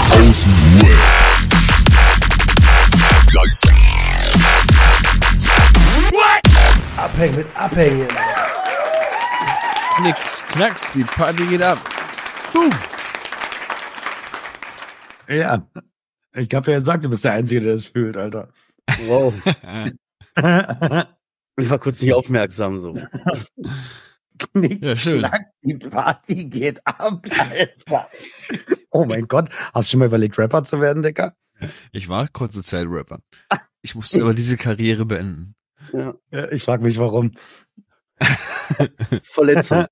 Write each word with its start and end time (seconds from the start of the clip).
Außen 0.00 0.52
Abhängen 6.96 7.36
mit 7.36 7.46
Abhängen. 7.54 8.08
Knicks, 9.96 10.44
knacks, 10.46 10.92
die 10.92 11.04
Party 11.04 11.44
geht 11.44 11.60
ab. 11.62 11.78
Boom. 12.54 12.70
Ja. 15.28 15.66
Ich 16.34 16.48
hab 16.54 16.66
ja 16.66 16.74
gesagt, 16.76 17.04
du 17.04 17.10
bist 17.10 17.24
der 17.24 17.32
Einzige, 17.32 17.60
der 17.60 17.72
das 17.74 17.84
fühlt, 17.84 18.16
Alter. 18.16 18.48
Wow. 19.06 19.34
Ich 21.58 21.68
war 21.68 21.78
kurz 21.78 22.00
nicht 22.00 22.14
aufmerksam 22.14 22.78
so. 22.78 22.94
Knick, 24.52 24.82
Ja, 24.82 24.96
schön. 24.96 25.20
knack, 25.20 25.46
die 25.62 25.74
Party 25.74 26.44
geht 26.46 26.86
ab, 26.86 27.22
Alter. 27.38 28.08
Oh 28.90 29.04
mein 29.04 29.28
Gott. 29.28 29.50
Hast 29.72 29.88
du 29.88 29.92
schon 29.92 30.00
mal 30.00 30.06
überlegt, 30.06 30.38
Rapper 30.38 30.64
zu 30.64 30.80
werden, 30.80 31.02
Dicker? 31.02 31.34
Ich 31.92 32.08
war 32.08 32.26
kurze 32.28 32.62
Zeit 32.62 32.86
Rapper. 32.88 33.20
Ich 33.82 33.94
musste 33.94 34.20
aber 34.20 34.34
diese 34.34 34.58
Karriere 34.58 35.06
beenden. 35.06 35.54
Ja. 35.94 36.14
Ja, 36.30 36.52
ich 36.52 36.64
frage 36.64 36.82
mich, 36.82 36.98
warum. 36.98 37.32
Verletzung. 39.22 39.86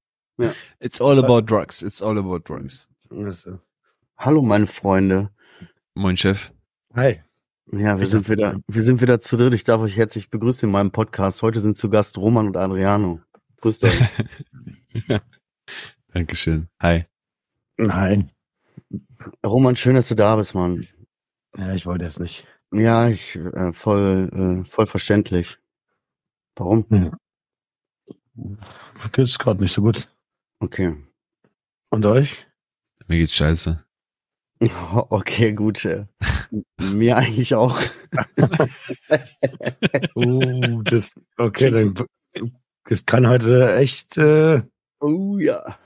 It's 0.78 1.00
all 1.00 1.18
about 1.18 1.42
drugs. 1.46 1.80
It's 1.82 2.02
all 2.02 2.18
about 2.18 2.40
drugs. 2.40 2.86
Hallo 4.18 4.42
meine 4.42 4.66
Freunde. 4.66 5.30
Moin 5.94 6.18
Chef. 6.18 6.52
Hi. 6.94 7.22
Ja, 7.72 7.98
wir 7.98 8.06
sind 8.06 8.28
wieder, 8.28 8.60
wir 8.66 8.82
sind 8.82 9.00
wieder 9.00 9.20
zu 9.20 9.36
dritt. 9.36 9.54
Ich 9.54 9.64
darf 9.64 9.80
euch 9.80 9.96
herzlich 9.96 10.30
begrüßen 10.30 10.68
in 10.68 10.72
meinem 10.72 10.90
Podcast. 10.90 11.42
Heute 11.42 11.60
sind 11.60 11.76
zu 11.76 11.90
Gast 11.90 12.16
Roman 12.18 12.46
und 12.46 12.56
Adriano. 12.56 13.20
Grüßt 13.60 13.84
euch. 13.84 15.20
Dankeschön. 16.12 16.68
Hi. 16.82 17.04
Nein. 17.76 18.30
Roman, 19.44 19.76
schön, 19.76 19.94
dass 19.94 20.08
du 20.08 20.14
da 20.14 20.36
bist, 20.36 20.54
Mann. 20.54 20.86
Ja, 21.56 21.72
ich 21.74 21.86
wollte 21.86 22.04
es 22.04 22.18
nicht. 22.18 22.46
Ja, 22.72 23.08
ich 23.08 23.36
äh, 23.36 23.72
voll, 23.72 24.30
äh, 24.32 24.64
voll 24.68 24.86
verständlich. 24.86 25.58
Warum? 26.56 26.86
Geht's 29.12 29.38
gerade 29.38 29.60
nicht 29.60 29.72
so 29.72 29.82
gut. 29.82 30.10
Okay. 30.60 30.96
Und 31.90 32.04
euch? 32.06 32.46
Mir 33.06 33.18
geht's 33.18 33.34
scheiße. 33.34 33.84
Okay, 35.10 35.52
gut. 35.52 35.84
äh, 35.84 36.06
Mir 36.80 37.16
eigentlich 37.16 37.54
auch. 37.54 37.80
Uh, 40.16 40.82
das, 40.82 41.14
okay, 41.36 41.70
dann, 41.70 41.94
das 42.88 43.06
kann 43.06 43.28
heute 43.28 43.76
echt, 43.76 44.18
äh, 44.18 44.62
Oh 45.00 45.38
ja. 45.38 45.78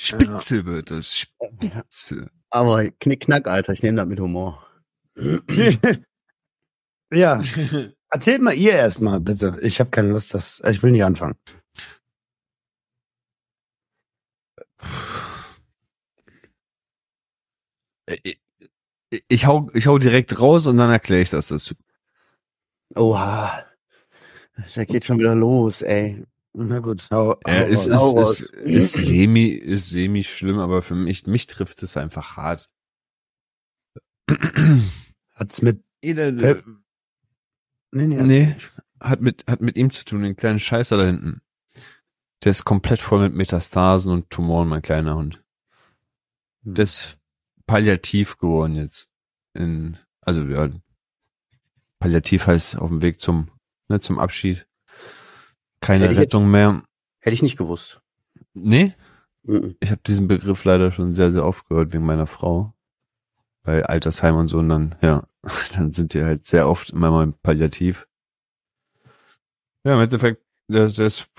Spitze 0.00 0.64
wird 0.66 0.90
das. 0.90 1.16
Spitze. 1.16 2.30
Aber 2.50 2.90
knick-knack, 2.90 3.46
Alter. 3.46 3.72
Ich 3.72 3.82
nehme 3.82 3.96
das 3.98 4.06
mit 4.06 4.20
Humor. 4.20 4.66
ja. 7.12 7.42
Erzählt 8.10 8.40
mal 8.40 8.54
ihr 8.54 8.72
erstmal, 8.72 9.20
bitte. 9.20 9.58
Ich 9.62 9.80
habe 9.80 9.90
keine 9.90 10.08
Lust, 10.08 10.32
das, 10.34 10.62
ich 10.66 10.82
will 10.82 10.92
nicht 10.92 11.04
anfangen. 11.04 11.36
Ich, 18.06 18.40
ich, 19.28 19.46
hau, 19.46 19.70
ich 19.74 19.86
hau 19.86 19.98
direkt 19.98 20.38
raus 20.40 20.66
und 20.66 20.78
dann 20.78 20.90
erkläre 20.90 21.22
ich 21.22 21.30
das 21.30 21.48
dazu. 21.48 21.74
Oha. 22.94 23.65
Da 24.74 24.84
geht 24.84 25.04
schon 25.04 25.18
wieder 25.18 25.34
los, 25.34 25.82
ey. 25.82 26.24
Na 26.54 26.78
gut, 26.78 27.06
hau, 27.10 27.38
Ja, 27.46 27.60
hau 27.60 27.66
ist, 27.66 27.86
ist, 27.86 28.40
ist, 28.40 28.50
ist 28.64 28.92
semi, 29.06 29.48
ist 29.48 29.90
semi 29.90 30.24
schlimm, 30.24 30.58
aber 30.58 30.80
für 30.80 30.94
mich, 30.94 31.26
mich 31.26 31.46
trifft 31.46 31.82
es 31.82 31.96
einfach 31.98 32.36
hart. 32.36 32.70
Hat's 35.34 35.60
mit, 35.60 35.82
Elende. 36.00 36.64
nee, 37.92 38.06
nee, 38.06 38.22
Nee, 38.22 38.56
hat 39.00 39.20
mit, 39.20 39.44
hat 39.46 39.60
mit 39.60 39.76
ihm 39.76 39.90
zu 39.90 40.04
tun, 40.06 40.22
den 40.22 40.36
kleinen 40.36 40.58
Scheißer 40.58 40.96
da 40.96 41.04
hinten. 41.04 41.42
Der 42.42 42.50
ist 42.50 42.64
komplett 42.64 43.00
voll 43.00 43.20
mit 43.20 43.34
Metastasen 43.34 44.10
und 44.10 44.30
Tumoren, 44.30 44.68
mein 44.68 44.82
kleiner 44.82 45.14
Hund. 45.14 45.44
Der 46.62 46.84
ist 46.84 47.18
palliativ 47.66 48.38
geworden 48.38 48.76
jetzt. 48.76 49.10
In, 49.52 49.98
also, 50.22 50.42
ja, 50.46 50.70
palliativ 51.98 52.46
heißt 52.46 52.76
auf 52.78 52.88
dem 52.88 53.02
Weg 53.02 53.20
zum, 53.20 53.50
ne, 53.88 54.00
zum 54.00 54.18
Abschied. 54.18 54.66
Keine 55.80 56.04
Hätte 56.04 56.14
ich 56.14 56.18
jetzt- 56.20 56.34
Rettung 56.34 56.50
mehr. 56.50 56.82
Hätte 57.20 57.34
ich 57.34 57.42
nicht 57.42 57.56
gewusst. 57.56 58.00
Nee, 58.54 58.94
Mhm. 59.42 59.76
ich 59.80 59.90
habe 59.90 60.00
diesen 60.06 60.26
Begriff 60.28 60.64
leider 60.64 60.90
schon 60.92 61.14
sehr, 61.14 61.30
sehr 61.32 61.44
oft 61.44 61.68
gehört 61.68 61.92
wegen 61.92 62.04
meiner 62.06 62.26
Frau. 62.26 62.72
Bei 63.62 63.84
Altersheim 63.84 64.36
und 64.36 64.46
so 64.48 64.58
und 64.58 64.68
dann, 64.68 64.94
ja, 65.02 65.26
dann 65.74 65.90
sind 65.90 66.14
die 66.14 66.24
halt 66.24 66.46
sehr 66.46 66.68
oft 66.68 66.90
immer 66.90 67.10
mal 67.10 67.32
palliativ. 67.42 68.08
Ja, 69.84 69.94
im 69.94 70.00
Endeffekt, 70.00 70.42
der, 70.68 70.88
der 70.88 71.06
ist 71.06 71.30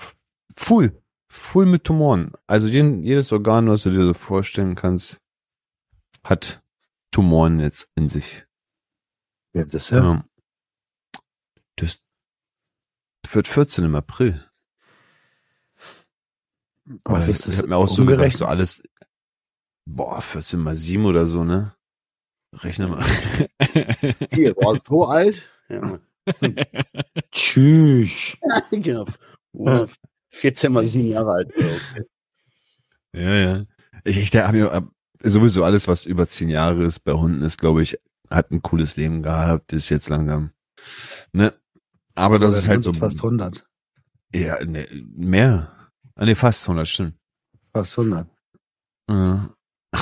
full, 0.56 1.02
full 1.28 1.66
mit 1.66 1.84
Tumoren. 1.84 2.32
Also 2.46 2.66
jeden, 2.66 3.02
jedes 3.04 3.30
Organ, 3.32 3.68
was 3.68 3.82
du 3.82 3.90
dir 3.90 4.02
so 4.04 4.14
vorstellen 4.14 4.74
kannst, 4.74 5.20
hat 6.24 6.62
Tumoren 7.10 7.60
jetzt 7.60 7.90
in 7.94 8.08
sich. 8.08 8.46
Ja, 9.54 9.64
das 9.64 9.90
Ja. 9.90 9.98
ja. 10.02 10.24
Das 11.76 11.98
wird 13.30 13.48
14 13.48 13.84
im 13.84 13.94
April. 13.94 14.44
Was 16.84 17.24
Aber 17.24 17.28
ist 17.28 17.46
das? 17.46 17.54
Ich 17.54 17.58
hab 17.60 17.66
mir 17.66 17.76
auch 17.76 17.88
so 17.88 18.06
gedacht, 18.06 18.36
so 18.36 18.46
alles, 18.46 18.82
boah, 19.86 20.20
14 20.20 20.58
mal 20.58 20.76
7 20.76 21.04
oder 21.04 21.26
so, 21.26 21.44
ne? 21.44 21.74
Rechne 22.54 22.88
mal. 22.88 23.04
Hier, 24.32 24.54
du 24.54 24.60
warst 24.64 24.86
so 24.86 25.06
alt. 25.06 25.42
Ja. 25.68 26.00
Tschüss. 27.30 28.36
genau. 28.70 29.06
Oh, 29.52 29.86
14 30.30 30.72
mal 30.72 30.86
7 30.86 31.08
Jahre 31.08 31.32
alt. 31.32 31.52
Okay. 31.54 32.04
ja, 33.14 33.34
ja. 33.34 33.64
Ich, 34.04 34.18
ich 34.18 34.30
da 34.30 34.46
hab 34.46 34.54
mir 34.54 34.72
ab- 34.72 34.90
sowieso 35.20 35.64
alles, 35.64 35.88
was 35.88 36.06
über 36.06 36.26
10 36.26 36.48
Jahre 36.48 36.84
ist, 36.84 37.00
bei 37.00 37.12
Hunden 37.12 37.42
ist, 37.42 37.58
glaube 37.58 37.82
ich, 37.82 37.98
hat 38.30 38.50
ein 38.50 38.62
cooles 38.62 38.96
Leben 38.96 39.22
gehabt, 39.22 39.72
ist 39.72 39.88
jetzt 39.90 40.08
langsam, 40.08 40.52
ne? 41.32 41.57
Aber 42.18 42.38
das 42.40 42.56
ist 42.56 42.68
halt 42.68 42.82
so, 42.82 42.92
Fast 42.92 43.18
100. 43.18 43.64
ja, 44.34 44.62
ne, 44.64 44.86
mehr. 45.14 45.72
Ah, 46.16 46.24
nee, 46.24 46.34
fast 46.34 46.68
100, 46.68 46.88
stimmt. 46.88 47.14
Fast 47.72 47.96
100. 47.96 48.26
Ja. 49.08 49.48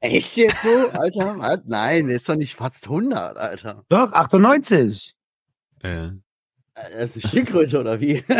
Echt 0.00 0.36
jetzt 0.36 0.62
so, 0.62 0.90
Alter? 0.90 1.62
Nein, 1.64 2.10
ist 2.10 2.28
doch 2.28 2.34
nicht 2.36 2.54
fast 2.54 2.84
100, 2.84 3.38
Alter. 3.38 3.84
Doch, 3.88 4.12
98. 4.12 5.14
Ja. 5.82 6.12
Das 6.74 7.16
ist 7.16 7.24
eine 7.24 7.30
Schildkröte 7.30 7.80
oder 7.80 7.98
wie? 8.00 8.22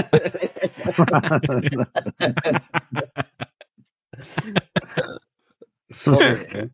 Sorry. 5.88 6.70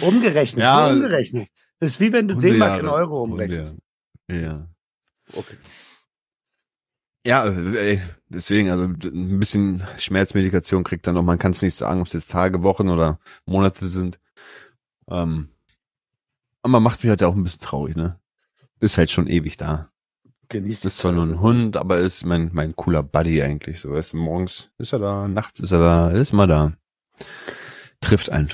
umgerechnet. 0.00 0.62
Ja. 0.62 0.88
umgerechnet. 0.88 1.48
Das 1.78 1.90
ist 1.90 2.00
wie 2.00 2.12
wenn 2.12 2.26
du 2.26 2.34
D-Mark 2.34 2.80
in 2.80 2.88
Euro 2.88 3.22
umrechnest. 3.22 3.76
Ja. 4.30 4.68
Okay. 5.32 5.56
Ja, 7.26 7.46
äh, 7.46 7.76
ey, 7.76 8.02
deswegen, 8.28 8.70
also 8.70 8.84
ein 8.84 9.38
bisschen 9.38 9.84
Schmerzmedikation 9.98 10.84
kriegt 10.84 11.06
er 11.06 11.12
noch. 11.12 11.22
Man 11.22 11.38
kann 11.38 11.50
es 11.50 11.62
nicht 11.62 11.74
sagen, 11.74 12.00
ob 12.00 12.06
es 12.06 12.12
jetzt 12.12 12.30
Tage, 12.30 12.62
Wochen 12.62 12.88
oder 12.88 13.18
Monate 13.44 13.86
sind. 13.86 14.18
Ähm, 15.08 15.50
aber 16.62 16.80
macht 16.80 17.02
mich 17.02 17.10
halt 17.10 17.22
auch 17.22 17.34
ein 17.34 17.42
bisschen 17.42 17.60
traurig, 17.60 17.96
ne? 17.96 18.18
Ist 18.80 18.98
halt 18.98 19.10
schon 19.10 19.26
ewig 19.26 19.56
da. 19.56 19.90
Genießt 20.48 20.86
Ist 20.86 20.98
zwar 20.98 21.12
nur 21.12 21.26
ein 21.26 21.40
Hund, 21.40 21.76
aber 21.76 21.98
ist 21.98 22.24
mein, 22.24 22.50
mein 22.52 22.74
cooler 22.74 23.02
Buddy 23.02 23.42
eigentlich. 23.42 23.80
So, 23.80 23.92
weißt 23.92 24.14
du, 24.14 24.16
morgens 24.16 24.70
ist 24.78 24.92
er 24.92 24.98
da, 24.98 25.28
nachts 25.28 25.60
ist 25.60 25.72
er 25.72 25.80
da, 25.80 26.10
ist 26.10 26.32
immer 26.32 26.46
da. 26.46 26.72
Trifft 28.00 28.30
einen. 28.30 28.48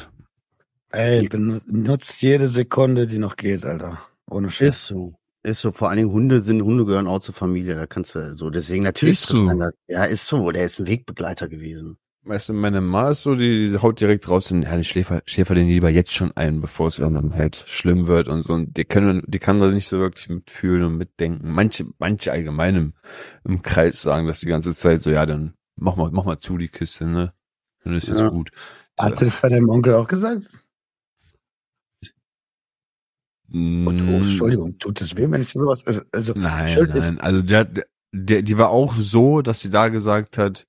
Ey, 0.91 1.29
benutzt 1.29 2.23
jede 2.23 2.49
Sekunde, 2.49 3.07
die 3.07 3.19
noch 3.19 3.37
geht, 3.37 3.65
Alter. 3.65 4.01
Ohne 4.29 4.51
Scheiß. 4.51 4.69
Ist 4.69 4.87
so. 4.87 5.15
Ist 5.45 5.61
so. 5.61 5.71
Vor 5.71 5.89
allen 5.91 5.99
Dingen 5.99 6.11
Hunde 6.13 6.43
sind, 6.43 6.63
Hunde 6.63 6.85
gehören 6.85 7.07
auch 7.07 7.21
zur 7.21 7.35
Familie. 7.35 7.77
Da 7.77 7.87
kannst 7.87 8.15
du 8.15 8.35
so. 8.35 8.51
Deswegen 8.51 8.83
natürlich. 8.83 9.21
Ist 9.21 9.29
so. 9.29 9.71
Ja, 9.87 10.05
ist 10.05 10.27
so. 10.27 10.51
Der 10.51 10.65
ist 10.65 10.81
ein 10.81 10.87
Wegbegleiter 10.87 11.49
gewesen. 11.49 11.99
Weißt 12.27 12.49
du, 12.49 12.55
meine 12.55 12.81
Ma 12.81 13.11
ist 13.11 13.21
so, 13.21 13.35
die, 13.35 13.69
die 13.69 13.79
haut 13.83 14.01
direkt 14.01 14.31
raus, 14.31 14.51
und, 14.51 14.63
ja, 14.63 14.75
die 14.79 14.85
Schläfer, 14.85 15.21
Schläfer 15.27 15.55
den 15.55 15.69
lieber 15.69 15.91
jetzt 15.91 16.11
schon 16.15 16.33
ein, 16.35 16.63
bevor 16.63 16.89
es 16.89 16.99
irgendwann 16.99 17.35
halt 17.35 17.65
schlimm 17.69 18.07
wird 18.07 18.29
und 18.29 18.41
so. 18.41 18.55
Und 18.55 18.79
die 18.79 18.87
können, 18.87 19.23
die 19.27 19.39
kann 19.39 19.61
da 19.61 19.71
nicht 19.71 19.87
so 19.87 19.99
wirklich 19.99 20.31
mitfühlen 20.31 20.85
und 20.85 20.97
mitdenken. 20.97 21.53
Manche, 21.53 21.85
manche 21.99 22.33
allgemein 22.33 22.77
im, 22.77 22.93
im 23.47 23.61
Kreis 23.61 24.01
sagen 24.01 24.27
das 24.27 24.41
die 24.41 24.47
ganze 24.47 24.75
Zeit 24.75 25.03
so, 25.03 25.11
ja, 25.11 25.27
dann 25.27 25.53
mach 25.77 25.97
mal, 25.97 26.09
mach 26.13 26.25
mal 26.25 26.39
zu 26.39 26.57
die 26.57 26.69
Kiste, 26.69 27.07
ne? 27.07 27.35
Dann 27.85 27.95
ist 27.95 28.09
jetzt 28.09 28.23
Ja. 28.23 28.29
gut. 28.31 28.51
Hat 28.99 29.19
sie 29.19 29.27
das 29.27 29.39
bei 29.43 29.51
deinem 29.51 29.69
Onkel 29.69 29.93
auch 29.93 30.09
gesagt? 30.09 30.47
Und, 33.55 34.03
oh, 34.03 34.05
Mm, 34.05 34.15
Entschuldigung, 34.17 34.79
tut 34.79 35.01
es 35.01 35.17
weh, 35.17 35.31
wenn 35.31 35.41
ich 35.43 35.51
sowas. 35.51 35.87
Also, 35.87 36.03
also 36.13 36.33
Nein, 36.37 36.69
Schuld 36.69 36.95
ist- 36.95 37.07
nein. 37.13 37.21
Also 37.21 37.41
der, 37.43 37.69
der, 38.13 38.43
die 38.43 38.59
war 38.59 38.71
auch 38.71 38.95
so, 38.95 39.43
dass 39.43 39.61
sie 39.61 39.71
da 39.71 39.89
gesagt 39.89 40.39
hat, 40.39 40.67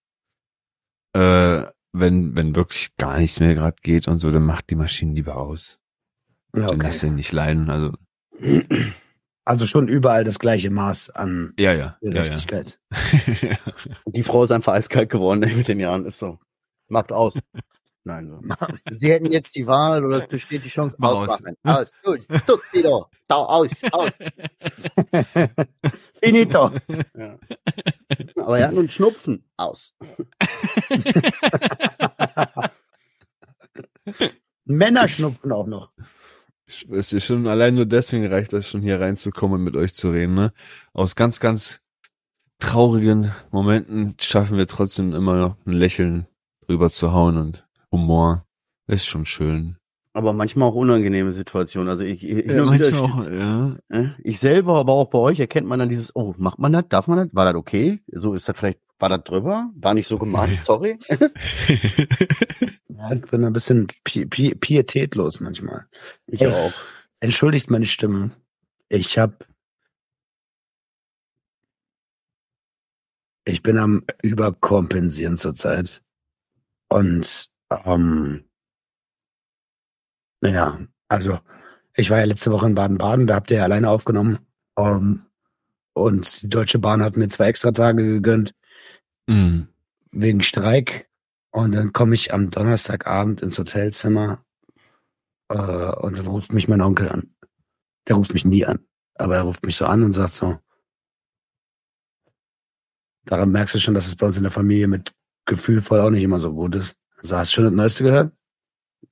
äh, 1.13 1.63
wenn, 1.93 2.35
wenn 2.35 2.55
wirklich 2.55 2.95
gar 2.97 3.17
nichts 3.17 3.39
mehr 3.39 3.55
gerade 3.55 3.77
geht 3.81 4.07
und 4.07 4.19
so, 4.19 4.31
dann 4.31 4.45
macht 4.45 4.69
die 4.69 4.75
Maschine 4.75 5.13
lieber 5.13 5.37
aus. 5.37 5.79
Ja, 6.55 6.67
Dann 6.67 6.75
okay. 6.75 6.87
lass 6.87 7.03
ihn 7.03 7.15
nicht 7.15 7.31
leiden. 7.31 7.69
Also, 7.69 7.93
Also 9.47 9.67
schon 9.67 9.87
überall 9.87 10.23
das 10.23 10.39
gleiche 10.39 10.71
Maß 10.71 11.11
an 11.11 11.53
ja, 11.59 11.71
ja, 11.71 11.77
ja, 11.77 11.97
ja. 12.01 12.09
Gerechtigkeit. 12.23 12.79
Die 14.07 14.23
Frau 14.23 14.43
ist 14.43 14.51
einfach 14.51 14.73
eiskalt 14.73 15.09
geworden 15.11 15.43
ey, 15.43 15.53
mit 15.55 15.67
den 15.67 15.79
Jahren, 15.79 16.03
ist 16.05 16.17
so. 16.19 16.39
Macht 16.87 17.11
aus. 17.11 17.37
Nein, 18.07 18.29
so. 18.29 18.39
Sie 18.91 19.09
hätten 19.09 19.31
jetzt 19.31 19.55
die 19.55 19.65
Wahl 19.65 20.05
oder 20.05 20.17
es 20.17 20.27
besteht 20.27 20.63
die 20.63 20.69
Chance. 20.69 20.95
Mach 20.99 21.09
aus. 21.09 21.41
Aus. 21.63 21.91
Stuck 22.43 22.63
wieder. 22.71 23.09
Da, 23.27 23.37
aus. 23.37 23.71
Aus. 23.91 24.11
Finito. 26.21 26.69
Ja. 27.15 27.39
Aber 28.35 28.59
er 28.59 28.67
hat 28.67 28.77
einen 28.77 28.89
Schnupfen. 28.89 29.43
Aus. 29.57 29.95
Männer 34.65 35.07
schnupfen 35.07 35.51
auch 35.51 35.65
noch. 35.65 35.91
Es 36.91 37.11
ist 37.11 37.25
schon 37.25 37.47
allein 37.47 37.73
nur 37.73 37.87
deswegen 37.87 38.27
reicht 38.27 38.53
das 38.53 38.69
schon 38.69 38.81
hier 38.81 38.99
reinzukommen 38.99 39.57
und 39.59 39.63
mit 39.63 39.75
euch 39.75 39.95
zu 39.95 40.11
reden, 40.11 40.35
ne? 40.35 40.53
Aus 40.93 41.15
ganz, 41.15 41.39
ganz 41.39 41.81
traurigen 42.59 43.31
Momenten 43.49 44.15
schaffen 44.19 44.57
wir 44.57 44.67
trotzdem 44.67 45.11
immer 45.13 45.37
noch 45.37 45.57
ein 45.65 45.73
Lächeln 45.73 46.27
drüber 46.67 46.91
zu 46.91 47.11
hauen 47.11 47.37
und 47.37 47.64
Humor. 47.95 48.45
Ist 48.87 49.07
schon 49.07 49.25
schön. 49.25 49.77
Aber 50.13 50.31
manchmal 50.31 50.69
auch 50.69 50.75
unangenehme 50.75 51.31
Situationen. 51.31 51.89
Also 51.89 52.03
ich, 52.03 52.23
ich, 52.23 52.49
Ja, 52.49 52.63
manchmal 52.63 53.01
auch, 53.01 53.29
ja. 53.29 54.15
ich 54.23 54.39
selber, 54.39 54.75
aber 54.77 54.93
auch 54.93 55.09
bei 55.09 55.19
euch 55.19 55.39
erkennt 55.39 55.67
man 55.67 55.79
dann 55.79 55.89
dieses, 55.89 56.15
oh, 56.15 56.33
macht 56.37 56.59
man 56.59 56.71
das? 56.73 56.85
Darf 56.89 57.07
man 57.07 57.17
das? 57.17 57.27
War 57.33 57.45
das 57.45 57.55
okay? 57.55 58.01
So 58.11 58.33
ist 58.33 58.47
das 58.47 58.57
vielleicht, 58.57 58.79
war 58.99 59.09
das 59.09 59.23
drüber? 59.23 59.69
War 59.75 59.93
nicht 59.93 60.07
so 60.07 60.17
gemeint, 60.17 60.61
sorry. 60.61 60.99
Ja, 62.97 63.11
ich 63.11 63.21
bin 63.23 63.43
ein 63.43 63.51
bisschen 63.51 63.87
pi 64.05 64.25
pi 64.25 64.55
pietätlos 64.55 65.41
manchmal. 65.41 65.85
Ich 66.27 66.41
Ey. 66.41 66.47
auch. 66.53 66.71
Entschuldigt 67.19 67.69
meine 67.69 67.85
Stimme. 67.85 68.31
Ich 68.87 69.17
hab. 69.17 69.45
Ich 73.43 73.61
bin 73.61 73.77
am 73.77 74.03
Überkompensieren 74.23 75.35
zurzeit. 75.35 76.01
Und, 76.87 77.47
ähm, 77.71 78.45
naja, 80.41 80.79
also, 81.07 81.39
ich 81.93 82.09
war 82.09 82.19
ja 82.19 82.25
letzte 82.25 82.51
Woche 82.51 82.67
in 82.67 82.75
Baden-Baden, 82.75 83.27
da 83.27 83.35
habt 83.35 83.51
ihr 83.51 83.57
ja 83.57 83.63
alleine 83.63 83.89
aufgenommen. 83.89 84.39
Ähm, 84.77 85.25
und 85.93 86.41
die 86.41 86.49
Deutsche 86.49 86.79
Bahn 86.79 87.01
hat 87.01 87.15
mir 87.15 87.29
zwei 87.29 87.47
extra 87.47 87.71
Tage 87.71 88.03
gegönnt 88.03 88.53
Mm. 89.27 89.67
wegen 90.11 90.41
Streik. 90.41 91.09
Und 91.51 91.73
dann 91.73 91.93
komme 91.93 92.15
ich 92.15 92.33
am 92.33 92.51
Donnerstagabend 92.51 93.41
ins 93.41 93.57
Hotelzimmer 93.57 94.43
äh, 95.49 95.55
und 95.55 96.19
dann 96.19 96.27
ruft 96.27 96.51
mich 96.53 96.67
mein 96.67 96.81
Onkel 96.81 97.09
an. 97.09 97.33
Der 98.07 98.17
ruft 98.17 98.33
mich 98.33 98.45
nie 98.45 98.65
an, 98.65 98.85
aber 99.15 99.37
er 99.37 99.43
ruft 99.43 99.65
mich 99.65 99.77
so 99.77 99.85
an 99.85 100.03
und 100.03 100.11
sagt 100.11 100.33
so, 100.33 100.59
daran 103.23 103.51
merkst 103.51 103.75
du 103.75 103.79
schon, 103.79 103.93
dass 103.93 104.07
es 104.07 104.15
bei 104.15 104.27
uns 104.27 104.37
in 104.37 104.43
der 104.43 104.51
Familie 104.51 104.87
mit 104.87 105.13
gefühlvoll 105.45 106.01
auch 106.01 106.09
nicht 106.09 106.23
immer 106.23 106.39
so 106.39 106.53
gut 106.53 106.75
ist. 106.75 106.97
Also 107.25 107.37
hast 107.37 107.51
du 107.51 107.55
schon 107.55 107.63
das 107.63 107.73
Neueste 107.73 108.03
gehört? 108.03 108.33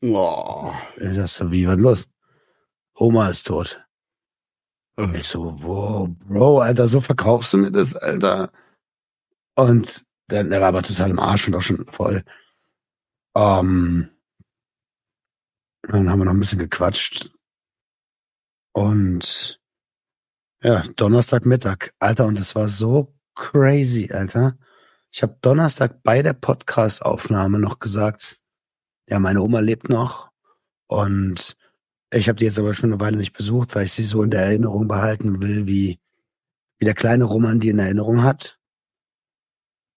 Oh. 0.04 0.72
Ich 0.98 1.16
sag 1.16 1.28
so, 1.28 1.52
wie, 1.52 1.68
was 1.68 1.80
los? 1.80 2.08
Oma 2.94 3.30
ist 3.30 3.48
tot. 3.48 3.84
Äh. 5.00 5.18
Ich 5.18 5.28
so, 5.28 5.60
wow, 5.64 6.08
Bro, 6.08 6.60
Alter, 6.60 6.88
so 6.88 7.02
verkaufst 7.02 7.54
du 7.54 7.58
mir 7.58 7.72
das, 7.72 7.96
Alter. 7.96 8.52
Und 9.56 10.06
dann, 10.28 10.52
der 10.52 10.62
war 10.62 10.68
aber 10.68 10.84
total 10.84 11.10
im 11.10 11.18
Arsch 11.18 11.48
und 11.48 11.56
auch 11.56 11.64
schon 11.64 11.88
voll. 11.90 12.24
Ähm, 13.36 14.12
dann 15.82 16.10
haben 16.12 16.20
wir 16.20 16.26
noch 16.26 16.34
ein 16.34 16.40
bisschen 16.40 16.60
gequatscht. 16.60 17.32
Und 18.74 19.60
ja, 20.62 20.84
Donnerstagmittag, 20.98 21.96
Alter, 21.98 22.28
und 22.28 22.38
es 22.38 22.54
war 22.54 22.70
so 22.70 23.12
crazy, 23.34 24.12
Alter. 24.14 24.56
Ich 25.14 25.22
habe 25.22 25.38
Donnerstag 25.42 26.02
bei 26.02 26.24
der 26.24 26.34
Podcast-Aufnahme 26.34 27.60
noch 27.60 27.78
gesagt, 27.78 28.40
ja, 29.08 29.20
meine 29.20 29.42
Oma 29.44 29.60
lebt 29.60 29.88
noch. 29.88 30.32
Und 30.88 31.56
ich 32.12 32.28
habe 32.30 32.38
die 32.38 32.46
jetzt 32.46 32.58
aber 32.58 32.74
schon 32.74 32.92
eine 32.92 33.00
Weile 33.00 33.18
nicht 33.18 33.34
besucht, 33.34 33.76
weil 33.76 33.86
ich 33.86 33.94
sie 33.94 34.06
so 34.06 34.24
in 34.24 34.32
der 34.32 34.42
Erinnerung 34.42 34.88
behalten 34.88 35.40
will, 35.40 35.68
wie, 35.68 36.00
wie 36.80 36.86
der 36.86 36.96
kleine 36.96 37.26
Roman 37.26 37.60
die 37.60 37.70
in 37.70 37.78
Erinnerung 37.78 38.24
hat. 38.24 38.60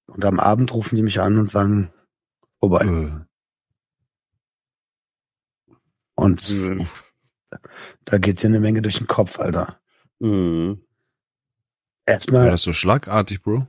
Und 0.07 0.23
am 0.25 0.39
Abend 0.39 0.75
rufen 0.75 0.97
die 0.97 1.03
mich 1.03 1.19
an 1.19 1.39
und 1.39 1.51
sagen, 1.51 1.91
vorbei. 2.61 2.85
Äh. 2.85 3.25
Und 6.15 6.51
Mhm. 6.51 6.89
da 8.05 8.19
geht 8.19 8.43
dir 8.43 8.49
eine 8.49 8.61
Menge 8.61 8.83
durch 8.83 8.99
den 8.99 9.07
Kopf, 9.07 9.39
Alter. 9.39 9.81
War 10.19 10.77
Erstmal, 12.05 12.51
das 12.51 12.63
so 12.63 12.73
schlagartig, 12.75 13.43
Bro? 13.43 13.67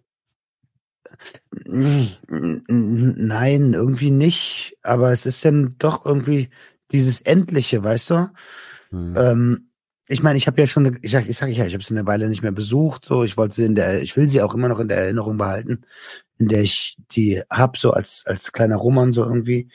Nein, 1.66 3.74
irgendwie 3.74 4.12
nicht. 4.12 4.78
Aber 4.84 5.12
es 5.12 5.26
ist 5.26 5.44
dann 5.44 5.76
doch 5.80 6.06
irgendwie 6.06 6.50
dieses 6.92 7.22
Endliche, 7.22 7.84
weißt 7.84 8.12
du? 8.12 8.30
Mhm. 8.92 9.16
Ähm, 9.18 9.68
ich 10.10 10.24
meine, 10.24 10.38
ich 10.38 10.48
habe 10.48 10.62
ja 10.62 10.68
schon, 10.68 10.86
eine, 10.86 10.98
ich 11.02 11.12
sag, 11.12 11.28
ich 11.28 11.38
sag 11.38 11.50
ja, 11.50 11.66
ich 11.66 11.74
habe 11.74 11.84
sie 11.84 11.94
eine 11.94 12.08
Weile 12.08 12.30
nicht 12.30 12.42
mehr 12.42 12.54
besucht. 12.54 13.06
So, 13.06 13.24
ich 13.24 13.36
wollte 13.36 13.56
sie 13.56 13.66
in 13.66 13.76
der, 13.76 14.02
ich 14.02 14.16
will 14.16 14.30
sie 14.30 14.42
auch 14.42 14.54
immer 14.54 14.70
noch 14.70 14.80
in 14.80 14.88
der 14.88 14.98
Erinnerung 14.98 15.38
behalten, 15.38 15.84
in 16.38 16.48
der 16.48 16.62
ich 16.62 16.96
die 17.12 17.42
hab, 17.50 17.78
so 17.78 17.92
als 17.92 18.24
als 18.26 18.54
kleiner 18.54 18.78
Roman 18.78 19.12
so 19.12 19.24
irgendwie. 19.24 19.70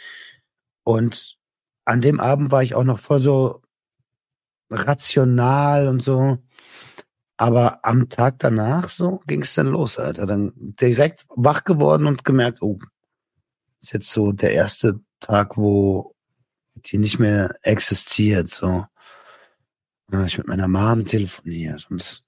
Und 0.84 1.36
an 1.84 2.00
dem 2.00 2.20
Abend 2.20 2.50
war 2.50 2.62
ich 2.62 2.74
auch 2.74 2.84
noch 2.84 2.98
voll 2.98 3.20
so 3.20 3.60
rational 4.70 5.88
und 5.88 6.02
so. 6.02 6.38
Aber 7.42 7.84
am 7.84 8.08
Tag 8.08 8.38
danach 8.38 8.88
so 8.88 9.20
ging 9.26 9.42
es 9.42 9.54
dann 9.54 9.66
los, 9.66 9.98
Alter. 9.98 10.26
Dann 10.26 10.52
direkt 10.56 11.26
wach 11.28 11.64
geworden 11.64 12.06
und 12.06 12.24
gemerkt, 12.24 12.62
oh, 12.62 12.78
ist 13.80 13.92
jetzt 13.92 14.12
so 14.12 14.30
der 14.30 14.52
erste 14.52 15.00
Tag, 15.18 15.56
wo 15.56 16.14
die 16.76 16.98
nicht 16.98 17.18
mehr 17.18 17.56
existiert. 17.62 18.48
So, 18.48 18.86
dann 20.06 20.20
habe 20.20 20.26
ich 20.28 20.38
mit 20.38 20.46
meiner 20.46 20.68
Mom 20.68 21.04
telefoniert 21.04 21.88
und 21.90 22.00
das, 22.00 22.22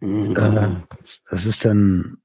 Mhm. 0.00 0.34
äh, 0.34 0.68
das 1.30 1.44
ist 1.44 1.66
dann, 1.66 2.16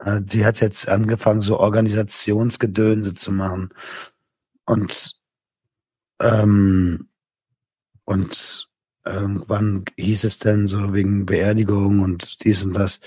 äh, 0.00 0.20
die 0.20 0.44
hat 0.44 0.60
jetzt 0.60 0.90
angefangen, 0.90 1.40
so 1.40 1.58
Organisationsgedönse 1.58 3.14
zu 3.14 3.32
machen 3.32 3.70
und 4.66 5.16
ähm, 6.20 7.08
und 8.04 8.68
irgendwann 9.06 9.84
hieß 9.96 10.24
es 10.24 10.38
dann 10.38 10.66
so 10.66 10.92
wegen 10.92 11.26
Beerdigung 11.26 12.00
und 12.00 12.44
dies 12.44 12.64
und 12.64 12.74
das. 12.74 13.00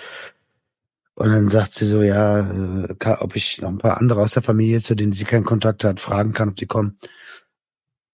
Und 1.16 1.30
dann 1.32 1.50
sagt 1.50 1.74
sie 1.74 1.86
so, 1.86 2.02
ja, 2.02 2.40
äh, 2.88 2.96
ob 3.20 3.36
ich 3.36 3.62
noch 3.62 3.70
ein 3.70 3.78
paar 3.78 3.98
andere 3.98 4.22
aus 4.22 4.32
der 4.34 4.44
Familie, 4.44 4.80
zu 4.80 4.96
denen 4.96 5.12
sie 5.12 5.26
keinen 5.26 5.44
Kontakt 5.44 5.84
hat, 5.84 6.00
fragen 6.00 6.32
kann, 6.32 6.50
ob 6.50 6.56
die 6.56 6.66
kommen. 6.66 6.98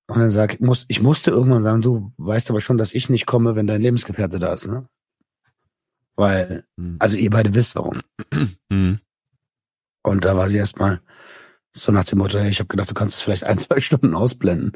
Und 0.08 0.20
dann 0.20 0.32
sag 0.32 0.56
ich, 0.56 0.60
muss, 0.60 0.86
ich 0.88 1.02
musste 1.02 1.32
irgendwann 1.32 1.62
sagen, 1.62 1.82
du 1.82 2.12
weißt 2.18 2.50
aber 2.50 2.62
schon, 2.62 2.78
dass 2.78 2.94
ich 2.94 3.10
nicht 3.10 3.26
komme, 3.26 3.56
wenn 3.56 3.68
dein 3.68 3.82
Lebensgefährte 3.82 4.40
da 4.40 4.54
ist, 4.54 4.68
ne? 4.68 4.88
Weil, 6.16 6.66
Mhm. 6.78 6.96
also 7.00 7.18
ihr 7.18 7.30
beide 7.30 7.54
wisst 7.54 7.76
warum. 7.76 8.02
Mhm. 8.70 9.00
Und 10.04 10.26
da 10.26 10.38
war 10.38 10.50
sie 10.50 10.58
erstmal 10.58 11.02
so 11.74 11.92
nach 11.92 12.06
dem 12.06 12.20
Motto, 12.20 12.40
hey, 12.40 12.50
ich 12.50 12.60
habe 12.60 12.68
gedacht, 12.68 12.90
du 12.90 12.94
kannst 12.94 13.18
es 13.18 13.22
vielleicht 13.22 13.44
ein, 13.44 13.58
zwei 13.58 13.80
Stunden 13.82 14.16
ausblenden. 14.16 14.72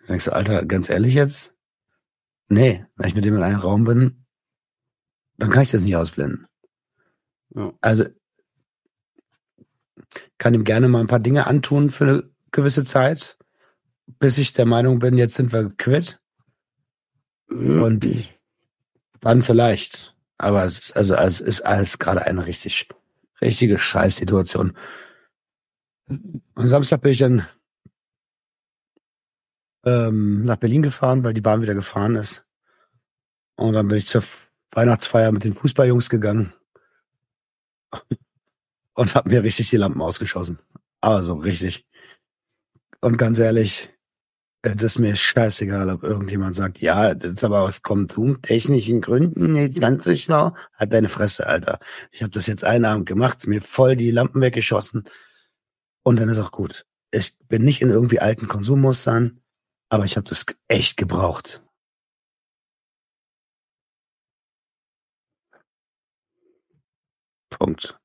Dann 0.00 0.06
denkst 0.08 0.24
du, 0.26 0.32
Alter, 0.32 0.64
ganz 0.66 0.90
ehrlich 0.90 1.14
jetzt? 1.14 1.54
Nee, 2.52 2.84
wenn 2.96 3.08
ich 3.08 3.14
mit 3.14 3.24
dem 3.24 3.36
in 3.36 3.42
einem 3.42 3.60
Raum 3.60 3.84
bin, 3.84 4.26
dann 5.38 5.48
kann 5.48 5.62
ich 5.62 5.70
das 5.70 5.80
nicht 5.80 5.96
ausblenden. 5.96 6.46
Ja. 7.54 7.72
Also 7.80 8.04
kann 10.36 10.52
ihm 10.52 10.64
gerne 10.64 10.88
mal 10.88 11.00
ein 11.00 11.06
paar 11.06 11.18
Dinge 11.18 11.46
antun 11.46 11.90
für 11.90 12.04
eine 12.04 12.30
gewisse 12.50 12.84
Zeit, 12.84 13.38
bis 14.18 14.36
ich 14.36 14.52
der 14.52 14.66
Meinung 14.66 14.98
bin, 14.98 15.16
jetzt 15.16 15.34
sind 15.34 15.54
wir 15.54 15.70
quitt. 15.78 16.20
Und 17.48 18.06
dann 19.20 19.40
vielleicht. 19.40 20.14
Aber 20.36 20.64
es 20.64 20.78
ist, 20.78 20.92
also, 20.94 21.14
es 21.14 21.40
ist 21.40 21.62
alles 21.62 21.98
gerade 21.98 22.26
eine 22.26 22.44
richtig, 22.44 22.86
richtige 23.40 23.78
Scheißsituation. 23.78 24.76
Am 26.54 26.68
Samstag 26.68 27.00
bin 27.00 27.12
ich 27.12 27.18
dann 27.18 27.46
ähm, 29.84 30.44
nach 30.44 30.56
Berlin 30.56 30.82
gefahren, 30.82 31.24
weil 31.24 31.34
die 31.34 31.40
Bahn 31.40 31.62
wieder 31.62 31.74
gefahren 31.74 32.16
ist. 32.16 32.46
Und 33.56 33.74
dann 33.74 33.88
bin 33.88 33.98
ich 33.98 34.06
zur 34.06 34.22
Weihnachtsfeier 34.70 35.32
mit 35.32 35.44
den 35.44 35.54
Fußballjungs 35.54 36.08
gegangen 36.08 36.52
und 38.94 39.14
habe 39.14 39.30
mir 39.30 39.42
richtig 39.42 39.70
die 39.70 39.76
Lampen 39.76 40.00
ausgeschossen. 40.00 40.58
Aber 41.00 41.22
so 41.22 41.34
richtig. 41.34 41.86
Und 43.00 43.18
ganz 43.18 43.38
ehrlich, 43.38 43.92
äh, 44.62 44.74
das 44.74 44.92
ist 44.94 44.98
mir 44.98 45.14
scheißegal, 45.16 45.90
ob 45.90 46.02
irgendjemand 46.04 46.54
sagt, 46.54 46.80
ja, 46.80 47.14
das 47.14 47.32
ist 47.32 47.44
aber 47.44 47.60
aus 47.60 47.82
technischen 48.42 49.00
Gründen 49.00 49.54
jetzt 49.54 49.80
ganz 49.80 50.08
schlau. 50.20 50.54
Halt 50.74 50.92
deine 50.92 51.08
Fresse, 51.08 51.46
Alter. 51.46 51.80
Ich 52.10 52.22
habe 52.22 52.30
das 52.30 52.46
jetzt 52.46 52.64
einen 52.64 52.84
Abend 52.84 53.06
gemacht, 53.06 53.46
mir 53.46 53.60
voll 53.60 53.96
die 53.96 54.10
Lampen 54.10 54.40
weggeschossen. 54.40 55.04
und 56.04 56.18
dann 56.18 56.28
ist 56.28 56.38
auch 56.38 56.52
gut. 56.52 56.86
Ich 57.12 57.36
bin 57.48 57.64
nicht 57.64 57.82
in 57.82 57.90
irgendwie 57.90 58.20
alten 58.20 58.48
Konsummustern, 58.48 59.41
aber 59.92 60.06
ich 60.06 60.16
habe 60.16 60.26
das 60.26 60.46
echt 60.68 60.96
gebraucht. 60.96 61.62
Punkt. 67.50 67.98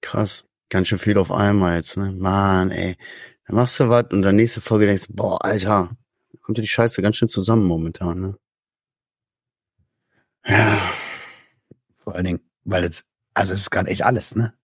Krass. 0.00 0.44
Ganz 0.68 0.86
schön 0.86 0.98
viel 1.00 1.18
auf 1.18 1.32
einmal 1.32 1.76
jetzt, 1.78 1.96
ne? 1.96 2.12
Mann, 2.12 2.70
ey. 2.70 2.96
Dann 3.46 3.56
machst 3.56 3.80
du 3.80 3.88
was 3.88 4.06
und 4.12 4.22
dann 4.22 4.36
nächste 4.36 4.60
Folge 4.60 4.86
denkst 4.86 5.06
boah, 5.08 5.44
Alter, 5.44 5.96
kommt 6.42 6.56
dir 6.56 6.62
die 6.62 6.68
Scheiße 6.68 7.02
ganz 7.02 7.16
schön 7.16 7.28
zusammen 7.28 7.64
momentan, 7.64 8.20
ne? 8.20 8.38
Ja. 10.46 10.80
Vor 11.98 12.14
allen 12.14 12.24
Dingen, 12.24 12.50
weil 12.62 12.84
jetzt, 12.84 13.04
also 13.34 13.52
es 13.52 13.62
ist 13.62 13.70
gerade 13.70 13.90
echt 13.90 14.04
alles, 14.04 14.36
ne? 14.36 14.54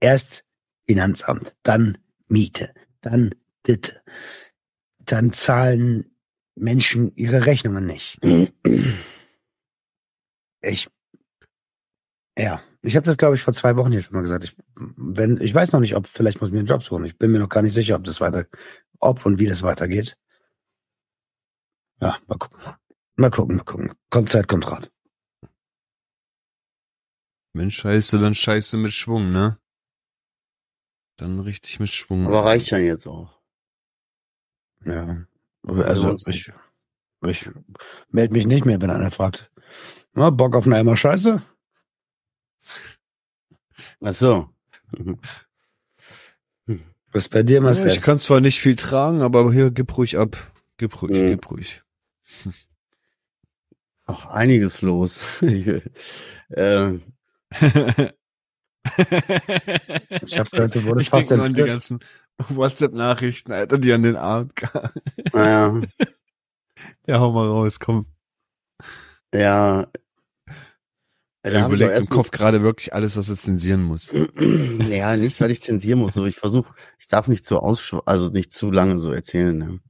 Erst 0.00 0.44
Finanzamt, 0.86 1.54
dann 1.62 1.98
Miete, 2.28 2.72
dann 3.02 3.34
Ditte. 3.66 4.02
Dann 4.98 5.32
zahlen 5.32 6.16
Menschen 6.54 7.14
ihre 7.16 7.46
Rechnungen 7.46 7.86
nicht. 7.86 8.18
Ich, 10.62 10.88
ja, 12.38 12.62
ich 12.82 12.96
habe 12.96 13.04
das, 13.04 13.16
glaube 13.16 13.34
ich, 13.34 13.42
vor 13.42 13.52
zwei 13.52 13.76
Wochen 13.76 13.92
hier 13.92 14.02
schon 14.02 14.14
mal 14.14 14.22
gesagt. 14.22 14.44
Ich, 14.44 14.56
wenn, 14.76 15.40
ich 15.40 15.54
weiß 15.54 15.72
noch 15.72 15.80
nicht, 15.80 15.96
ob, 15.96 16.06
vielleicht 16.06 16.40
muss 16.40 16.48
ich 16.48 16.52
mir 16.52 16.60
einen 16.60 16.68
Job 16.68 16.82
suchen. 16.82 17.04
Ich 17.04 17.18
bin 17.18 17.30
mir 17.32 17.38
noch 17.38 17.48
gar 17.48 17.62
nicht 17.62 17.74
sicher, 17.74 17.96
ob 17.96 18.04
das 18.04 18.20
weiter, 18.20 18.46
ob 18.98 19.26
und 19.26 19.38
wie 19.38 19.46
das 19.46 19.62
weitergeht. 19.62 20.16
Ja, 22.00 22.18
mal 22.26 22.38
gucken. 22.38 22.58
Mal 23.16 23.30
gucken, 23.30 23.56
mal 23.56 23.64
gucken. 23.64 23.92
Kommt 24.10 24.30
Zeit, 24.30 24.48
kommt 24.48 24.70
Rat. 24.70 24.90
Wenn 27.54 27.70
scheiße, 27.70 28.18
dann 28.18 28.34
scheiße 28.34 28.76
mit 28.78 28.92
Schwung, 28.92 29.30
ne? 29.30 29.58
Dann 31.16 31.40
richtig 31.40 31.78
mit 31.80 31.88
Schwung. 31.90 32.26
Aber 32.26 32.44
reicht 32.44 32.72
dann 32.72 32.84
jetzt 32.84 33.06
auch. 33.06 33.38
Ja. 34.84 35.24
Also 35.64 36.16
ich, 36.28 36.52
ich 37.24 37.50
melde 38.10 38.32
mich 38.32 38.46
nicht 38.46 38.64
mehr, 38.64 38.80
wenn 38.82 38.90
einer 38.90 39.10
fragt. 39.10 39.50
Na, 40.14 40.30
Bock 40.30 40.56
auf 40.56 40.66
eine 40.66 40.76
Eimer 40.76 40.96
Scheiße? 40.96 41.42
Ach 44.00 44.12
so. 44.14 44.48
Was 47.12 47.28
bei 47.28 47.42
dir, 47.42 47.60
Marcel? 47.60 47.88
Ja, 47.88 47.92
ich 47.92 48.00
kann 48.00 48.18
zwar 48.18 48.40
nicht 48.40 48.60
viel 48.60 48.74
tragen, 48.74 49.20
aber 49.20 49.52
hier, 49.52 49.70
gib 49.70 49.96
ruhig 49.98 50.16
ab. 50.18 50.36
Gib 50.78 51.00
ruhig, 51.02 51.12
Mhm. 51.20 51.28
gib 51.28 51.50
ruhig. 51.50 51.82
Ach, 54.06 54.26
einiges 54.26 54.82
los. 54.82 55.26
Äh, 56.54 56.98
Ich 60.24 60.38
habe 60.38 60.50
gehört, 60.50 60.74
du 60.74 60.84
wurdest 60.84 61.06
ich 61.06 61.10
fast 61.10 61.32
an 61.32 61.40
die 61.40 61.46
entführt. 61.46 61.68
ganzen 61.68 62.00
WhatsApp-Nachrichten, 62.48 63.52
Alter, 63.52 63.78
die 63.78 63.92
an 63.92 64.02
den 64.02 64.16
Abend 64.16 64.56
kamen. 64.56 64.90
naja, 65.32 65.80
Ja, 67.06 67.20
hau 67.20 67.32
mal 67.32 67.46
raus, 67.46 67.78
komm. 67.78 68.06
ja. 69.34 69.86
Überlege 71.44 71.92
doch 71.92 72.00
im 72.00 72.08
Kopf 72.08 72.30
gerade 72.30 72.62
wirklich 72.62 72.94
alles, 72.94 73.16
was 73.16 73.28
er 73.28 73.36
zensieren 73.36 73.82
muss. 73.82 74.12
ja, 74.88 75.16
nicht, 75.16 75.40
weil 75.40 75.50
ich 75.50 75.60
zensieren 75.60 75.98
muss. 75.98 76.14
So, 76.14 76.24
ich 76.24 76.36
versuche, 76.36 76.74
ich 76.98 77.08
darf 77.08 77.26
nicht 77.28 77.44
so 77.44 77.58
also 77.60 78.28
nicht 78.28 78.52
zu 78.52 78.70
lange 78.70 79.00
so 79.00 79.10
erzählen. 79.12 79.56
Ne? 79.56 79.80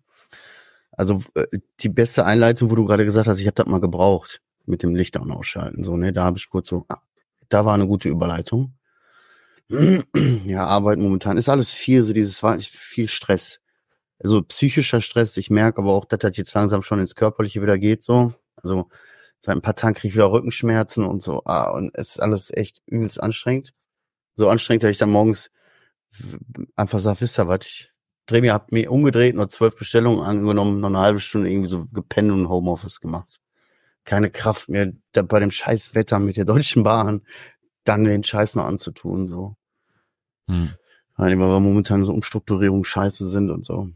Also 0.93 1.23
äh, 1.35 1.47
die 1.81 1.89
beste 1.91 2.25
Einleitung, 2.25 2.71
wo 2.71 2.75
du 2.75 2.85
gerade 2.87 3.05
gesagt 3.05 3.27
hast, 3.27 3.41
ich 3.41 3.47
habe 3.47 3.55
das 3.55 3.67
mal 3.67 3.81
gebraucht 3.81 4.41
mit 4.65 4.83
dem 4.83 4.95
Licht 4.95 5.17
an 5.19 5.31
ausschalten. 5.31 5.85
So, 5.85 5.97
ne, 5.97 6.13
da 6.13 6.25
habe 6.25 6.39
ich 6.39 6.49
kurz 6.49 6.69
so, 6.69 6.87
ah, 6.89 7.03
da 7.49 7.67
war 7.67 7.75
eine 7.75 7.87
gute 7.87 8.09
Überleitung. 8.09 8.75
ja, 10.47 10.65
Arbeit 10.65 10.99
momentan 10.99 11.37
ist 11.37 11.49
alles 11.49 11.73
viel, 11.73 12.03
so 12.03 12.13
dieses 12.13 12.41
viel 12.61 13.09
Stress. 13.09 13.61
Also 14.19 14.43
psychischer 14.43 15.01
Stress. 15.01 15.37
Ich 15.37 15.51
merke 15.51 15.79
aber 15.79 15.93
auch, 15.93 16.05
dass 16.05 16.21
das 16.21 16.37
jetzt 16.37 16.55
langsam 16.55 16.83
schon 16.83 17.01
ins 17.01 17.15
Körperliche 17.15 17.63
wieder 17.63 17.79
geht. 17.79 18.03
So, 18.03 18.35
also 18.57 18.89
seit 19.41 19.57
ein 19.57 19.63
paar 19.63 19.75
Tagen 19.75 19.95
kriege 19.95 20.09
ich 20.09 20.15
wieder 20.15 20.31
Rückenschmerzen 20.31 21.05
und 21.05 21.23
so. 21.23 21.43
Ah, 21.45 21.71
und 21.71 21.91
es 21.95 22.11
ist 22.11 22.21
alles 22.21 22.53
echt 22.53 22.83
übelst 22.87 23.23
anstrengend. 23.23 23.73
So 24.37 24.49
anstrengend, 24.49 24.85
dass 24.85 24.91
ich 24.93 24.99
dann 24.99 25.11
morgens 25.11 25.51
einfach 26.77 27.01
sage, 27.01 27.21
wisst 27.21 27.39
ihr 27.39 27.49
was, 27.49 27.67
ich 27.67 27.93
dreh 28.27 28.41
mir, 28.41 28.53
hab 28.53 28.73
mir 28.73 28.91
umgedreht, 28.91 29.35
nur 29.35 29.49
zwölf 29.49 29.77
Bestellungen 29.77 30.25
angenommen, 30.25 30.81
noch 30.81 30.89
eine 30.89 30.99
halbe 30.99 31.21
Stunde 31.21 31.51
irgendwie 31.51 31.69
so 31.69 31.87
gepennt 31.87 32.31
und 32.31 32.49
Homeoffice 32.49 33.01
gemacht. 33.01 33.41
Keine 34.05 34.31
Kraft 34.31 34.69
mehr, 34.69 34.93
bei 35.13 35.41
dem 35.41 35.51
scheiß 35.51 35.95
Wetter 35.95 36.19
mit 36.19 36.37
der 36.37 36.45
Deutschen 36.45 36.83
Bahn 36.83 37.23
dann 37.85 38.05
den 38.05 38.25
Scheiß 38.25 38.57
noch 38.57 38.65
anzutun, 38.65 39.29
so. 39.29 39.57
Hm. 40.49 40.71
Weil 41.17 41.37
wir 41.37 41.61
momentan 41.61 42.03
so 42.03 42.13
Umstrukturierung 42.13 42.85
scheiße 42.85 43.29
sind 43.29 43.51
und 43.51 43.65
so. 43.65 43.91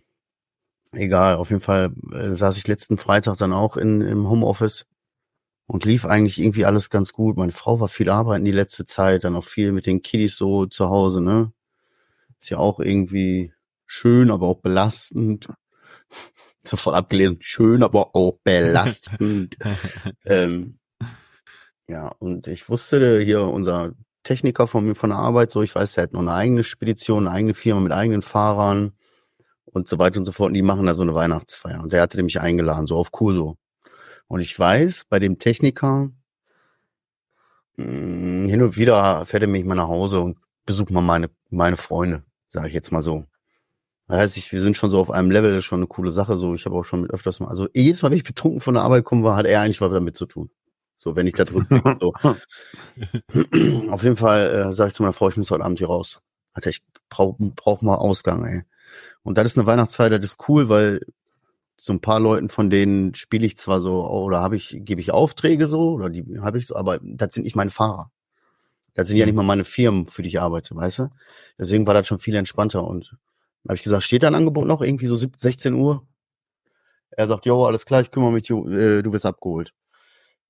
Egal, 0.92 1.36
auf 1.36 1.50
jeden 1.50 1.62
Fall 1.62 1.92
äh, 2.12 2.34
saß 2.34 2.56
ich 2.56 2.68
letzten 2.68 2.98
Freitag 2.98 3.36
dann 3.38 3.52
auch 3.52 3.76
in, 3.76 4.00
im 4.00 4.28
Homeoffice 4.28 4.86
und 5.66 5.84
lief 5.84 6.04
eigentlich 6.04 6.38
irgendwie 6.38 6.64
alles 6.64 6.90
ganz 6.90 7.12
gut. 7.12 7.36
Meine 7.36 7.52
Frau 7.52 7.80
war 7.80 7.88
viel 7.88 8.08
arbeiten 8.08 8.44
die 8.44 8.52
letzte 8.52 8.84
Zeit, 8.84 9.24
dann 9.24 9.36
auch 9.36 9.44
viel 9.44 9.72
mit 9.72 9.86
den 9.86 10.02
Kiddies 10.02 10.36
so 10.36 10.66
zu 10.66 10.88
Hause, 10.88 11.20
ne? 11.20 11.52
Ist 12.38 12.50
ja 12.50 12.58
auch 12.58 12.80
irgendwie 12.80 13.52
schön, 13.86 14.30
aber 14.30 14.46
auch 14.46 14.60
belastend. 14.60 15.48
Sofort 16.64 16.96
abgelesen, 16.96 17.38
schön, 17.40 17.82
aber 17.82 18.14
auch 18.14 18.38
belastend. 18.42 19.56
ähm, 20.24 20.78
ja, 21.88 22.08
und 22.18 22.48
ich 22.48 22.68
wusste, 22.68 23.20
hier 23.20 23.42
unser 23.42 23.92
Techniker 24.24 24.66
von 24.66 24.84
mir 24.84 24.94
von 24.96 25.10
der 25.10 25.18
Arbeit, 25.18 25.52
so 25.52 25.62
ich 25.62 25.74
weiß, 25.74 25.94
der 25.94 26.04
hat 26.04 26.12
noch 26.12 26.20
eine 26.20 26.32
eigene 26.32 26.64
Spedition, 26.64 27.26
eine 27.26 27.36
eigene 27.36 27.54
Firma 27.54 27.80
mit 27.80 27.92
eigenen 27.92 28.22
Fahrern 28.22 28.92
und 29.66 29.88
so 29.88 29.98
weiter 29.98 30.18
und 30.18 30.24
so 30.24 30.32
fort. 30.32 30.48
Und 30.48 30.54
die 30.54 30.62
machen 30.62 30.86
da 30.86 30.94
so 30.94 31.02
eine 31.02 31.14
Weihnachtsfeier. 31.14 31.80
Und 31.80 31.92
der 31.92 32.02
hatte 32.02 32.22
mich 32.22 32.40
eingeladen, 32.40 32.86
so 32.86 32.96
auf 32.96 33.12
Kurso. 33.12 33.56
Und 34.28 34.40
ich 34.40 34.58
weiß, 34.58 35.04
bei 35.08 35.20
dem 35.20 35.38
Techniker, 35.38 36.10
mh, 37.76 38.48
hin 38.50 38.62
und 38.62 38.76
wieder 38.76 39.24
fährt 39.26 39.42
er 39.44 39.48
mich 39.48 39.64
mal 39.64 39.74
nach 39.74 39.88
Hause 39.88 40.20
und 40.20 40.38
besucht 40.66 40.90
mal 40.90 41.00
meine, 41.02 41.30
meine 41.50 41.76
Freunde, 41.76 42.24
sage 42.48 42.68
ich 42.68 42.74
jetzt 42.74 42.92
mal 42.92 43.02
so. 43.02 43.24
Das 44.08 44.18
heißt, 44.18 44.36
ich, 44.38 44.52
wir 44.52 44.60
sind 44.60 44.76
schon 44.76 44.90
so 44.90 45.00
auf 45.00 45.10
einem 45.10 45.30
Level, 45.30 45.50
das 45.50 45.58
ist 45.58 45.64
schon 45.64 45.80
eine 45.80 45.88
coole 45.88 46.10
Sache. 46.10 46.36
So, 46.38 46.54
ich 46.54 46.64
habe 46.66 46.76
auch 46.76 46.84
schon 46.84 47.02
mit 47.02 47.10
öfters 47.12 47.40
mal, 47.40 47.48
also 47.48 47.68
jedes 47.74 48.02
Mal, 48.02 48.10
wenn 48.10 48.18
ich 48.18 48.24
betrunken 48.24 48.60
von 48.60 48.74
der 48.74 48.82
Arbeit 48.84 49.04
komme, 49.04 49.24
war, 49.24 49.36
hat 49.36 49.46
er 49.46 49.60
eigentlich 49.62 49.80
was 49.80 49.92
damit 49.92 50.16
zu 50.16 50.26
tun. 50.26 50.50
So, 50.96 51.14
wenn 51.14 51.26
ich 51.26 51.34
da 51.34 51.44
drüben 51.44 51.98
so. 52.00 52.14
Auf 53.90 54.02
jeden 54.02 54.16
Fall 54.16 54.48
äh, 54.48 54.72
sage 54.72 54.88
ich 54.88 54.94
zu 54.94 55.02
meiner 55.02 55.12
Frau, 55.12 55.28
ich 55.28 55.36
muss 55.36 55.50
heute 55.50 55.64
Abend 55.64 55.78
hier 55.78 55.88
raus. 55.88 56.20
Alter, 56.52 56.70
ich 56.70 56.82
brauch, 57.10 57.36
brauch 57.38 57.82
mal 57.82 57.96
Ausgang, 57.96 58.44
ey. 58.46 58.62
Und 59.22 59.36
das 59.38 59.44
ist 59.46 59.58
eine 59.58 59.66
Weihnachtsfeier, 59.66 60.10
das 60.10 60.30
ist 60.30 60.48
cool, 60.48 60.68
weil 60.68 61.00
so 61.76 61.92
ein 61.92 62.00
paar 62.00 62.20
Leuten 62.20 62.48
von 62.48 62.70
denen 62.70 63.14
spiele 63.14 63.44
ich 63.44 63.58
zwar 63.58 63.80
so 63.80 64.06
oder 64.08 64.40
habe 64.40 64.56
ich 64.56 64.78
gebe 64.80 65.00
ich 65.00 65.12
Aufträge 65.12 65.66
so 65.66 65.92
oder 65.92 66.08
die 66.08 66.40
habe 66.40 66.58
ich 66.58 66.66
so, 66.66 66.76
aber 66.76 66.98
das 67.02 67.34
sind 67.34 67.44
nicht 67.44 67.56
meine 67.56 67.70
Fahrer. 67.70 68.10
Das 68.94 69.08
sind 69.08 69.18
ja 69.18 69.26
nicht 69.26 69.34
mal 69.34 69.42
meine 69.42 69.64
Firmen, 69.64 70.06
für 70.06 70.22
die 70.22 70.30
ich 70.30 70.40
arbeite, 70.40 70.74
weißt 70.74 71.00
du? 71.00 71.10
Deswegen 71.58 71.86
war 71.86 71.92
das 71.92 72.06
schon 72.06 72.18
viel 72.18 72.34
entspannter 72.34 72.82
und 72.82 73.14
habe 73.68 73.76
ich 73.76 73.82
gesagt, 73.82 74.04
steht 74.04 74.22
da 74.22 74.28
ein 74.28 74.34
Angebot 74.34 74.66
noch 74.66 74.80
irgendwie 74.80 75.06
so 75.06 75.16
17, 75.16 75.38
16 75.38 75.74
Uhr? 75.74 76.06
Er 77.10 77.28
sagt, 77.28 77.44
jo, 77.44 77.66
alles 77.66 77.84
klar, 77.84 78.00
ich 78.00 78.10
kümmere 78.10 78.32
mich, 78.32 78.48
jo, 78.48 78.66
äh, 78.68 79.02
du 79.02 79.12
wirst 79.12 79.26
abgeholt. 79.26 79.74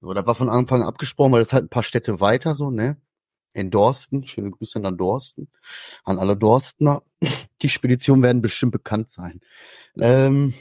So, 0.00 0.12
das 0.14 0.26
war 0.26 0.34
von 0.34 0.48
Anfang 0.48 0.82
an 0.82 0.88
abgesprochen, 0.88 1.32
weil 1.32 1.40
das 1.40 1.52
halt 1.52 1.64
ein 1.64 1.68
paar 1.70 1.82
Städte 1.82 2.20
weiter 2.20 2.54
so, 2.54 2.70
ne? 2.70 2.96
In 3.54 3.70
Dorsten, 3.70 4.26
schöne 4.26 4.50
Grüße 4.50 4.84
an 4.84 4.98
Dorsten, 4.98 5.48
an 6.04 6.18
alle 6.18 6.36
Dorstener. 6.36 7.02
Die 7.62 7.70
Speditionen 7.70 8.22
werden 8.22 8.42
bestimmt 8.42 8.72
bekannt 8.72 9.10
sein. 9.10 9.40
Ähm, 9.98 10.52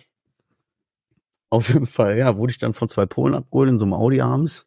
auf 1.49 1.69
jeden 1.73 1.85
Fall, 1.85 2.17
ja, 2.17 2.37
wurde 2.37 2.51
ich 2.51 2.57
dann 2.57 2.73
von 2.73 2.89
zwei 2.89 3.05
Polen 3.05 3.35
abgeholt 3.35 3.69
in 3.69 3.79
so 3.79 3.85
einem 3.85 3.93
Audi 3.93 4.21
abends. 4.21 4.65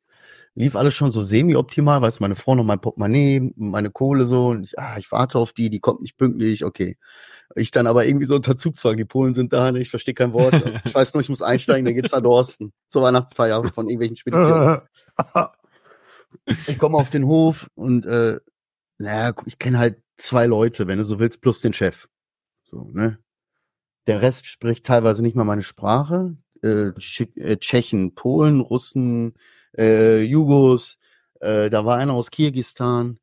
Lief 0.58 0.74
alles 0.74 0.96
schon 0.96 1.12
so 1.12 1.22
semi-optimal, 1.22 2.02
weil 2.02 2.08
es 2.08 2.18
meine 2.18 2.34
Frau 2.34 2.56
noch 2.56 2.64
mein 2.64 2.80
Portemonnaie, 2.80 3.52
meine 3.54 3.92
Kohle 3.92 4.26
so, 4.26 4.48
und 4.48 4.64
ich, 4.64 4.76
ah, 4.76 4.96
ich 4.98 5.12
warte 5.12 5.38
auf 5.38 5.52
die, 5.52 5.70
die 5.70 5.78
kommt 5.78 6.00
nicht 6.02 6.16
pünktlich, 6.16 6.64
okay. 6.64 6.96
Ich 7.54 7.70
dann 7.70 7.86
aber 7.86 8.06
irgendwie 8.06 8.26
so 8.26 8.34
unter 8.34 8.56
Zugzwang, 8.56 8.96
die 8.96 9.04
Polen 9.04 9.34
sind 9.34 9.52
da, 9.52 9.70
ne, 9.70 9.78
ich 9.78 9.88
verstehe 9.88 10.14
kein 10.14 10.32
Wort. 10.32 10.52
Ich 10.84 10.92
weiß 10.92 11.14
nur, 11.14 11.20
ich 11.20 11.28
muss 11.28 11.42
einsteigen, 11.42 11.84
dann 11.84 11.94
geht's 11.94 12.10
nach 12.10 12.22
Dorsten. 12.22 12.72
Zur 12.88 13.02
Weihnachtsfeier 13.02 13.62
von 13.72 13.86
irgendwelchen 13.86 14.16
Speditionen. 14.16 14.80
Ich 16.66 16.78
komme 16.78 16.98
auf 16.98 17.08
den 17.08 17.24
Hof 17.24 17.70
und 17.74 18.04
äh, 18.04 18.38
naja, 18.98 19.34
ich 19.46 19.58
kenne 19.58 19.78
halt 19.78 20.02
zwei 20.16 20.46
Leute, 20.46 20.86
wenn 20.88 20.98
du 20.98 21.04
so 21.04 21.20
willst, 21.20 21.40
plus 21.40 21.60
den 21.60 21.72
Chef. 21.72 22.08
So, 22.64 22.90
ne? 22.92 23.18
Der 24.08 24.20
Rest 24.20 24.46
spricht 24.46 24.84
teilweise 24.84 25.22
nicht 25.22 25.36
mal 25.36 25.44
meine 25.44 25.62
Sprache. 25.62 26.36
Äh, 26.62 26.90
äh, 27.36 27.56
Tschechen, 27.58 28.14
Polen, 28.14 28.60
Russen, 28.60 29.34
äh, 29.78 30.22
Jugos, 30.22 30.98
äh, 31.40 31.70
da 31.70 31.84
war 31.84 31.96
einer 31.96 32.14
aus 32.14 32.30
Kirgistan, 32.30 33.18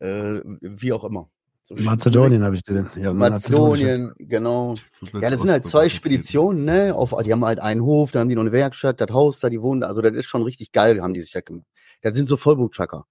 äh, 0.00 0.40
wie 0.60 0.92
auch 0.92 1.04
immer. 1.04 1.28
So 1.68 1.74
Mazedonien 1.74 2.42
habe 2.44 2.56
ich 2.56 2.64
gesehen. 2.64 2.88
Ja, 2.96 3.12
Mazedonien, 3.12 4.14
genau. 4.18 4.74
Ja, 5.20 5.28
das 5.28 5.42
sind 5.42 5.50
halt 5.50 5.66
zwei 5.66 5.90
Speditionen, 5.90 6.64
ne? 6.64 6.94
Auf, 6.94 7.14
die 7.22 7.30
haben 7.30 7.44
halt 7.44 7.60
einen 7.60 7.82
Hof, 7.82 8.10
da 8.10 8.20
haben 8.20 8.30
die 8.30 8.34
noch 8.34 8.42
eine 8.42 8.52
Werkstatt, 8.52 9.02
das 9.02 9.10
Haus 9.10 9.40
da, 9.40 9.50
die 9.50 9.60
wohnen 9.60 9.82
da. 9.82 9.88
Also 9.88 10.00
das 10.00 10.14
ist 10.14 10.24
schon 10.26 10.42
richtig 10.42 10.72
geil, 10.72 11.02
haben 11.02 11.12
die 11.12 11.20
sich 11.20 11.34
ja 11.34 11.42
gemacht. 11.42 11.66
Das 12.00 12.16
sind 12.16 12.26
so 12.26 12.38
Vollblutchacker. 12.38 13.04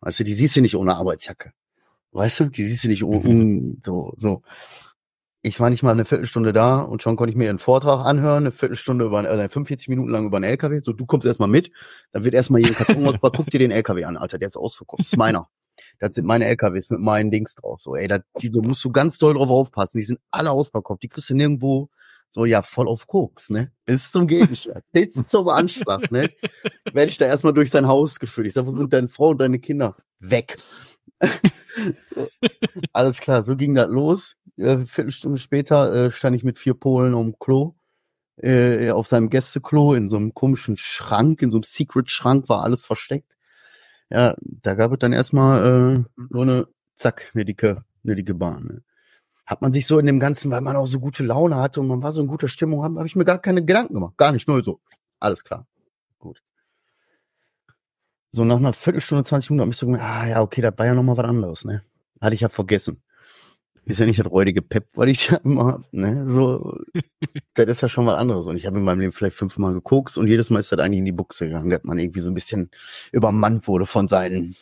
Weißt 0.00 0.20
du, 0.20 0.24
die 0.24 0.34
siehst 0.34 0.54
du 0.54 0.60
nicht 0.60 0.76
ohne 0.76 0.94
Arbeitsjacke. 0.94 1.52
Weißt 2.12 2.38
du, 2.38 2.44
die 2.44 2.62
siehst 2.62 2.84
du 2.84 2.88
nicht 2.88 3.02
um, 3.02 3.78
so, 3.82 4.12
so. 4.16 4.42
Ich 5.42 5.60
war 5.60 5.70
nicht 5.70 5.82
mal 5.82 5.92
eine 5.92 6.04
Viertelstunde 6.04 6.52
da 6.52 6.80
und 6.80 7.02
schon 7.02 7.16
konnte 7.16 7.30
ich 7.30 7.36
mir 7.36 7.48
einen 7.48 7.60
Vortrag 7.60 8.04
anhören, 8.04 8.44
eine 8.44 8.52
Viertelstunde 8.52 9.04
über, 9.04 9.24
äh, 9.24 9.48
45 9.48 9.88
Minuten 9.88 10.10
lang 10.10 10.26
über 10.26 10.38
einen 10.38 10.44
LKW. 10.44 10.80
So, 10.84 10.92
du 10.92 11.06
kommst 11.06 11.26
erstmal 11.26 11.48
mit, 11.48 11.70
dann 12.12 12.24
wird 12.24 12.34
erstmal 12.34 12.60
ein 12.64 12.72
Karton 12.72 13.06
ausgebaut, 13.06 13.34
guck 13.36 13.46
dir 13.46 13.60
den 13.60 13.70
LKW 13.70 14.04
an, 14.04 14.16
Alter, 14.16 14.38
der 14.38 14.46
ist 14.46 14.56
ausverkauft, 14.56 15.00
das 15.00 15.08
ist 15.08 15.16
meiner. 15.16 15.48
Das 16.00 16.14
sind 16.14 16.26
meine 16.26 16.44
LKWs 16.46 16.90
mit 16.90 17.00
meinen 17.00 17.30
Dings 17.30 17.54
drauf. 17.54 17.80
So, 17.80 17.94
ey, 17.94 18.08
da, 18.08 18.18
die, 18.40 18.50
da 18.50 18.60
musst 18.60 18.84
du 18.84 18.90
ganz 18.90 19.18
doll 19.18 19.34
drauf 19.34 19.48
aufpassen. 19.48 19.98
Die 19.98 20.04
sind 20.04 20.20
alle 20.30 20.50
ausverkauft. 20.50 21.02
Die 21.02 21.08
kriegst 21.08 21.30
du 21.30 21.34
nirgendwo 21.34 21.88
so, 22.30 22.44
ja, 22.44 22.60
voll 22.60 22.88
auf 22.88 23.06
Koks, 23.06 23.48
ne? 23.48 23.72
Bis 23.86 24.12
zum 24.12 24.26
Gegenstand. 24.26 24.84
Bis 24.92 25.10
zum 25.28 25.48
Anschlag, 25.48 26.10
ne? 26.10 26.28
Werde 26.92 27.10
ich 27.10 27.16
da 27.16 27.24
erstmal 27.24 27.54
durch 27.54 27.70
sein 27.70 27.88
Haus 27.88 28.18
geführt. 28.20 28.46
Ich 28.46 28.52
sag, 28.52 28.66
wo 28.66 28.76
sind 28.76 28.92
deine 28.92 29.08
Frau 29.08 29.30
und 29.30 29.38
deine 29.38 29.58
Kinder? 29.58 29.96
Weg. 30.18 30.58
Alles 32.92 33.20
klar, 33.20 33.42
so 33.42 33.56
ging 33.56 33.74
das 33.74 33.88
los. 33.88 34.36
Äh, 34.58 34.78
Viertelstunde 34.86 35.38
später 35.38 36.06
äh, 36.06 36.10
stand 36.10 36.36
ich 36.36 36.44
mit 36.44 36.58
vier 36.58 36.74
Polen 36.74 37.14
am 37.14 37.38
Klo. 37.38 37.74
Äh, 38.36 38.90
auf 38.90 39.08
seinem 39.08 39.30
Gästeklo 39.30 39.94
in 39.94 40.08
so 40.08 40.16
einem 40.16 40.34
komischen 40.34 40.76
Schrank, 40.76 41.42
in 41.42 41.50
so 41.50 41.58
einem 41.58 41.64
Secret-Schrank 41.64 42.48
war 42.48 42.62
alles 42.62 42.84
versteckt. 42.84 43.36
Ja, 44.10 44.36
da 44.40 44.74
gab 44.74 44.92
es 44.92 44.98
dann 45.00 45.12
erstmal 45.12 46.04
äh, 46.06 46.24
so 46.30 46.40
eine, 46.40 46.68
zack, 46.94 47.32
eine 47.34 47.44
dicke, 47.44 47.84
eine 48.04 48.16
dicke 48.16 48.34
Bahn. 48.34 48.64
Ne? 48.64 48.82
Hat 49.44 49.60
man 49.62 49.72
sich 49.72 49.86
so 49.86 49.98
in 49.98 50.06
dem 50.06 50.20
Ganzen, 50.20 50.50
weil 50.50 50.60
man 50.60 50.76
auch 50.76 50.86
so 50.86 51.00
gute 51.00 51.24
Laune 51.24 51.56
hatte 51.56 51.80
und 51.80 51.88
man 51.88 52.02
war 52.02 52.12
so 52.12 52.22
in 52.22 52.28
guter 52.28 52.48
Stimmung, 52.48 52.84
habe 52.84 53.00
hab 53.00 53.06
ich 53.06 53.16
mir 53.16 53.24
gar 53.24 53.38
keine 53.38 53.64
Gedanken 53.64 53.94
gemacht. 53.94 54.16
Gar 54.16 54.32
nicht, 54.32 54.46
nur 54.46 54.62
so. 54.62 54.80
Alles 55.20 55.42
klar. 55.42 55.66
Gut. 56.18 56.42
So 58.30 58.44
nach 58.44 58.56
einer 58.56 58.72
Viertelstunde, 58.72 59.24
20 59.24 59.50
Minuten 59.50 59.62
habe 59.62 59.72
ich 59.72 59.78
so 59.78 59.86
gedacht, 59.86 60.02
ah 60.04 60.26
ja, 60.26 60.42
okay, 60.42 60.60
da 60.60 60.76
war 60.76 60.86
ja 60.86 60.94
nochmal 60.94 61.16
was 61.16 61.24
anderes, 61.24 61.64
ne? 61.64 61.82
Hatte 62.20 62.34
ich 62.34 62.40
ja 62.40 62.48
vergessen. 62.48 63.02
Ist 63.88 64.00
ja 64.00 64.06
nicht 64.06 64.18
das 64.18 64.30
räudige 64.30 64.60
Pep, 64.60 64.86
weil 64.94 65.08
ich 65.08 65.28
da 65.28 65.36
immer 65.36 65.66
hab, 65.66 65.92
ne? 65.94 66.28
So, 66.28 66.78
das 67.54 67.66
ist 67.66 67.80
ja 67.80 67.88
schon 67.88 68.04
was 68.04 68.16
anderes. 68.16 68.46
Und 68.46 68.56
ich 68.56 68.66
habe 68.66 68.76
in 68.76 68.84
meinem 68.84 69.00
Leben 69.00 69.12
vielleicht 69.12 69.36
fünfmal 69.36 69.72
gekokst 69.72 70.18
und 70.18 70.26
jedes 70.26 70.50
Mal 70.50 70.58
ist 70.58 70.70
das 70.70 70.78
eigentlich 70.78 70.98
in 70.98 71.06
die 71.06 71.12
Buchse 71.12 71.46
gegangen, 71.46 71.70
dass 71.70 71.84
man 71.84 71.98
irgendwie 71.98 72.20
so 72.20 72.30
ein 72.30 72.34
bisschen 72.34 72.70
übermannt 73.12 73.66
wurde 73.66 73.86
von 73.86 74.06
seinen, 74.06 74.56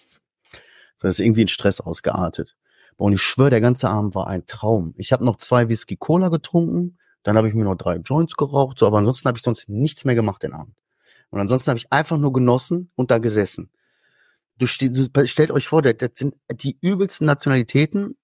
das 1.00 1.18
ist 1.18 1.24
irgendwie 1.24 1.42
in 1.42 1.48
Stress 1.48 1.80
ausgeartet. 1.80 2.56
Und 2.96 3.14
ich 3.14 3.22
schwöre, 3.22 3.50
der 3.50 3.60
ganze 3.60 3.88
Abend 3.88 4.14
war 4.14 4.28
ein 4.28 4.46
Traum. 4.46 4.94
Ich 4.96 5.12
habe 5.12 5.24
noch 5.24 5.36
zwei 5.36 5.68
Whisky 5.68 5.96
Cola 5.96 6.28
getrunken, 6.28 6.96
dann 7.24 7.36
habe 7.36 7.48
ich 7.48 7.54
mir 7.54 7.64
noch 7.64 7.74
drei 7.74 7.96
Joints 7.96 8.36
geraucht, 8.36 8.78
so, 8.78 8.86
aber 8.86 8.98
ansonsten 8.98 9.26
habe 9.26 9.36
ich 9.36 9.42
sonst 9.42 9.68
nichts 9.68 10.04
mehr 10.04 10.14
gemacht 10.14 10.44
den 10.44 10.52
Abend. 10.52 10.76
Und 11.30 11.40
ansonsten 11.40 11.70
habe 11.70 11.78
ich 11.78 11.92
einfach 11.92 12.16
nur 12.16 12.32
genossen 12.32 12.92
und 12.94 13.10
da 13.10 13.18
gesessen. 13.18 13.70
Du, 14.58 14.68
ste 14.68 14.88
du 14.90 15.26
stellt 15.26 15.50
euch 15.50 15.66
vor, 15.66 15.82
das, 15.82 15.96
das 15.98 16.10
sind 16.14 16.36
die 16.52 16.78
übelsten 16.80 17.26
Nationalitäten, 17.26 18.16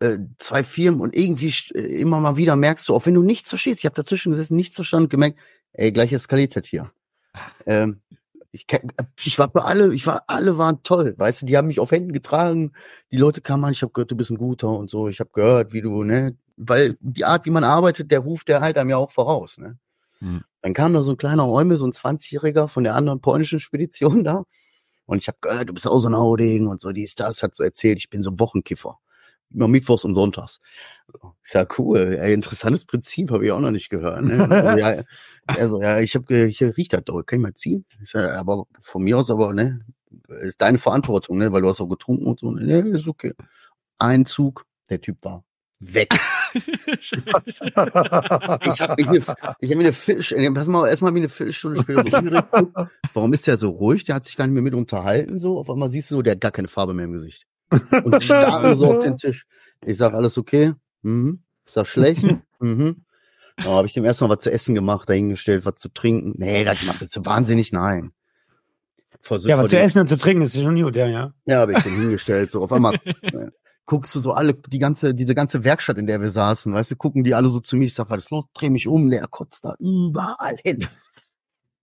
äh, 0.00 0.18
zwei 0.38 0.64
Firmen 0.64 1.00
und 1.00 1.14
irgendwie 1.14 1.54
äh, 1.74 2.00
immer 2.00 2.20
mal 2.20 2.36
wieder 2.36 2.56
merkst 2.56 2.88
du, 2.88 2.94
auch 2.94 3.06
wenn 3.06 3.14
du 3.14 3.22
nichts 3.22 3.50
verstehst, 3.50 3.80
ich 3.80 3.84
habe 3.84 3.94
dazwischen 3.94 4.30
gesessen, 4.32 4.56
nichts 4.56 4.74
verstanden, 4.74 5.08
gemerkt, 5.08 5.38
ey, 5.72 5.92
gleich 5.92 6.12
eskaliert 6.12 6.56
das 6.56 6.66
hier. 6.66 6.90
ähm, 7.66 8.00
ich, 8.52 8.66
ich 9.22 9.38
war 9.38 9.48
bei 9.48 9.60
alle, 9.60 9.94
ich 9.94 10.06
war, 10.06 10.24
alle 10.26 10.58
waren 10.58 10.82
toll, 10.82 11.14
weißt 11.16 11.42
du, 11.42 11.46
die 11.46 11.56
haben 11.56 11.68
mich 11.68 11.78
auf 11.78 11.92
Händen 11.92 12.12
getragen, 12.12 12.72
die 13.12 13.16
Leute 13.16 13.42
kamen 13.42 13.64
an, 13.64 13.72
ich 13.72 13.82
habe 13.82 13.92
gehört, 13.92 14.10
du 14.10 14.16
bist 14.16 14.30
ein 14.30 14.38
guter 14.38 14.70
und 14.70 14.90
so, 14.90 15.06
ich 15.06 15.20
habe 15.20 15.30
gehört, 15.32 15.72
wie 15.72 15.82
du, 15.82 16.02
ne, 16.02 16.36
weil 16.56 16.96
die 17.00 17.24
Art, 17.24 17.44
wie 17.44 17.50
man 17.50 17.62
arbeitet, 17.62 18.10
der 18.10 18.20
ruft 18.20 18.48
der 18.48 18.60
halt 18.60 18.76
einem 18.78 18.90
ja 18.90 18.96
auch 18.96 19.12
voraus, 19.12 19.58
ne. 19.58 19.78
Hm. 20.18 20.42
Dann 20.62 20.74
kam 20.74 20.92
da 20.92 21.02
so 21.02 21.12
ein 21.12 21.16
kleiner 21.16 21.44
Räume, 21.44 21.78
so 21.78 21.86
ein 21.86 21.92
20-Jähriger 21.92 22.68
von 22.68 22.84
der 22.84 22.94
anderen 22.94 23.20
polnischen 23.20 23.60
Spedition 23.60 24.24
da 24.24 24.44
und 25.06 25.18
ich 25.18 25.28
habe 25.28 25.38
gehört, 25.40 25.68
du 25.68 25.74
bist 25.74 25.86
auch 25.86 26.00
so 26.00 26.08
ein 26.08 26.16
Hauding 26.16 26.66
und 26.66 26.80
so, 26.80 26.90
dies, 26.90 27.14
das, 27.14 27.42
hat 27.42 27.54
so 27.54 27.62
erzählt, 27.62 27.98
ich 27.98 28.08
bin 28.08 28.22
so 28.22 28.30
ein 28.30 28.40
Wochenkiffer 28.40 28.98
immer 29.52 29.68
mittwochs 29.68 30.04
und 30.04 30.14
sonntags. 30.14 30.60
Ich 31.44 31.50
sag, 31.50 31.78
cool, 31.78 32.18
ey, 32.20 32.32
interessantes 32.32 32.84
Prinzip, 32.84 33.30
habe 33.30 33.44
ich 33.44 33.52
auch 33.52 33.60
noch 33.60 33.70
nicht 33.70 33.90
gehört. 33.90 34.22
Ne? 34.22 34.48
Also, 34.48 34.78
ja, 34.78 35.02
also, 35.46 35.82
ja, 35.82 36.00
ich 36.00 36.14
habe 36.14 36.46
ich 36.48 36.62
riecht 36.62 36.92
das 36.92 37.02
doch, 37.04 37.22
kann 37.22 37.40
ich 37.40 37.42
mal 37.42 37.54
ziehen? 37.54 37.84
Ich 38.00 38.10
sag, 38.10 38.30
aber 38.30 38.66
von 38.80 39.02
mir 39.02 39.18
aus 39.18 39.30
aber, 39.30 39.52
ne, 39.52 39.84
ist 40.42 40.62
deine 40.62 40.78
Verantwortung, 40.78 41.38
ne, 41.38 41.52
weil 41.52 41.62
du 41.62 41.68
hast 41.68 41.80
auch 41.80 41.88
getrunken 41.88 42.26
und 42.26 42.40
so. 42.40 42.50
Ne, 42.50 42.80
ist 42.80 43.08
okay. 43.08 43.32
Ein 43.98 44.26
Zug, 44.26 44.66
der 44.88 45.00
Typ 45.00 45.18
war 45.22 45.44
weg. 45.80 46.14
ich 47.00 47.12
habe 47.12 47.42
mich 47.46 49.08
eine, 49.08 49.18
ich 49.18 49.30
hab 49.30 49.60
mir 49.60 49.70
eine 49.70 49.92
Viertelstunde, 49.92 50.52
pass 50.52 50.68
mal, 50.68 50.88
erstmal 50.88 51.14
wie 51.14 51.18
eine 51.18 51.28
Viertelstunde 51.28 51.80
später 51.80 52.04
so 52.04 52.88
Warum 53.14 53.32
ist 53.32 53.46
der 53.46 53.56
so 53.56 53.70
ruhig? 53.70 54.04
Der 54.04 54.16
hat 54.16 54.26
sich 54.26 54.36
gar 54.36 54.46
nicht 54.46 54.54
mehr 54.54 54.62
mit 54.62 54.74
unterhalten, 54.74 55.38
so. 55.38 55.58
Auf 55.58 55.70
einmal 55.70 55.88
siehst 55.88 56.10
du 56.10 56.16
so, 56.16 56.22
der 56.22 56.32
hat 56.32 56.40
gar 56.40 56.50
keine 56.50 56.68
Farbe 56.68 56.92
mehr 56.92 57.06
im 57.06 57.12
Gesicht 57.12 57.46
und 58.04 58.22
starren 58.22 58.76
so 58.76 58.96
auf 58.96 58.98
den 59.04 59.16
Tisch. 59.16 59.46
Ich 59.84 59.96
sag, 59.96 60.12
alles 60.14 60.36
okay? 60.38 60.74
Mhm. 61.02 61.42
Ist 61.66 61.76
das 61.76 61.88
schlecht? 61.88 62.24
mhm. 62.60 63.04
Da 63.56 63.70
habe 63.70 63.86
ich 63.86 63.92
dem 63.92 64.04
erstmal 64.04 64.30
was 64.30 64.40
zu 64.40 64.50
essen 64.50 64.74
gemacht, 64.74 65.08
dahingestellt, 65.08 65.64
was 65.66 65.76
zu 65.76 65.92
trinken. 65.92 66.34
Nee, 66.36 66.64
das 66.64 66.82
ist 67.00 67.12
so 67.12 67.24
wahnsinnig, 67.24 67.72
nein. 67.72 68.12
Vor, 69.20 69.38
ja, 69.38 69.58
was 69.58 69.70
zu 69.70 69.78
essen 69.78 70.00
und 70.00 70.08
zu 70.08 70.16
trinken 70.16 70.42
ist 70.42 70.58
schon 70.58 70.80
gut, 70.80 70.96
ja, 70.96 71.06
ja. 71.06 71.34
Ja, 71.44 71.58
habe 71.58 71.72
ich 71.72 71.78
den 71.80 71.92
hingestellt, 72.00 72.50
so 72.50 72.62
auf 72.62 72.72
einmal. 72.72 72.94
äh, 73.22 73.48
guckst 73.84 74.14
du 74.14 74.20
so 74.20 74.32
alle, 74.32 74.54
die 74.54 74.78
ganze, 74.78 75.14
diese 75.14 75.34
ganze 75.34 75.62
Werkstatt, 75.62 75.98
in 75.98 76.06
der 76.06 76.20
wir 76.20 76.30
saßen, 76.30 76.72
weißt 76.72 76.92
du, 76.92 76.96
gucken 76.96 77.22
die 77.22 77.34
alle 77.34 77.50
so 77.50 77.60
zu 77.60 77.76
mir, 77.76 77.86
ich 77.86 77.94
sag, 77.94 78.08
was 78.08 78.24
ist 78.24 78.30
los? 78.30 78.46
Dreh 78.54 78.70
mich 78.70 78.88
um, 78.88 79.10
der 79.10 79.26
kotzt 79.26 79.64
da 79.64 79.74
überall 79.78 80.56
hin. 80.64 80.86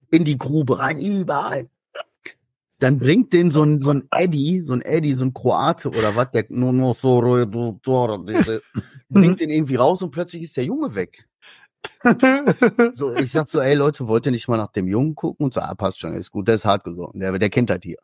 In 0.10 0.24
die 0.24 0.38
Grube 0.38 0.80
rein, 0.80 1.00
überall 1.00 1.70
dann 2.80 3.00
bringt 3.00 3.34
den 3.34 3.52
so 3.52 3.64
ein, 3.64 3.80
so 3.80 3.92
ein 3.92 4.08
Eddie, 4.12 4.62
so 4.62 4.74
ein 4.74 4.82
Eddie, 4.82 5.14
so 5.14 5.26
ein 5.26 5.34
Kroate 5.34 5.90
oder 5.90 6.16
was, 6.16 6.32
der 6.32 6.46
nur 6.50 6.74
noch 6.74 6.96
so, 6.96 7.22
bringt 9.10 9.40
den 9.40 9.50
irgendwie 9.50 9.76
raus 9.76 10.02
und 10.02 10.12
plötzlich 10.12 10.44
ist 10.44 10.58
der 10.58 10.66
Junge 10.66 10.96
weg. 10.96 11.28
so, 12.94 13.14
ich 13.14 13.32
sag 13.32 13.50
so, 13.50 13.60
ey 13.60 13.76
Leute, 13.76 14.08
wollt 14.08 14.26
ihr 14.26 14.32
nicht 14.32 14.48
mal 14.48 14.58
nach 14.58 14.72
dem 14.72 14.88
Jungen 14.88 15.16
gucken? 15.16 15.46
Und 15.46 15.54
so, 15.54 15.62
ah, 15.62 15.74
passt 15.76 16.00
schon, 16.00 16.14
ist 16.14 16.32
gut, 16.32 16.48
der 16.48 16.56
ist 16.56 16.66
hart 16.66 16.84
gesorgt, 16.84 17.16
der, 17.16 17.38
der 17.38 17.50
kennt 17.50 17.70
halt 17.70 17.84
hier. 17.84 17.98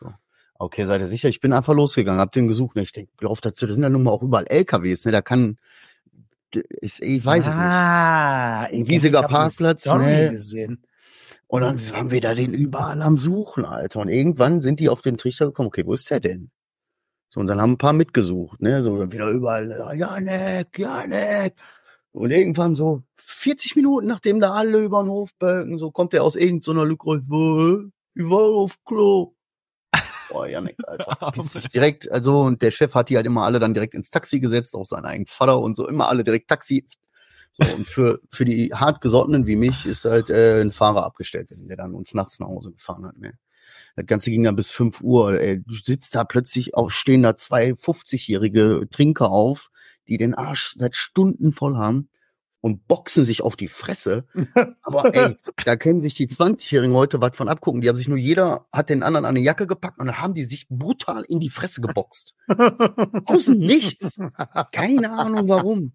So. 0.00 0.12
Okay, 0.58 0.84
seid 0.84 1.00
ihr 1.00 1.06
sicher? 1.06 1.28
Ich 1.28 1.40
bin 1.40 1.52
einfach 1.52 1.74
losgegangen, 1.74 2.20
hab 2.20 2.32
den 2.32 2.48
gesucht. 2.48 2.76
Ne? 2.76 2.82
Ich 2.82 2.92
denke, 2.92 3.12
lauf 3.20 3.40
dazu, 3.40 3.66
da 3.66 3.72
sind 3.72 3.82
ja 3.82 3.88
nun 3.88 4.02
mal 4.02 4.10
auch 4.10 4.22
überall 4.22 4.46
LKWs, 4.46 5.04
ne? 5.04 5.12
Da 5.12 5.22
kann, 5.22 5.58
ich, 6.52 7.02
ich 7.02 7.24
weiß 7.24 7.48
ah, 7.48 8.68
nicht. 8.70 8.80
Ein 8.80 8.86
riesiger 8.86 9.22
Parkplatz, 9.22 9.86
ne? 9.86 10.30
Gesehen. 10.32 10.82
Und 11.48 11.62
dann 11.62 11.90
waren 11.90 12.10
wir 12.10 12.20
da 12.20 12.34
den 12.34 12.52
überall 12.52 13.00
am 13.02 13.16
Suchen, 13.16 13.64
Alter. 13.64 14.00
Und 14.00 14.08
irgendwann 14.08 14.60
sind 14.60 14.80
die 14.80 14.88
auf 14.88 15.02
den 15.02 15.16
Trichter 15.16 15.46
gekommen, 15.46 15.68
okay, 15.68 15.86
wo 15.86 15.92
ist 15.92 16.10
der 16.10 16.20
denn? 16.20 16.50
So, 17.28 17.40
und 17.40 17.46
dann 17.46 17.60
haben 17.60 17.72
ein 17.72 17.78
paar 17.78 17.92
mitgesucht, 17.92 18.60
ne? 18.60 18.82
So, 18.82 18.98
dann 18.98 19.12
wieder 19.12 19.28
überall, 19.28 19.94
Janek, 19.96 20.78
Janek. 20.78 21.54
Und 22.12 22.30
irgendwann 22.30 22.74
so 22.74 23.02
40 23.18 23.76
Minuten, 23.76 24.06
nachdem 24.06 24.40
da 24.40 24.52
alle 24.52 24.82
über 24.82 25.02
den 25.02 25.10
Hof 25.10 25.30
bölken, 25.38 25.78
so 25.78 25.90
kommt 25.90 26.12
der 26.12 26.24
aus 26.24 26.34
irgendeiner 26.34 26.80
so 26.80 26.84
Lücke, 26.84 27.90
ich 28.14 28.30
war 28.30 28.40
auf 28.40 28.82
Klo. 28.84 29.34
Boah, 30.30 30.48
Janek, 30.48 30.76
Alter. 30.84 31.32
direkt, 31.74 32.10
also, 32.10 32.40
und 32.40 32.62
der 32.62 32.70
Chef 32.70 32.94
hat 32.94 33.10
die 33.10 33.16
halt 33.16 33.26
immer 33.26 33.44
alle 33.44 33.60
dann 33.60 33.74
direkt 33.74 33.94
ins 33.94 34.10
Taxi 34.10 34.40
gesetzt, 34.40 34.74
auch 34.74 34.86
seinen 34.86 35.04
eigenen 35.04 35.26
Vater 35.26 35.60
und 35.60 35.76
so, 35.76 35.86
immer 35.86 36.08
alle 36.08 36.24
direkt 36.24 36.48
Taxi, 36.48 36.88
so, 37.58 37.74
und 37.74 37.86
für, 37.86 38.20
für 38.30 38.44
die 38.44 38.72
hartgesottenen 38.74 39.46
wie 39.46 39.56
mich 39.56 39.86
ist 39.86 40.04
halt 40.04 40.28
äh, 40.28 40.60
ein 40.60 40.72
Fahrer 40.72 41.04
abgestellt, 41.04 41.48
der 41.50 41.76
dann 41.76 41.94
uns 41.94 42.12
nachts 42.12 42.38
nach 42.38 42.48
Hause 42.48 42.72
gefahren 42.72 43.06
hat. 43.06 43.16
Ne? 43.18 43.32
Das 43.96 44.06
Ganze 44.06 44.30
ging 44.30 44.42
dann 44.42 44.56
bis 44.56 44.68
fünf 44.70 45.00
Uhr. 45.00 45.40
Ey, 45.40 45.62
du 45.62 45.74
sitzt 45.74 46.14
da 46.14 46.24
plötzlich 46.24 46.74
auch, 46.74 46.90
stehen 46.90 47.22
da 47.22 47.36
zwei 47.36 47.70
50-jährige 47.70 48.88
Trinker 48.90 49.30
auf, 49.30 49.70
die 50.08 50.18
den 50.18 50.34
Arsch 50.34 50.74
seit 50.76 50.96
Stunden 50.96 51.52
voll 51.52 51.76
haben 51.76 52.10
und 52.60 52.86
boxen 52.88 53.24
sich 53.24 53.42
auf 53.42 53.56
die 53.56 53.68
Fresse. 53.68 54.26
Aber 54.82 55.14
ey, 55.14 55.36
da 55.64 55.76
können 55.76 56.02
sich 56.02 56.14
die 56.14 56.28
20-Jährigen 56.28 56.94
heute 56.94 57.20
was 57.20 57.36
von 57.36 57.48
abgucken. 57.48 57.80
Die 57.80 57.88
haben 57.88 57.96
sich 57.96 58.08
nur 58.08 58.18
jeder, 58.18 58.66
hat 58.72 58.90
den 58.90 59.02
anderen 59.02 59.24
an 59.24 59.30
eine 59.30 59.40
Jacke 59.40 59.66
gepackt 59.66 59.98
und 59.98 60.06
dann 60.06 60.20
haben 60.20 60.34
die 60.34 60.44
sich 60.44 60.68
brutal 60.68 61.24
in 61.26 61.40
die 61.40 61.48
Fresse 61.48 61.80
geboxt. 61.80 62.34
Aus 63.24 63.48
nichts. 63.48 64.18
Keine 64.72 65.12
Ahnung 65.12 65.48
warum. 65.48 65.92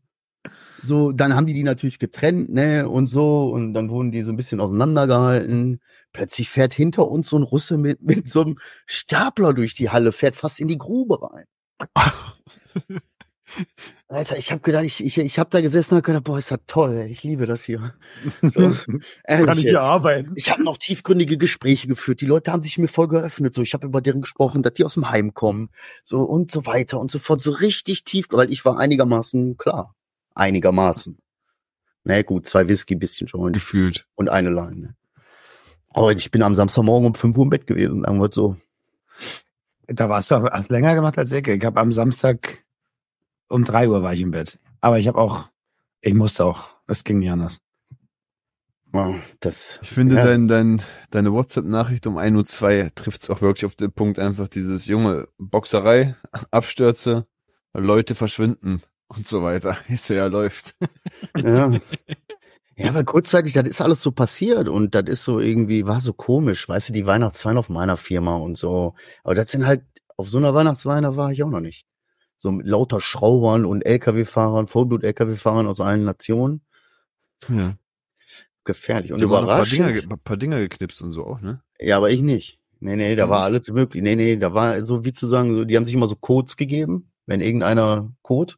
So, 0.83 1.11
dann 1.11 1.35
haben 1.35 1.45
die 1.45 1.53
die 1.53 1.63
natürlich 1.63 1.99
getrennt, 1.99 2.49
ne, 2.49 2.89
und 2.89 3.07
so, 3.07 3.49
und 3.49 3.73
dann 3.73 3.89
wurden 3.89 4.11
die 4.11 4.23
so 4.23 4.31
ein 4.31 4.37
bisschen 4.37 4.59
auseinandergehalten. 4.59 5.79
Plötzlich 6.13 6.49
fährt 6.49 6.73
hinter 6.73 7.07
uns 7.07 7.29
so 7.29 7.37
ein 7.37 7.43
Russe 7.43 7.77
mit, 7.77 8.01
mit 8.03 8.31
so 8.31 8.41
einem 8.41 8.59
Stapler 8.85 9.53
durch 9.53 9.75
die 9.75 9.89
Halle, 9.89 10.11
fährt 10.11 10.35
fast 10.35 10.59
in 10.59 10.67
die 10.67 10.77
Grube 10.77 11.19
rein. 11.21 11.45
Alter, 14.07 14.37
ich 14.37 14.51
habe 14.51 14.61
gedacht, 14.61 14.85
ich, 14.85 15.03
ich, 15.03 15.17
ich 15.17 15.39
habe 15.39 15.49
da 15.49 15.61
gesessen 15.61 15.95
und 15.95 16.03
gedacht, 16.03 16.23
boah, 16.23 16.37
ist 16.37 16.51
das 16.51 16.59
toll, 16.67 17.05
ich 17.09 17.23
liebe 17.23 17.45
das 17.45 17.63
hier. 17.63 17.93
So, 18.41 18.61
ehrlich 19.23 19.45
Kann 19.45 19.57
ich 19.57 19.63
hier 19.63 19.81
arbeiten? 19.81 20.33
Ich 20.35 20.51
habe 20.51 20.63
noch 20.63 20.77
tiefgründige 20.77 21.37
Gespräche 21.37 21.87
geführt. 21.87 22.21
Die 22.21 22.25
Leute 22.25 22.51
haben 22.51 22.63
sich 22.63 22.77
mir 22.77 22.87
voll 22.87 23.07
geöffnet. 23.07 23.53
So, 23.53 23.61
ich 23.61 23.73
habe 23.73 23.87
über 23.87 24.01
deren 24.01 24.21
gesprochen, 24.21 24.63
dass 24.63 24.73
die 24.73 24.85
aus 24.85 24.93
dem 24.93 25.09
Heim 25.09 25.33
kommen, 25.33 25.69
so 26.03 26.21
und 26.21 26.51
so 26.51 26.65
weiter 26.65 26.99
und 26.99 27.11
so 27.11 27.19
fort. 27.19 27.41
So 27.41 27.51
richtig 27.51 28.03
tief, 28.03 28.27
weil 28.31 28.51
ich 28.51 28.63
war 28.63 28.77
einigermaßen 28.77 29.57
klar 29.57 29.95
einigermaßen. 30.35 31.17
Na 32.03 32.15
nee, 32.15 32.23
gut, 32.23 32.47
zwei 32.47 32.67
Whisky, 32.67 32.95
bisschen 32.95 33.27
schon. 33.27 33.51
Gefühlt. 33.51 34.07
Und 34.15 34.29
eine 34.29 34.49
Leine. 34.49 34.95
Aber 35.89 36.11
ich 36.11 36.31
bin 36.31 36.41
am 36.41 36.55
Samstagmorgen 36.55 37.07
um 37.07 37.15
5 37.15 37.37
Uhr 37.37 37.43
im 37.43 37.49
Bett 37.49 37.67
gewesen, 37.67 38.03
sagen 38.03 38.19
wir 38.19 38.29
so. 38.33 38.55
da 39.87 40.09
warst 40.09 40.31
du 40.31 40.35
auch, 40.35 40.49
hast 40.49 40.71
länger 40.71 40.95
gemacht 40.95 41.17
als 41.17 41.31
ich. 41.31 41.47
Ich 41.47 41.65
habe 41.65 41.79
am 41.79 41.91
Samstag 41.91 42.63
um 43.49 43.63
drei 43.63 43.89
Uhr 43.89 44.01
war 44.01 44.13
ich 44.13 44.21
im 44.21 44.31
Bett. 44.31 44.57
Aber 44.79 44.97
ich 44.97 45.07
habe 45.07 45.17
auch, 45.17 45.49
ich 45.99 46.13
musste 46.13 46.45
auch. 46.45 46.63
Es 46.87 47.03
ging 47.03 47.19
nicht 47.19 47.29
anders. 47.29 47.59
Oh, 48.93 49.15
das, 49.39 49.79
Ich 49.83 49.89
finde, 49.89 50.15
Ja. 50.15 50.25
dein, 50.25 50.47
dein, 50.47 50.81
deine 51.11 51.31
WhatsApp-Nachricht 51.31 52.07
um 52.07 52.17
1.02 52.17 52.83
Uhr 52.83 52.95
trifft 52.95 53.23
es 53.23 53.29
auch 53.29 53.41
wirklich 53.41 53.65
auf 53.65 53.75
den 53.75 53.91
Punkt, 53.91 54.19
einfach 54.19 54.47
dieses 54.49 54.85
junge 54.87 55.27
Boxerei, 55.37 56.15
Abstürze, 56.51 57.25
Leute 57.73 58.15
verschwinden 58.15 58.81
und 59.15 59.27
so 59.27 59.43
weiter. 59.43 59.77
Ich 59.89 60.01
so, 60.01 60.13
ja, 60.13 60.27
läuft. 60.27 60.75
ja. 61.37 61.71
Ja, 62.77 62.89
aber 62.89 63.03
kurzzeitig, 63.03 63.53
das 63.53 63.67
ist 63.67 63.81
alles 63.81 64.01
so 64.01 64.11
passiert 64.11 64.67
und 64.67 64.95
das 64.95 65.03
ist 65.03 65.23
so 65.23 65.39
irgendwie, 65.39 65.85
war 65.85 66.01
so 66.01 66.13
komisch, 66.13 66.67
weißt 66.67 66.89
du, 66.89 66.93
die 66.93 67.05
Weihnachtsfeier 67.05 67.59
auf 67.59 67.69
meiner 67.69 67.95
Firma 67.95 68.37
und 68.37 68.57
so. 68.57 68.95
Aber 69.23 69.35
das 69.35 69.51
sind 69.51 69.67
halt, 69.67 69.83
auf 70.17 70.29
so 70.29 70.39
einer 70.39 70.55
Weihnachtsfeier 70.55 71.15
war 71.15 71.31
ich 71.31 71.43
auch 71.43 71.49
noch 71.49 71.59
nicht. 71.59 71.85
So 72.37 72.51
mit 72.51 72.65
lauter 72.65 72.99
Schraubern 72.99 73.65
und 73.65 73.83
LKW-Fahrern, 73.85 74.65
Vollblut-LKW-Fahrern 74.65 75.67
aus 75.67 75.79
allen 75.79 76.05
Nationen. 76.05 76.61
Ja. 77.49 77.73
Gefährlich. 78.63 79.11
Und 79.11 79.21
noch 79.21 79.27
ein 79.27 79.31
paar 79.31 79.43
überraschend. 79.43 79.79
Dinger, 79.79 79.91
ge- 79.93 80.07
paar 80.23 80.37
Dinger 80.37 80.57
geknipst 80.59 81.01
und 81.03 81.11
so 81.11 81.25
auch, 81.27 81.41
ne? 81.41 81.61
Ja, 81.79 81.97
aber 81.97 82.09
ich 82.09 82.21
nicht. 82.21 82.57
Nee, 82.79 82.95
nee, 82.95 83.15
da 83.15 83.29
war 83.29 83.41
alles 83.43 83.67
möglich. 83.67 84.01
Nee, 84.01 84.15
nee, 84.15 84.37
da 84.37 84.53
war 84.55 84.81
so 84.83 85.03
wie 85.05 85.13
zu 85.13 85.27
sagen, 85.27 85.67
die 85.67 85.75
haben 85.77 85.85
sich 85.85 85.93
immer 85.93 86.07
so 86.07 86.15
Codes 86.15 86.57
gegeben, 86.57 87.11
wenn 87.27 87.41
irgendeiner 87.41 88.11
Code 88.23 88.55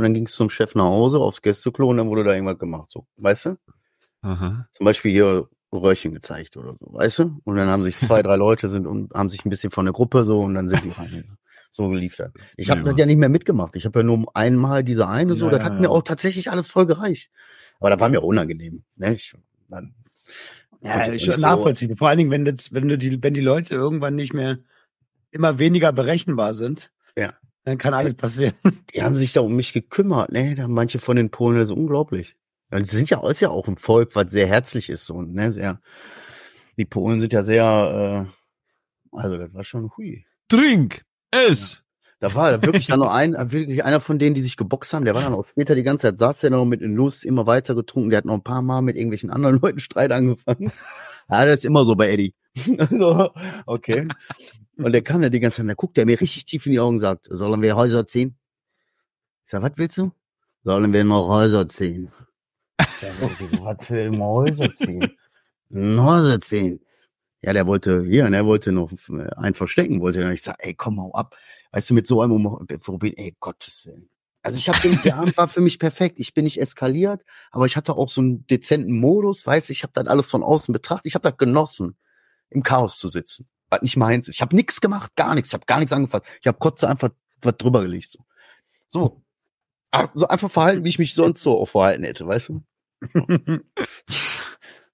und 0.00 0.04
dann 0.04 0.14
ging 0.14 0.26
es 0.26 0.32
zum 0.32 0.50
Chef 0.50 0.74
nach 0.74 0.84
Hause 0.84 1.18
aufs 1.18 1.42
Gästeklo 1.42 1.88
und 1.88 1.96
dann 1.98 2.08
wurde 2.08 2.24
da 2.24 2.32
irgendwas 2.34 2.58
gemacht, 2.58 2.90
so, 2.90 3.06
weißt 3.16 3.46
du? 3.46 3.56
Aha. 4.22 4.66
Zum 4.72 4.84
Beispiel 4.84 5.12
hier 5.12 5.48
Röhrchen 5.72 6.12
gezeigt 6.12 6.56
oder 6.56 6.74
so, 6.80 6.92
weißt 6.92 7.18
du? 7.20 7.40
Und 7.44 7.56
dann 7.56 7.68
haben 7.68 7.84
sich 7.84 7.98
zwei, 7.98 8.22
drei 8.22 8.36
Leute 8.36 8.68
sind 8.68 8.86
und 8.86 9.12
haben 9.14 9.30
sich 9.30 9.44
ein 9.44 9.50
bisschen 9.50 9.70
von 9.70 9.84
der 9.86 9.92
Gruppe 9.92 10.24
so 10.24 10.40
und 10.40 10.54
dann 10.54 10.68
sind 10.68 10.84
die 10.84 10.90
rein. 10.90 11.24
So 11.72 11.92
lief 11.92 12.16
das. 12.16 12.32
Ich 12.56 12.68
habe 12.68 12.80
Ja. 12.80 12.86
das 12.86 12.96
ja 12.98 13.06
nicht 13.06 13.18
mehr 13.18 13.28
mitgemacht. 13.28 13.76
Ich 13.76 13.84
habe 13.84 14.00
ja 14.00 14.02
nur 14.02 14.26
einmal 14.34 14.82
diese 14.82 15.06
eine 15.06 15.36
so, 15.36 15.46
Ja, 15.46 15.52
das 15.52 15.62
hat 15.62 15.74
ja. 15.74 15.78
mir 15.80 15.88
auch 15.90 16.02
tatsächlich 16.02 16.50
alles 16.50 16.66
voll 16.68 16.84
gereicht. 16.84 17.30
Aber 17.78 17.90
das 17.90 18.00
war 18.00 18.08
mir 18.08 18.24
unangenehm. 18.24 18.82
Ne? 18.96 19.14
Ich, 19.14 19.36
dann, 19.68 19.94
Ja, 20.82 21.00
ist 21.04 21.22
schon 21.24 21.34
so- 21.34 21.40
nachvollziehbar. 21.42 21.96
Vor 21.96 22.08
allen 22.08 22.18
Dingen, 22.18 22.32
wenn, 22.32 22.44
das, 22.44 22.72
wenn, 22.72 22.88
du 22.88 22.98
die, 22.98 23.22
wenn 23.22 23.34
die 23.34 23.40
Leute 23.40 23.76
irgendwann 23.76 24.16
nicht 24.16 24.34
mehr 24.34 24.58
immer 25.30 25.60
weniger 25.60 25.92
berechenbar 25.92 26.54
sind. 26.54 26.90
Dann 27.64 27.78
kann 27.78 27.94
alles 27.94 28.14
passieren. 28.14 28.54
die 28.94 29.02
haben 29.02 29.16
sich 29.16 29.32
da 29.32 29.40
um 29.40 29.54
mich 29.54 29.72
gekümmert. 29.72 30.32
Ne, 30.32 30.54
da 30.54 30.64
haben 30.64 30.74
manche 30.74 30.98
von 30.98 31.16
den 31.16 31.30
Polen, 31.30 31.58
das 31.58 31.70
ist 31.70 31.76
unglaublich. 31.76 32.36
Die 32.72 32.84
sind 32.84 33.10
ja, 33.10 33.28
ist 33.28 33.40
ja 33.40 33.48
auch 33.48 33.66
ein 33.66 33.76
Volk, 33.76 34.14
was 34.14 34.30
sehr 34.30 34.46
herzlich 34.46 34.90
ist 34.90 35.04
so, 35.04 35.22
ne, 35.22 35.52
sehr. 35.52 35.80
Die 36.76 36.84
Polen 36.84 37.20
sind 37.20 37.32
ja 37.32 37.42
sehr, 37.42 38.26
äh, 39.12 39.16
also 39.16 39.36
das 39.38 39.52
war 39.52 39.64
schon 39.64 39.90
hui. 39.96 40.24
Trink! 40.48 41.04
Es! 41.32 41.84
Da 42.20 42.34
war 42.34 42.62
wirklich 42.62 42.86
dann 42.86 43.00
noch 43.00 43.10
ein, 43.10 43.34
wirklich 43.50 43.82
einer 43.82 43.98
von 43.98 44.18
denen, 44.18 44.34
die 44.34 44.42
sich 44.42 44.58
geboxt 44.58 44.92
haben, 44.92 45.06
der 45.06 45.14
war 45.14 45.22
dann 45.22 45.32
auch 45.32 45.46
später 45.46 45.74
die 45.74 45.82
ganze 45.82 46.08
Zeit, 46.08 46.18
saß 46.18 46.40
der 46.40 46.50
noch 46.50 46.66
mit 46.66 46.82
in 46.82 46.94
Lust, 46.94 47.24
immer 47.24 47.46
weiter 47.46 47.74
getrunken, 47.74 48.10
der 48.10 48.18
hat 48.18 48.26
noch 48.26 48.34
ein 48.34 48.42
paar 48.42 48.60
Mal 48.60 48.82
mit 48.82 48.96
irgendwelchen 48.96 49.30
anderen 49.30 49.58
Leuten 49.62 49.80
Streit 49.80 50.12
angefangen. 50.12 50.70
Ja, 51.30 51.46
das 51.46 51.60
ist 51.60 51.64
immer 51.64 51.84
so 51.86 51.96
bei 51.96 52.10
Eddie. 52.10 52.34
Also, 52.78 53.30
okay. 53.64 54.06
Und 54.76 54.92
der 54.92 55.02
kam 55.02 55.22
ja 55.22 55.30
die 55.30 55.40
ganze 55.40 55.58
Zeit, 55.58 55.68
da 55.70 55.74
guckt 55.74 55.96
er 55.96 56.04
mir 56.04 56.20
richtig 56.20 56.44
tief 56.44 56.66
in 56.66 56.72
die 56.72 56.80
Augen 56.80 56.98
sagt, 56.98 57.26
sollen 57.30 57.62
wir 57.62 57.74
Häuser 57.74 58.06
ziehen? 58.06 58.36
Ich 59.44 59.50
sag, 59.50 59.62
was 59.62 59.72
willst 59.76 59.96
du? 59.96 60.12
Sollen 60.62 60.92
wir 60.92 61.04
noch 61.04 61.28
Häuser 61.28 61.66
ziehen? 61.68 62.12
Wieso, 62.78 63.64
was 63.64 63.86
für 63.86 63.98
immer 63.98 64.26
Häuser 64.26 64.74
ziehen? 64.74 65.10
Ein 65.72 66.02
Häuser 66.02 66.38
ziehen. 66.40 66.80
Ja, 67.42 67.54
der 67.54 67.66
wollte, 67.66 68.04
hier, 68.04 68.26
und 68.26 68.34
er 68.34 68.44
wollte 68.44 68.72
noch 68.72 68.92
einen 69.36 69.54
verstecken, 69.54 70.02
wollte. 70.02 70.30
Ich 70.32 70.42
sag, 70.42 70.56
ey, 70.58 70.74
komm 70.74 70.96
mal 70.96 71.10
ab. 71.14 71.34
Weißt 71.72 71.90
du, 71.90 71.94
mit 71.94 72.06
so 72.06 72.20
einem, 72.20 72.32
um- 72.32 72.66
Robin, 72.88 73.16
ey, 73.16 73.36
Gottes 73.38 73.86
Willen. 73.86 74.10
Also 74.42 74.58
ich 74.58 74.68
habe 74.68 74.80
den, 74.80 75.00
der 75.02 75.16
Abend 75.16 75.36
war 75.36 75.48
für 75.48 75.60
mich 75.60 75.78
perfekt. 75.78 76.18
Ich 76.18 76.32
bin 76.32 76.44
nicht 76.44 76.60
eskaliert, 76.60 77.24
aber 77.50 77.66
ich 77.66 77.76
hatte 77.76 77.94
auch 77.94 78.08
so 78.08 78.22
einen 78.22 78.46
dezenten 78.46 78.98
Modus, 78.98 79.46
weißt 79.46 79.68
du, 79.68 79.72
ich 79.72 79.82
habe 79.82 79.92
das 79.94 80.06
alles 80.06 80.30
von 80.30 80.42
außen 80.42 80.72
betrachtet. 80.72 81.06
Ich 81.06 81.14
habe 81.14 81.28
das 81.28 81.36
genossen, 81.36 81.96
im 82.48 82.62
Chaos 82.62 82.98
zu 82.98 83.08
sitzen. 83.08 83.48
Was 83.68 83.82
nicht 83.82 83.96
meins. 83.96 84.28
Ich 84.28 84.40
habe 84.40 84.56
nichts 84.56 84.80
gemacht, 84.80 85.14
gar 85.14 85.34
nichts. 85.34 85.50
Ich 85.50 85.54
habe 85.54 85.66
gar 85.66 85.78
nichts 85.78 85.92
angefasst. 85.92 86.24
Ich 86.40 86.46
habe 86.46 86.58
Kotze 86.58 86.88
einfach 86.88 87.10
was 87.42 87.56
drüber 87.58 87.82
gelegt. 87.82 88.10
So. 88.10 88.24
so. 88.88 89.22
So 90.14 90.28
einfach 90.28 90.50
verhalten, 90.50 90.84
wie 90.84 90.88
ich 90.88 90.98
mich 90.98 91.14
sonst 91.14 91.42
so 91.42 91.58
auch 91.58 91.66
verhalten 91.68 92.04
hätte, 92.04 92.26
weißt 92.26 92.48
du? 92.48 92.62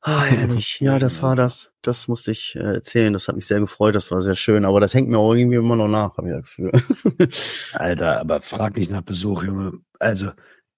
Ah, 0.09 0.25
ehrlich. 0.29 0.79
Ja, 0.79 1.01
das 1.01 1.21
war 1.21 1.35
das. 1.35 1.73
Das 1.83 2.07
musste 2.07 2.31
ich 2.31 2.55
äh, 2.55 2.61
erzählen. 2.61 3.13
Das 3.13 3.27
hat 3.27 3.35
mich 3.35 3.49
sehr 3.49 3.59
gefreut. 3.59 3.97
Das 3.97 4.09
war 4.13 4.23
sehr 4.23 4.37
schön. 4.37 4.65
Aber 4.65 4.79
das 4.79 4.95
hängt 4.95 5.09
mir 5.09 5.19
auch 5.19 5.35
irgendwie 5.35 5.57
immer 5.57 5.75
noch 5.75 5.89
nach, 5.89 6.17
habe 6.17 6.29
ich 6.29 6.35
das 6.35 6.45
Gefühl. 6.45 6.71
Alter, 7.73 8.21
aber 8.21 8.41
frag 8.41 8.77
nicht 8.77 8.93
nach 8.93 9.03
Besuch, 9.03 9.43
Junge. 9.43 9.81
Also, 9.99 10.31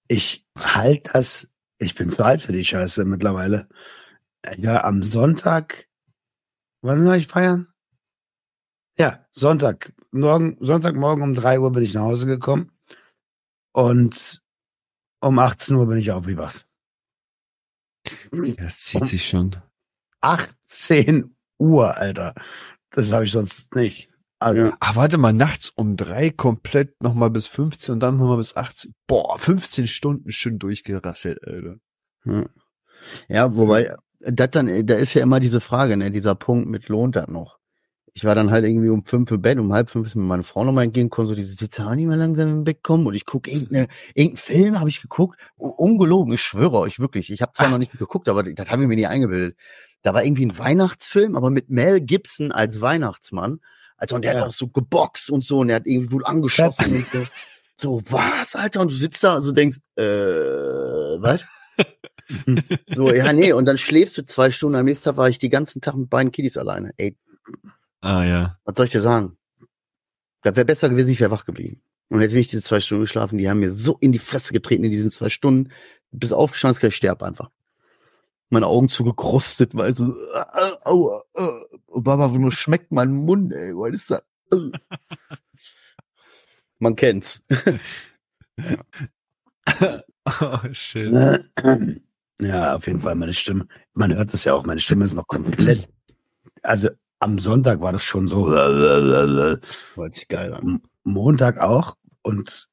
ich 0.09 0.47
halt 0.59 1.11
das, 1.13 1.47
ich 1.77 1.95
bin 1.95 2.11
zu 2.11 2.25
alt 2.25 2.41
für 2.41 2.53
die 2.53 2.65
Scheiße 2.65 3.05
mittlerweile. 3.05 3.69
Ja, 4.57 4.83
am 4.85 5.03
Sonntag, 5.03 5.89
wann 6.81 7.05
soll 7.05 7.17
ich 7.17 7.27
feiern? 7.27 7.69
Ja, 8.99 9.27
Sonntag. 9.31 9.93
Morgen, 10.11 10.57
Sonntagmorgen 10.61 11.23
um 11.23 11.35
drei 11.35 11.61
Uhr 11.61 11.71
bin 11.71 11.83
ich 11.83 11.93
nach 11.93 12.05
Hause 12.05 12.27
gekommen. 12.27 12.73
Und 13.75 14.41
um 15.21 15.39
18 15.39 15.77
Uhr 15.77 15.87
bin 15.87 15.99
ich 15.99 16.13
aufgewacht. 16.13 16.68
Das 18.57 18.81
zieht 18.81 19.07
sich 19.07 19.29
schon. 19.29 19.57
18 20.21 21.35
Uhr, 21.59 21.97
Alter. 21.97 22.35
Das 22.91 23.13
habe 23.13 23.25
ich 23.25 23.33
sonst 23.33 23.75
nicht. 23.75 24.11
Also, 24.39 24.67
Ja. 24.67 24.77
Ah, 24.81 24.95
warte 24.95 25.19
mal, 25.19 25.33
nachts 25.33 25.71
um 25.75 25.97
drei 25.97 26.31
komplett 26.31 27.03
nochmal 27.03 27.31
bis 27.31 27.47
15 27.47 27.95
und 27.95 28.01
dann 28.01 28.17
nochmal 28.17 28.37
bis 28.37 28.57
18. 28.57 28.95
Boah, 29.07 29.39
15 29.39 29.89
Stunden 29.89 30.31
schön 30.31 30.59
durchgerasselt, 30.59 31.45
Alter. 31.47 31.77
Ja. 32.25 32.45
Ja, 33.29 33.55
wobei, 33.55 33.95
das 34.21 34.51
dann, 34.51 34.87
da 34.87 34.95
ist 34.95 35.15
ja 35.15 35.23
immer 35.23 35.41
diese 35.41 35.61
Frage, 35.61 35.97
ne, 35.97 36.11
dieser 36.11 36.35
Punkt 36.35 36.69
mit 36.69 36.89
lohnt 36.89 37.17
das 37.17 37.29
noch? 37.29 37.58
Ich 38.19 38.25
war 38.25 38.35
dann 38.35 38.51
halt 38.51 38.65
irgendwie 38.65 38.89
um 38.89 39.05
fünf 39.05 39.31
im 39.31 39.41
Bett, 39.41 39.61
um 39.61 39.73
halb 39.73 39.91
fünf 39.91 40.09
ist 40.09 40.17
mir 40.17 40.25
meine 40.25 40.43
Frau 40.43 40.65
nochmal 40.65 40.83
entgegengekommen, 40.83 41.29
so 41.29 41.37
diese 41.37 41.55
auch 41.87 41.95
nicht 41.95 42.09
mehr 42.09 42.17
langsam 42.17 42.49
im 42.49 42.65
Bett 42.65 42.83
kommen 42.83 43.07
und 43.07 43.15
ich 43.15 43.25
gucke 43.25 43.49
irgendeine, 43.49 43.87
irgendeinen 44.13 44.37
Film 44.37 44.81
habe 44.81 44.89
ich 44.89 45.01
geguckt, 45.01 45.39
ungelogen, 45.57 46.33
ich 46.33 46.43
schwöre 46.43 46.79
euch 46.79 46.99
wirklich, 46.99 47.31
ich 47.31 47.43
habe 47.43 47.53
zwar 47.53 47.69
noch 47.69 47.79
nicht 47.79 47.97
geguckt, 47.97 48.29
aber 48.29 48.43
das 48.43 48.69
habe 48.71 48.83
ich 48.83 48.89
mir 48.89 48.97
nie 48.97 49.07
eingebildet. 49.07 49.57
Da 50.03 50.15
war 50.15 50.25
irgendwie 50.25 50.47
ein 50.47 50.59
Weihnachtsfilm, 50.59 51.37
aber 51.37 51.51
mit 51.51 51.71
Mel 51.71 52.01
Gibson 52.01 52.51
als 52.51 52.81
Weihnachtsmann. 52.81 53.61
Also 53.97 54.17
und 54.17 54.25
der 54.25 54.35
Ja. 54.35 54.41
hat 54.41 54.49
auch 54.49 54.53
so 54.53 54.67
geboxt 54.67 55.31
und 55.31 55.45
so 55.45 55.61
und 55.61 55.69
der 55.69 55.77
hat 55.77 55.87
irgendwie 55.87 56.11
wohl 56.11 56.27
angeschossen 56.27 56.93
und 56.97 57.07
so. 57.13 57.25
So, 57.81 58.03
was, 58.11 58.57
Alter? 58.57 58.81
Und 58.81 58.91
du 58.91 58.97
sitzt 58.97 59.23
da 59.23 59.37
und 59.37 59.43
so 59.43 59.53
denkst, 59.53 59.77
äh, 59.95 60.03
was? 60.03 61.45
So, 62.89 63.13
ja, 63.15 63.33
nee, 63.33 63.53
und 63.53 63.67
dann 63.67 63.79
schläfst 63.79 64.19
du 64.19 64.25
zwei 64.25 64.51
Stunden. 64.51 64.75
Am 64.75 64.87
nächsten 64.87 65.05
Tag 65.05 65.17
war 65.17 65.29
ich 65.29 65.39
die 65.39 65.49
ganzen 65.49 65.81
Tag 65.81 65.95
mit 65.95 66.11
beiden 66.11 66.33
Kiddies 66.33 66.57
alleine. 66.59 66.93
Ey, 66.97 67.17
Ah, 68.01 68.25
ja. 68.25 68.59
was 68.65 68.77
soll 68.77 68.87
ich 68.87 68.93
dir 68.93 69.01
sagen? 69.01 69.37
Das 70.43 70.55
wäre 70.57 70.65
besser 70.65 70.89
gewesen, 70.89 71.11
ich 71.11 71.21
wäre 71.21 71.31
wach 71.31 71.45
geblieben. 71.45 71.83
Und 72.09 72.21
hätte 72.21 72.35
nicht 72.35 72.53
diese 72.53 72.63
zwei 72.63 72.81
Stunden 72.81 73.05
geschlafen, 73.05 73.39
die 73.39 73.51
haben 73.51 73.59
mir 73.61 73.75
so 73.75 73.99
in 74.01 74.13
die 74.13 74.19
Fresse 74.19 74.53
getreten 74.53 74.85
in 74.85 74.91
diesen 74.91 75.11
zwei 75.11 75.29
Stunden. 75.29 75.71
Bis 76.11 76.33
aufgestanden 76.33 76.73
ist, 76.73 76.81
gleich 76.81 76.97
sterb 76.97 77.23
einfach. 77.23 77.51
Meine 78.49 78.67
Augen 78.67 78.89
zugekrustet, 78.89 79.75
weil 79.75 79.95
so, 79.95 80.15
äh, 80.33 80.39
äh, 80.39 80.77
aua, 80.85 81.23
äh, 81.35 82.01
Baba, 82.01 82.35
wo 82.35 82.51
schmeckt 82.51 82.93
mein 82.93 83.13
Mund, 83.13 83.53
ey, 83.53 83.75
was 83.75 83.93
ist 83.93 84.11
das? 84.11 84.23
Äh. 84.53 84.71
Man 86.79 86.97
kennt's. 86.97 87.45
oh, 90.41 90.59
shit. 90.73 91.13
Ja, 92.41 92.77
auf 92.77 92.87
jeden 92.87 93.01
Fall 93.01 93.17
meine 93.17 93.35
Stimme. 93.35 93.67
Man 93.95 94.15
hört 94.15 94.33
es 94.33 94.45
ja 94.45 94.55
auch, 94.55 94.65
meine 94.65 94.81
Stimme 94.81 95.05
ist 95.05 95.15
noch 95.15 95.27
komplett. 95.27 95.89
Also 96.63 96.91
am 97.19 97.39
Sonntag 97.39 97.81
war 97.81 97.93
das 97.93 98.05
schon 98.05 98.29
so. 98.29 98.51
Hört 98.51 100.15
sich 100.15 100.29
geil 100.29 100.55
an. 100.55 100.83
Montag 101.05 101.59
auch. 101.59 101.97
Und 102.23 102.69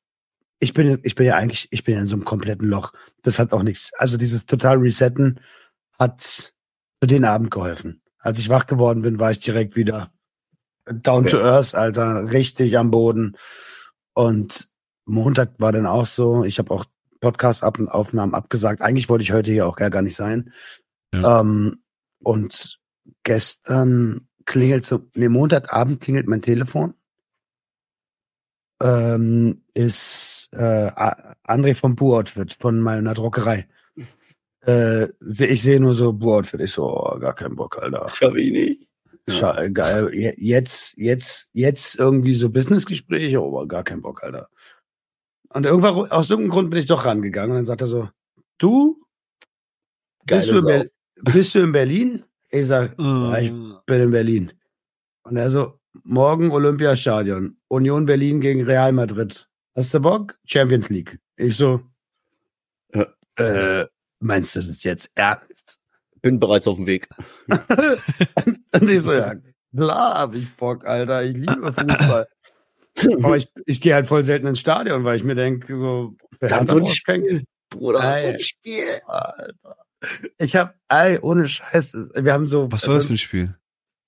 ich 0.59 0.73
bin, 0.73 0.99
ich 1.03 1.15
bin 1.15 1.25
ja 1.25 1.35
eigentlich, 1.35 1.67
ich 1.71 1.83
bin 1.83 1.95
ja 1.95 2.01
in 2.01 2.07
so 2.07 2.15
einem 2.15 2.25
kompletten 2.25 2.67
Loch. 2.67 2.93
Das 3.23 3.39
hat 3.39 3.53
auch 3.53 3.63
nichts. 3.63 3.91
Also 3.97 4.17
dieses 4.17 4.45
total 4.45 4.77
Resetten 4.77 5.39
hat 5.97 6.53
für 6.99 7.07
den 7.07 7.25
Abend 7.25 7.51
geholfen. 7.51 8.01
Als 8.19 8.39
ich 8.39 8.49
wach 8.49 8.67
geworden 8.67 9.01
bin, 9.01 9.19
war 9.19 9.31
ich 9.31 9.39
direkt 9.39 9.75
wieder 9.75 10.11
down 10.85 11.25
to 11.25 11.37
earth, 11.37 11.75
Alter, 11.75 12.31
richtig 12.31 12.77
am 12.77 12.91
Boden. 12.91 13.35
Und 14.13 14.69
Montag 15.05 15.59
war 15.59 15.71
dann 15.71 15.85
auch 15.85 16.05
so. 16.05 16.43
Ich 16.43 16.59
habe 16.59 16.71
auch 16.71 16.85
Podcast-Aufnahmen 17.19 18.33
abgesagt. 18.33 18.81
Eigentlich 18.81 19.09
wollte 19.09 19.23
ich 19.23 19.33
heute 19.33 19.51
hier 19.51 19.67
auch 19.67 19.75
gar, 19.75 19.89
gar 19.89 20.01
nicht 20.01 20.15
sein. 20.15 20.51
Ja. 21.13 21.41
Ähm, 21.41 21.83
und 22.23 22.79
gestern 23.23 24.27
klingelt 24.45 24.85
so, 24.85 25.01
nee, 25.15 25.29
Montagabend 25.29 26.01
klingelt 26.01 26.27
mein 26.27 26.41
Telefon. 26.41 26.93
Ähm, 28.81 29.63
ist 29.73 30.49
äh, 30.51 30.91
André 31.45 31.75
vom 31.75 31.95
Bur-Outfit 31.95 32.53
von 32.53 32.79
meiner 32.79 33.13
Druckerei. 33.13 33.67
Äh, 34.65 35.07
ich 35.21 35.61
sehe 35.63 35.79
nur 35.79 35.93
so 35.93 36.11
Bur-Outfit. 36.13 36.59
Ich 36.61 36.71
so, 36.73 36.83
oh, 36.85 37.17
gar 37.19 37.33
keinen 37.33 37.55
Bock, 37.55 37.81
Alter. 37.81 38.09
Schavini. 38.09 38.87
Scha 39.29 39.57
äh, 39.61 39.71
geil. 39.71 40.13
Je- 40.13 40.35
Jetzt, 40.37 40.97
jetzt, 40.97 41.49
jetzt 41.53 41.97
irgendwie 41.97 42.35
so 42.35 42.49
Businessgespräche, 42.49 43.41
oh, 43.41 43.57
aber 43.57 43.67
gar 43.67 43.83
kein 43.83 44.01
Bock, 44.01 44.23
Alter. 44.23 44.49
Und 45.49 45.65
irgendwann, 45.65 46.11
aus 46.11 46.29
irgendeinem 46.29 46.51
Grund 46.51 46.69
bin 46.69 46.79
ich 46.79 46.85
doch 46.85 47.05
rangegangen 47.05 47.51
und 47.51 47.57
dann 47.57 47.65
sagt 47.65 47.81
er 47.81 47.87
so, 47.87 48.09
du, 48.57 49.01
bist, 50.25 50.51
du 50.51 50.57
in. 50.57 50.63
Ber 50.65 50.85
bist 51.31 51.55
du 51.55 51.59
in 51.59 51.71
Berlin? 51.71 52.23
Ich 52.49 52.67
sag, 52.67 52.95
ja, 52.99 53.37
ich 53.37 53.51
bin 53.85 54.01
in 54.01 54.11
Berlin. 54.11 54.51
Und 55.23 55.37
er 55.37 55.49
so, 55.49 55.79
morgen 56.03 56.51
Olympiastadion, 56.51 57.57
Union 57.67 58.05
Berlin 58.05 58.41
gegen 58.41 58.63
Real 58.63 58.91
Madrid. 58.91 59.47
Hast 59.75 59.93
du 59.93 59.99
Bock? 59.99 60.37
Champions 60.45 60.89
League. 60.89 61.19
Ich 61.37 61.57
so, 61.57 61.81
äh, 63.37 63.85
meinst 64.19 64.55
du 64.55 64.61
das 64.61 64.83
jetzt 64.83 65.11
ernst? 65.15 65.79
Bin 66.21 66.39
bereits 66.39 66.67
auf 66.67 66.77
dem 66.77 66.87
Weg. 66.87 67.07
Und 67.47 68.89
ich 68.89 69.01
so, 69.01 69.13
ja, 69.13 69.33
klar 69.75 70.15
hab 70.15 70.33
ich 70.33 70.53
Bock, 70.55 70.85
Alter. 70.85 71.23
Ich 71.23 71.35
liebe 71.35 71.73
Fußball. 71.73 72.27
Aber 73.23 73.37
ich, 73.37 73.51
ich 73.65 73.81
gehe 73.81 73.93
halt 73.93 74.07
voll 74.07 74.23
selten 74.23 74.47
ins 74.47 74.59
Stadion, 74.59 75.03
weil 75.03 75.17
ich 75.17 75.23
mir 75.23 75.35
denke, 75.35 75.75
so, 75.75 76.15
wer 76.39 76.49
Dann 76.49 76.61
hat 76.61 76.69
so 76.69 76.77
ein 76.77 76.87
Spiel. 76.87 77.43
Bruder, 77.69 77.99
so 77.99 78.27
ein 78.27 78.39
Spiel. 78.39 79.01
Alter. 79.05 79.84
Ich 80.37 80.55
hab, 80.55 80.75
ey, 80.89 81.19
ohne 81.19 81.47
Scheiß, 81.47 81.95
wir 82.15 82.33
haben 82.33 82.45
so 82.45 82.71
Was 82.71 82.87
war 82.87 82.95
das 82.95 83.05
für 83.05 83.13
ein 83.13 83.17
Spiel? 83.17 83.55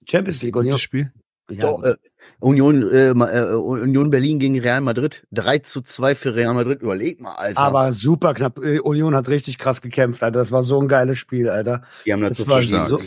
Champions 0.10 0.43
League 0.43 0.55
Union. 0.55 0.77
Spiel? 0.77 1.12
Ja, 1.49 1.62
Doch, 1.62 1.83
äh, 1.83 1.95
Union, 2.39 2.83
äh, 2.89 3.10
äh, 3.10 3.53
Union 3.53 4.10
Berlin 4.10 4.39
gegen 4.39 4.60
Real 4.60 4.81
Madrid. 4.81 5.25
3 5.31 5.60
zu 5.60 5.81
2 5.81 6.15
für 6.15 6.36
Real 6.36 6.53
Madrid. 6.53 6.81
Überleg 6.81 7.21
mal, 7.21 7.36
Alter. 7.36 7.60
aber 7.60 7.93
super 7.93 8.33
knapp. 8.33 8.57
Äh, 8.60 8.79
Union 8.79 9.15
hat 9.15 9.27
richtig 9.27 9.57
krass 9.57 9.81
gekämpft, 9.81 10.21
Alter. 10.23 10.39
Das 10.39 10.51
war 10.51 10.63
so 10.63 10.81
ein 10.81 10.88
geiles 10.88 11.17
Spiel, 11.17 11.49
Alter. 11.49 11.83
die 12.05 12.13
haben 12.13 12.21
das 12.21 12.38
so 12.38 12.47
war 12.47 12.62
viel 12.62 12.79
so, 12.79 13.01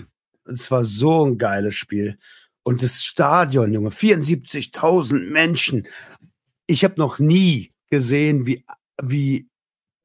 es 0.46 0.70
war 0.70 0.84
so 0.84 1.26
ein 1.26 1.38
geiles 1.38 1.74
Spiel. 1.74 2.18
Und 2.62 2.82
das 2.82 3.04
Stadion, 3.04 3.72
Junge, 3.72 3.90
74.000 3.90 5.30
Menschen. 5.30 5.86
Ich 6.66 6.84
habe 6.84 6.94
noch 6.98 7.18
nie 7.18 7.72
gesehen, 7.90 8.46
wie, 8.46 8.64
wie 9.02 9.48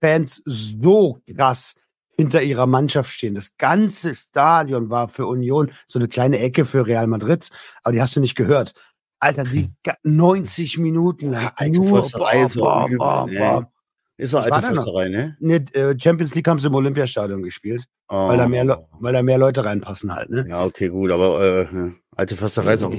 Fans 0.02 0.42
so 0.46 1.22
krass 1.36 1.76
hinter 2.18 2.42
ihrer 2.42 2.66
Mannschaft 2.68 3.12
stehen. 3.12 3.36
Das 3.36 3.58
ganze 3.58 4.16
Stadion 4.16 4.90
war 4.90 5.08
für 5.10 5.28
Union 5.28 5.72
so 5.88 6.00
eine 6.00 6.08
kleine 6.08 6.40
Ecke 6.40 6.66
für 6.66 6.86
Real 6.88 7.08
Madrid, 7.08 7.50
aber 7.84 7.94
die 7.94 8.02
hast 8.02 8.16
du 8.16 8.20
nicht 8.22 8.36
gehört. 8.36 8.74
Alter, 9.20 9.44
die 9.44 9.72
ga- 9.84 9.98
90 10.04 10.78
Minuten 10.78 11.32
lang. 11.32 11.44
Ja, 11.44 11.54
alte 11.56 11.80
nur 11.80 12.02
boah, 12.02 12.50
boah, 12.54 12.88
boah, 12.98 13.28
ne? 13.30 13.38
boah. 13.40 13.72
Ist 14.18 14.32
war 14.34 14.44
alte. 14.44 14.62
Fresserei, 14.68 15.10
ne? 15.10 15.36
Nee, 15.40 15.56
äh, 15.74 15.94
Champions 16.00 16.36
League 16.36 16.48
haben 16.48 16.60
sie 16.60 16.68
im 16.68 16.76
Olympiastadion 16.76 17.42
gespielt, 17.44 17.84
Oh. 18.08 18.30
weil, 18.30 18.38
da 18.38 18.48
mehr, 18.48 18.64
Le- 18.64 18.88
weil 19.00 19.12
da 19.14 19.22
mehr 19.22 19.38
Leute 19.38 19.66
reinpassen 19.66 20.14
halt, 20.16 20.30
ne? 20.30 20.46
Ja, 20.48 20.64
okay, 20.64 20.88
gut, 20.90 21.12
aber 21.12 21.68
äh, 21.74 21.92
alte 22.16 22.36
Försterei 22.38 22.74
ist 22.76 22.84
auch. 22.84 22.94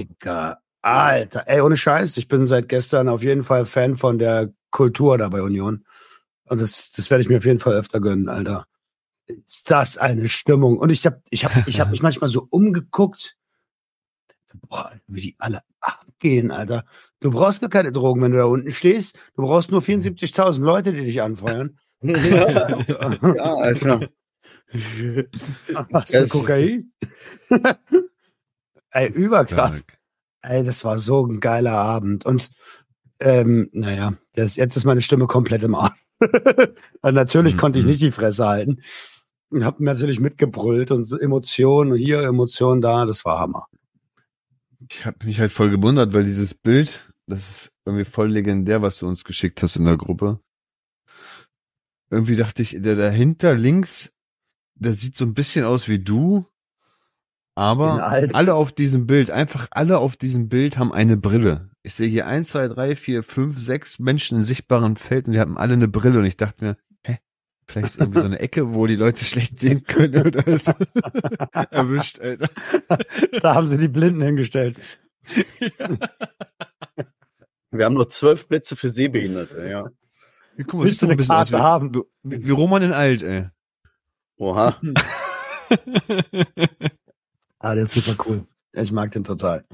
Alter, 0.82 1.44
ey, 1.46 1.60
ohne 1.62 1.76
Scheiß, 1.76 2.16
ich 2.18 2.28
bin 2.28 2.46
seit 2.46 2.68
gestern 2.68 3.08
auf 3.08 3.22
jeden 3.22 3.42
Fall 3.42 3.66
Fan 3.66 3.94
von 3.96 4.18
der 4.18 4.52
Kultur 4.70 5.18
da 5.18 5.28
bei 5.30 5.42
Union. 5.42 5.84
Und 6.48 6.60
das, 6.60 6.90
das 6.90 7.10
werde 7.10 7.22
ich 7.22 7.28
mir 7.28 7.38
auf 7.38 7.44
jeden 7.44 7.58
Fall 7.58 7.74
öfter 7.74 8.00
gönnen, 8.00 8.28
Alter. 8.28 8.66
Ist 9.26 9.70
das 9.70 9.98
eine 9.98 10.28
Stimmung? 10.28 10.78
Und 10.78 10.90
ich 10.90 11.04
hab, 11.06 11.20
ich 11.30 11.44
hab, 11.44 11.66
ich 11.68 11.80
hab 11.80 11.90
mich 11.92 12.02
manchmal 12.02 12.28
so 12.28 12.46
umgeguckt. 12.50 13.36
Boah, 14.68 14.92
wie 15.06 15.20
die 15.20 15.36
alle 15.38 15.62
abgehen, 15.80 16.50
Alter. 16.50 16.84
Du 17.20 17.30
brauchst 17.30 17.60
gar 17.60 17.68
keine 17.70 17.92
Drogen, 17.92 18.22
wenn 18.22 18.32
du 18.32 18.38
da 18.38 18.44
unten 18.44 18.70
stehst. 18.70 19.18
Du 19.36 19.42
brauchst 19.42 19.70
nur 19.70 19.80
74.000 19.82 20.60
Leute, 20.62 20.92
die 20.92 21.02
dich 21.02 21.20
anfeuern. 21.22 21.78
ja, 22.02 23.54
Alter. 23.54 24.08
Du 24.72 25.28
Das- 25.90 26.28
Kokain? 26.30 26.92
ey, 28.90 29.08
überkrass. 29.10 29.82
Ey, 30.42 30.62
das 30.64 30.84
war 30.84 30.98
so 30.98 31.26
ein 31.26 31.40
geiler 31.40 31.72
Abend. 31.72 32.24
Und 32.24 32.50
ähm, 33.20 33.68
naja, 33.72 34.14
das, 34.34 34.56
jetzt 34.56 34.76
ist 34.76 34.84
meine 34.84 35.02
Stimme 35.02 35.26
komplett 35.26 35.62
im 35.64 35.74
Arsch. 35.74 36.00
Natürlich 37.02 37.54
Mhm. 37.54 37.58
konnte 37.58 37.78
ich 37.78 37.84
nicht 37.84 38.00
die 38.02 38.10
Fresse 38.12 38.46
halten. 38.46 38.82
Und 39.50 39.64
hab 39.64 39.80
natürlich 39.80 40.18
mitgebrüllt 40.18 40.90
und 40.90 41.04
so 41.04 41.18
Emotionen 41.18 41.94
hier, 41.94 42.22
Emotionen 42.22 42.80
da, 42.80 43.06
das 43.06 43.24
war 43.24 43.38
Hammer. 43.38 43.66
Ich 44.90 45.06
habe 45.06 45.24
mich 45.24 45.40
halt 45.40 45.52
voll 45.52 45.70
gewundert, 45.70 46.12
weil 46.14 46.24
dieses 46.24 46.54
Bild, 46.54 47.00
das 47.26 47.48
ist 47.48 47.72
irgendwie 47.84 48.04
voll 48.04 48.30
legendär, 48.30 48.82
was 48.82 48.98
du 48.98 49.06
uns 49.06 49.24
geschickt 49.24 49.62
hast 49.62 49.76
in 49.76 49.84
der 49.84 49.96
Gruppe. 49.96 50.40
Irgendwie 52.10 52.36
dachte 52.36 52.62
ich, 52.62 52.76
der 52.80 52.96
dahinter 52.96 53.54
links, 53.54 54.12
der 54.74 54.92
sieht 54.92 55.16
so 55.16 55.24
ein 55.24 55.34
bisschen 55.34 55.64
aus 55.64 55.88
wie 55.88 55.98
du, 55.98 56.46
aber 57.54 58.04
alle 58.34 58.54
auf 58.54 58.70
diesem 58.70 59.06
Bild, 59.06 59.30
einfach 59.30 59.68
alle 59.70 59.98
auf 59.98 60.16
diesem 60.16 60.48
Bild 60.48 60.76
haben 60.76 60.92
eine 60.92 61.16
Brille. 61.16 61.70
Ich 61.82 61.94
sehe 61.94 62.08
hier 62.08 62.26
eins, 62.26 62.50
zwei, 62.50 62.68
drei, 62.68 62.96
vier, 62.96 63.22
fünf, 63.22 63.58
sechs 63.58 63.98
Menschen 63.98 64.38
in 64.38 64.44
sichtbarem 64.44 64.96
Feld 64.96 65.26
und 65.26 65.32
die 65.32 65.40
haben 65.40 65.56
alle 65.56 65.72
eine 65.72 65.88
Brille 65.88 66.18
und 66.18 66.26
ich 66.26 66.36
dachte 66.36 66.64
mir, 66.64 66.76
vielleicht 67.66 67.88
ist 67.88 68.00
irgendwie 68.00 68.20
so 68.20 68.26
eine 68.26 68.38
Ecke, 68.38 68.74
wo 68.74 68.86
die 68.86 68.96
Leute 68.96 69.24
schlecht 69.24 69.58
sehen 69.60 69.84
können 69.84 70.26
oder 70.26 70.58
so. 70.58 70.72
Erwischt, 71.70 72.20
Alter. 72.20 72.48
Da 73.42 73.54
haben 73.54 73.66
sie 73.66 73.76
die 73.76 73.88
Blinden 73.88 74.22
hingestellt. 74.22 74.78
Wir 77.70 77.84
haben 77.84 77.94
nur 77.94 78.08
zwölf 78.10 78.48
Plätze 78.48 78.76
für 78.76 78.88
Sehbehinderte, 78.88 79.68
ja. 79.68 79.90
Ja, 80.56 80.64
guck 80.64 80.74
mal, 80.74 80.84
Willst 80.84 81.02
du 81.02 81.08
ein 81.08 81.16
bisschen 81.16 81.34
eine 81.34 81.42
aus 81.42 81.50
Karte 81.50 81.92
wie, 81.92 81.98
haben? 81.98 82.02
wie, 82.22 82.46
wie 82.46 82.50
Roman 82.50 82.82
in 82.82 82.92
alt, 82.92 83.22
ey. 83.22 83.48
Oha. 84.36 84.80
Ah, 87.58 87.74
der 87.74 87.84
ist 87.84 87.94
super 87.94 88.24
cool. 88.26 88.46
Ich 88.74 88.92
mag 88.92 89.10
den 89.10 89.24
total. 89.24 89.64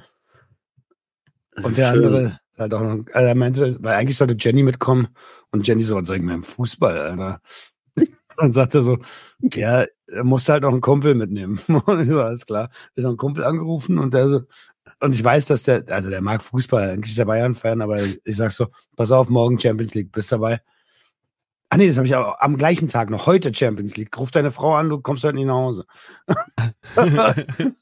Und 1.62 1.76
der 1.76 1.92
Schön. 1.92 2.04
andere 2.06 2.40
halt 2.56 2.74
auch 2.74 2.80
noch, 2.80 3.04
also 3.12 3.26
er 3.28 3.34
meinte, 3.34 3.76
weil 3.82 3.94
eigentlich 3.96 4.16
sollte 4.16 4.36
Jenny 4.38 4.62
mitkommen 4.62 5.08
und 5.50 5.66
Jenny 5.66 5.82
so, 5.82 6.02
soll 6.02 6.16
ich 6.16 6.22
mit 6.22 6.34
dem 6.34 6.44
Fußball, 6.44 6.96
Alter? 6.96 7.40
Und 8.42 8.54
sagte 8.54 8.82
so, 8.82 8.98
ja, 9.40 9.86
er 10.08 10.24
musste 10.24 10.52
halt 10.52 10.64
noch 10.64 10.72
einen 10.72 10.80
Kumpel 10.80 11.14
mitnehmen. 11.14 11.60
Und 11.68 12.06
so, 12.08 12.20
alles 12.20 12.44
klar. 12.44 12.70
Ich 12.96 13.04
habe 13.04 13.10
einen 13.10 13.16
Kumpel 13.16 13.44
angerufen 13.44 13.98
und 13.98 14.14
der 14.14 14.28
so, 14.28 14.40
und 14.98 15.14
ich 15.14 15.22
weiß, 15.22 15.46
dass 15.46 15.62
der, 15.62 15.84
also 15.88 16.10
der 16.10 16.22
mag 16.22 16.42
Fußball, 16.42 16.90
eigentlich 16.90 17.12
ist 17.12 17.18
er 17.18 17.26
Bayern-Fan, 17.26 17.80
aber 17.80 17.98
ich 18.02 18.36
sag 18.36 18.50
so, 18.50 18.66
pass 18.96 19.12
auf, 19.12 19.28
morgen 19.28 19.60
Champions 19.60 19.94
League, 19.94 20.10
bist 20.10 20.32
dabei? 20.32 20.60
Ah 21.70 21.76
nee, 21.76 21.86
das 21.86 21.96
habe 21.98 22.06
ich 22.06 22.16
aber 22.16 22.42
am 22.42 22.56
gleichen 22.56 22.88
Tag 22.88 23.10
noch, 23.10 23.26
heute 23.26 23.54
Champions 23.54 23.96
League. 23.96 24.16
Ruf 24.18 24.32
deine 24.32 24.50
Frau 24.50 24.74
an, 24.74 24.88
du 24.88 25.00
kommst 25.00 25.22
heute 25.22 25.36
nicht 25.36 25.46
nach 25.46 25.54
Hause. 25.54 25.86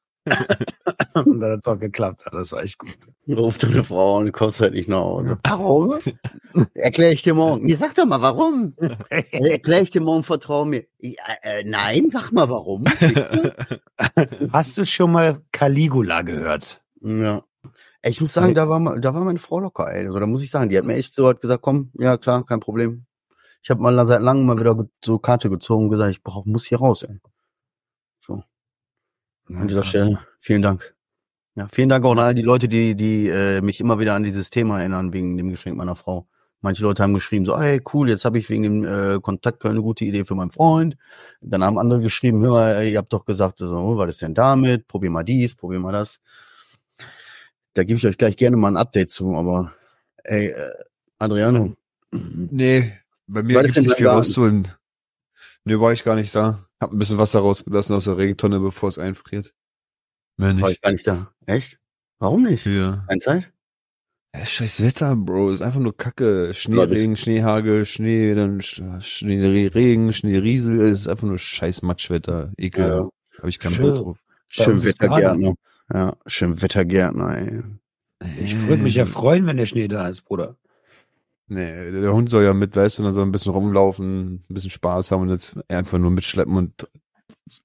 und 1.14 1.40
dann 1.40 1.52
hat's 1.52 1.66
auch 1.66 1.78
geklappt, 1.78 2.22
ja, 2.26 2.32
das 2.32 2.52
war 2.52 2.62
echt 2.62 2.78
gut. 2.78 2.98
Ruf 3.28 3.58
deine 3.58 3.84
Frau 3.84 4.18
und 4.18 4.26
du 4.26 4.32
kommst 4.32 4.60
halt 4.60 4.74
nicht 4.74 4.88
nach 4.88 4.98
Hause. 4.98 5.38
Warum? 5.44 5.98
Erklär 6.74 7.12
ich 7.12 7.22
dir 7.22 7.34
morgen. 7.34 7.68
Ja, 7.68 7.78
sag 7.78 7.94
doch 7.94 8.04
mal, 8.04 8.20
warum? 8.20 8.74
Erklär 9.08 9.82
ich 9.82 9.90
dir 9.90 10.00
morgen, 10.00 10.22
vertrau 10.22 10.64
mir. 10.64 10.84
Ja, 10.98 11.22
äh, 11.42 11.64
nein, 11.64 12.10
sag 12.12 12.32
mal, 12.32 12.48
warum? 12.48 12.84
Hast 14.52 14.76
du 14.76 14.84
schon 14.84 15.12
mal 15.12 15.42
Caligula 15.52 16.22
gehört? 16.22 16.82
ja. 17.00 17.42
Ich 18.02 18.20
muss 18.20 18.32
sagen, 18.32 18.54
da 18.54 18.66
war, 18.68 18.98
da 18.98 19.12
war 19.12 19.24
meine 19.24 19.38
Frau 19.38 19.60
locker, 19.60 19.92
ey. 19.92 20.06
Also, 20.06 20.18
da 20.18 20.26
muss 20.26 20.42
ich 20.42 20.50
sagen, 20.50 20.70
die 20.70 20.78
hat 20.78 20.84
mir 20.84 20.94
echt 20.94 21.14
so 21.14 21.28
hat 21.28 21.42
gesagt, 21.42 21.62
komm, 21.62 21.90
ja 21.98 22.16
klar, 22.16 22.46
kein 22.46 22.60
Problem. 22.60 23.04
Ich 23.62 23.68
habe 23.68 23.82
mal 23.82 24.06
seit 24.06 24.22
langem 24.22 24.46
mal 24.46 24.58
wieder 24.58 24.74
so 25.04 25.18
Karte 25.18 25.50
gezogen 25.50 25.84
und 25.84 25.90
gesagt, 25.90 26.10
ich 26.10 26.22
brauch, 26.22 26.46
muss 26.46 26.64
hier 26.64 26.78
raus, 26.78 27.02
ey. 27.02 27.20
An 29.54 29.68
dieser 29.68 29.82
Stelle, 29.82 30.20
vielen 30.40 30.62
Dank. 30.62 30.94
Ja, 31.56 31.68
vielen 31.70 31.88
Dank 31.88 32.04
auch 32.04 32.12
an 32.12 32.18
all 32.18 32.34
die 32.34 32.42
Leute, 32.42 32.68
die, 32.68 32.94
die 32.94 33.28
äh, 33.28 33.60
mich 33.60 33.80
immer 33.80 33.98
wieder 33.98 34.14
an 34.14 34.22
dieses 34.22 34.50
Thema 34.50 34.80
erinnern, 34.80 35.12
wegen 35.12 35.36
dem 35.36 35.50
Geschenk 35.50 35.76
meiner 35.76 35.96
Frau. 35.96 36.28
Manche 36.62 36.82
Leute 36.82 37.02
haben 37.02 37.14
geschrieben, 37.14 37.46
so, 37.46 37.58
hey, 37.58 37.80
cool, 37.92 38.08
jetzt 38.08 38.24
habe 38.24 38.38
ich 38.38 38.48
wegen 38.50 38.62
dem 38.62 38.84
äh, 38.84 39.18
Kontakt 39.20 39.64
eine 39.64 39.82
gute 39.82 40.04
Idee 40.04 40.24
für 40.24 40.34
meinen 40.34 40.50
Freund. 40.50 40.96
Dann 41.40 41.64
haben 41.64 41.78
andere 41.78 42.00
geschrieben, 42.00 42.42
hör 42.42 42.50
mal, 42.50 42.70
ey, 42.76 42.92
ihr 42.92 42.98
habt 42.98 43.12
doch 43.12 43.24
gesagt, 43.24 43.58
so, 43.58 43.96
was 43.96 44.10
ist 44.10 44.22
denn 44.22 44.34
damit? 44.34 44.86
Probier 44.86 45.10
mal 45.10 45.24
dies, 45.24 45.56
probier 45.56 45.80
mal 45.80 45.92
das. 45.92 46.20
Da 47.74 47.84
gebe 47.84 47.98
ich 47.98 48.06
euch 48.06 48.18
gleich 48.18 48.36
gerne 48.36 48.56
mal 48.56 48.68
ein 48.68 48.76
Update 48.76 49.10
zu, 49.10 49.34
aber 49.34 49.72
ey, 50.22 50.48
äh, 50.48 50.72
Adriano, 51.18 51.76
Nee, 52.12 52.92
bei 53.26 53.42
mir 53.42 53.62
gibt's 53.62 53.76
in 53.76 53.84
nicht 53.84 53.96
viel 53.96 54.06
Garten? 54.06 54.68
Nee, 55.64 55.78
war 55.78 55.92
ich 55.92 56.04
gar 56.04 56.16
nicht 56.16 56.34
da. 56.34 56.64
Hab 56.80 56.92
ein 56.92 56.98
bisschen 56.98 57.18
Wasser 57.18 57.40
rausgelassen 57.40 57.94
aus 57.94 58.04
der 58.04 58.16
Regentonne, 58.16 58.60
bevor 58.60 58.88
es 58.88 58.98
einfriert. 58.98 59.54
Mehr 60.38 60.48
war 60.60 60.68
nicht. 60.68 60.76
ich 60.76 60.80
gar 60.80 60.92
nicht 60.92 61.06
da. 61.06 61.32
Echt? 61.46 61.78
Warum 62.18 62.44
nicht? 62.44 62.64
Ja. 62.66 63.04
Keine 63.08 63.20
Zeit? 63.20 63.52
ja. 64.34 64.44
Scheiß 64.46 64.82
Wetter, 64.82 65.16
Bro. 65.16 65.50
Ist 65.50 65.60
einfach 65.62 65.80
nur 65.80 65.96
Kacke. 65.96 66.54
Schneeregen, 66.54 67.16
Schneehagel, 67.16 67.84
Schnee, 67.84 68.34
dann 68.34 68.60
Sch- 68.60 69.00
Schneeregen, 69.02 70.12
Schneeriesel. 70.12 70.80
Es 70.80 71.00
ist 71.00 71.08
einfach 71.08 71.26
nur 71.26 71.38
scheiß 71.38 71.82
Matschwetter. 71.82 72.52
Ekel. 72.56 72.86
Ja. 72.88 73.08
Hab 73.38 73.48
ich 73.48 73.58
keinen. 73.58 73.80
Bock 73.80 73.96
drauf. 73.96 74.18
Schön 74.48 74.82
Wettergärtner. 74.82 75.54
Ja, 75.92 76.16
schön 76.26 76.62
Wettergärtner, 76.62 77.36
ey. 77.36 77.62
Ich 78.42 78.56
würde 78.68 78.82
mich 78.82 78.94
ja 78.94 79.06
freuen, 79.06 79.46
wenn 79.46 79.56
der 79.56 79.66
Schnee 79.66 79.88
da 79.88 80.08
ist, 80.08 80.22
Bruder. 80.22 80.56
Nee, 81.52 81.90
der 81.90 82.12
Hund 82.12 82.30
soll 82.30 82.44
ja 82.44 82.54
mit, 82.54 82.76
weißt 82.76 82.98
du, 82.98 83.02
und 83.02 83.06
dann 83.06 83.14
soll 83.14 83.26
ein 83.26 83.32
bisschen 83.32 83.50
rumlaufen, 83.50 84.34
ein 84.34 84.44
bisschen 84.54 84.70
Spaß 84.70 85.10
haben 85.10 85.22
und 85.22 85.30
jetzt 85.30 85.58
einfach 85.68 85.98
nur 85.98 86.12
mitschleppen 86.12 86.56
und 86.56 86.88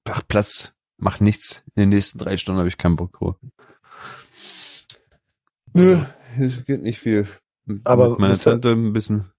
ach, 0.06 0.24
Platz, 0.28 0.74
macht 0.98 1.22
nichts. 1.22 1.64
In 1.76 1.82
den 1.82 1.90
nächsten 1.90 2.18
drei 2.18 2.36
Stunden 2.38 2.58
habe 2.58 2.68
ich 2.68 2.80
keinen 2.80 2.96
Bock 2.96 3.14
drauf. 3.14 3.36
Nö, 5.74 6.04
es 6.40 6.66
geht 6.66 6.82
nicht 6.82 6.98
viel. 6.98 7.28
Aber 7.84 8.10
Mit 8.10 8.20
meiner 8.20 8.40
Tante 8.40 8.72
ein 8.72 8.92
bisschen 8.92 9.32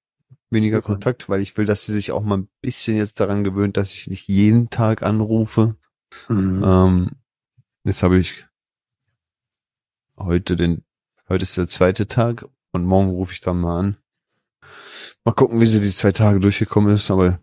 weniger. 0.51 0.81
Kontakt, 0.81 1.29
weil 1.29 1.41
ich 1.41 1.57
will, 1.57 1.65
dass 1.65 1.85
sie 1.85 1.93
sich 1.93 2.13
auch 2.13 2.23
mal 2.23 2.39
ein 2.39 2.49
bisschen 2.61 2.97
jetzt 2.97 3.19
daran 3.19 3.43
gewöhnt, 3.43 3.77
dass 3.77 3.93
ich 3.95 4.07
nicht 4.07 4.29
jeden 4.29 4.71
Tag 4.71 5.03
anrufe. 5.03 5.75
Mhm. 6.29 6.63
Ähm, 6.65 7.11
jetzt 7.83 8.05
habe 8.05 8.17
ich 8.19 8.47
heute 10.17 10.55
den, 10.55 10.85
heute 11.29 11.43
ist 11.43 11.57
der 11.57 11.69
zweite 11.69 12.07
Tag 12.07 12.47
und 12.71 12.85
morgen 12.85 13.11
rufe 13.11 13.33
ich 13.33 13.41
dann 13.41 13.61
mal 13.61 13.81
an. 13.81 13.97
Mal 15.25 15.33
gucken, 15.33 15.61
wie 15.61 15.67
sie 15.67 15.81
die 15.81 15.91
zwei 15.91 16.13
Tage 16.13 16.41
durchgekommen 16.41 16.95
ist, 16.95 17.11
aber 17.11 17.41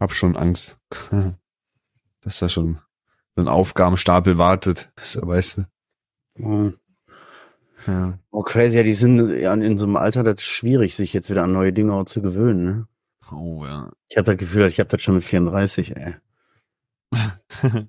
hab 0.00 0.14
schon 0.14 0.36
Angst, 0.36 0.78
dass 2.20 2.38
da 2.38 2.48
schon 2.48 2.78
so 3.36 3.42
ein 3.42 3.48
Aufgabenstapel 3.48 4.38
wartet. 4.38 4.90
Das 4.96 5.18
weißt 5.20 5.58
du. 5.58 5.64
Mhm. 6.44 6.78
Ja. 7.86 8.18
Oh, 8.30 8.42
crazy. 8.42 8.76
Ja, 8.76 8.82
die 8.82 8.94
sind 8.94 9.30
ja 9.30 9.54
in 9.54 9.78
so 9.78 9.86
einem 9.86 9.96
Alter, 9.96 10.22
das 10.22 10.36
ist 10.36 10.44
schwierig, 10.44 10.94
sich 10.94 11.12
jetzt 11.12 11.30
wieder 11.30 11.44
an 11.44 11.52
neue 11.52 11.72
Dinge 11.72 12.04
zu 12.04 12.20
gewöhnen. 12.20 12.64
Ne? 12.64 12.88
Oh 13.32 13.64
ja. 13.64 13.90
Ich 14.08 14.16
habe 14.16 14.26
das 14.26 14.36
Gefühl, 14.36 14.66
ich 14.66 14.80
habe 14.80 14.88
das 14.88 15.00
schon 15.02 15.14
mit 15.14 15.24
34, 15.24 15.96
ey. 15.96 16.14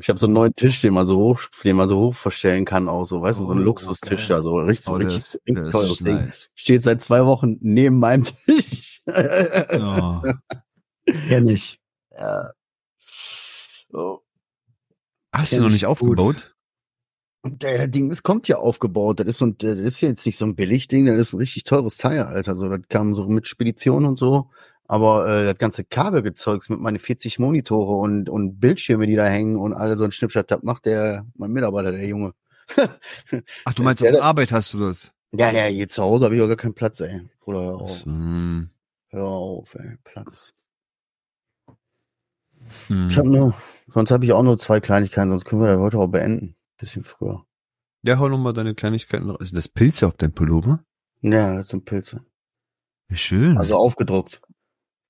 Ich 0.00 0.08
habe 0.08 0.18
so 0.18 0.26
einen 0.26 0.34
neuen 0.34 0.54
Tisch, 0.54 0.80
den 0.82 0.92
man 0.94 1.06
so 1.06 1.16
hoch, 1.16 1.40
den 1.64 1.76
man 1.76 1.88
so 1.88 1.98
hoch 1.98 2.14
verstellen 2.14 2.64
kann, 2.64 2.88
auch 2.88 3.04
so, 3.04 3.22
weißt 3.22 3.40
du, 3.40 3.46
so 3.46 3.52
ein 3.52 3.60
Oh, 3.60 3.62
Luxustisch 3.62 4.24
okay. 4.24 4.28
da, 4.34 4.42
so 4.42 4.54
richtig, 4.56 4.88
Oh, 4.88 4.92
richtig, 4.94 5.16
ist- 5.18 5.40
richtig 5.46 5.64
ist 5.64 5.70
teures 5.72 5.98
Ding. 6.00 6.14
nice. 6.16 6.50
Steht 6.54 6.82
seit 6.82 7.02
zwei 7.02 7.24
Wochen 7.24 7.56
neben 7.60 7.98
meinem 7.98 8.24
Tisch. 8.24 9.02
Oh. 9.06 10.22
Kenn 11.28 11.48
ich. 11.48 11.80
ja. 12.16 12.50
So. 13.90 14.22
Hast 15.32 15.50
Kenn 15.50 15.58
du 15.58 15.62
noch 15.62 15.68
ich 15.68 15.74
nicht 15.74 15.86
aufgebaut? 15.86 16.54
Und 17.42 17.62
der, 17.62 17.78
der 17.78 17.88
Ding, 17.88 18.10
das 18.10 18.22
kommt 18.22 18.48
ja 18.48 18.56
aufgebaut. 18.58 19.20
Das 19.20 19.26
ist 19.26 19.38
so 19.38 19.46
ein, 19.46 19.56
das 19.58 19.78
ist 19.78 20.00
jetzt 20.02 20.26
nicht 20.26 20.36
so 20.36 20.44
ein 20.44 20.54
Billigding, 20.56 21.06
das 21.06 21.16
ist 21.18 21.32
ein 21.32 21.38
richtig 21.38 21.64
teures 21.64 21.96
Teil, 21.96 22.20
Alter. 22.24 22.56
So, 22.58 22.68
das 22.68 22.80
kam 22.88 23.14
so 23.14 23.26
mit 23.26 23.48
Spedition 23.48 24.04
und 24.04 24.18
so. 24.18 24.50
Aber 24.90 25.28
äh, 25.28 25.44
das 25.44 25.56
ganze 25.58 25.84
Kabelgezeugs 25.84 26.68
mit 26.68 26.80
meine 26.80 26.98
40 26.98 27.38
Monitore 27.38 27.94
und, 27.94 28.28
und 28.28 28.58
Bildschirme, 28.58 29.06
die 29.06 29.14
da 29.14 29.24
hängen 29.26 29.54
und 29.54 29.72
alle 29.72 29.96
so 29.96 30.02
ein 30.02 30.10
Schnippschnapp, 30.10 30.48
das 30.48 30.64
macht 30.64 30.84
der, 30.84 31.26
mein 31.36 31.52
Mitarbeiter, 31.52 31.92
der 31.92 32.04
Junge. 32.04 32.34
Ach, 33.64 33.72
du 33.74 33.84
meinst, 33.84 34.00
Ja, 34.00 34.08
auf 34.08 34.10
der 34.10 34.12
der- 34.14 34.22
Arbeit 34.24 34.50
hast 34.50 34.74
du 34.74 34.80
das? 34.80 35.12
Ja, 35.30 35.52
ja, 35.52 35.66
hier 35.66 35.86
zu 35.86 36.02
Hause 36.02 36.24
habe 36.24 36.34
ich 36.34 36.42
auch 36.42 36.48
gar 36.48 36.56
keinen 36.56 36.74
Platz, 36.74 36.98
ey. 37.00 37.20
Bruder, 37.38 37.60
hör 37.60 37.74
auf. 37.82 38.04
Hm. 38.04 38.70
Hör 39.10 39.26
auf, 39.28 39.76
ey. 39.76 39.96
Platz. 40.02 40.54
Hm. 42.88 43.06
Ich 43.10 43.16
habe 43.16 43.28
nur, 43.28 43.54
sonst 43.86 44.10
habe 44.10 44.24
ich 44.24 44.32
auch 44.32 44.42
nur 44.42 44.58
zwei 44.58 44.80
Kleinigkeiten, 44.80 45.30
sonst 45.30 45.44
können 45.44 45.62
wir 45.62 45.68
das 45.68 45.78
heute 45.78 45.98
auch 45.98 46.08
beenden. 46.08 46.56
Bisschen 46.78 47.04
früher. 47.04 47.44
Ja, 48.02 48.18
hau 48.18 48.28
noch 48.28 48.38
mal 48.38 48.52
deine 48.52 48.74
Kleinigkeiten 48.74 49.30
raus. 49.30 49.38
Ist 49.40 49.56
das 49.56 49.68
Pilze 49.68 50.08
auf 50.08 50.14
deinem 50.16 50.32
Pullover? 50.32 50.82
Ja, 51.20 51.54
das 51.58 51.68
sind 51.68 51.84
Pilze. 51.84 52.24
Wie 53.08 53.16
schön. 53.16 53.56
Also 53.56 53.76
aufgedruckt. 53.76 54.40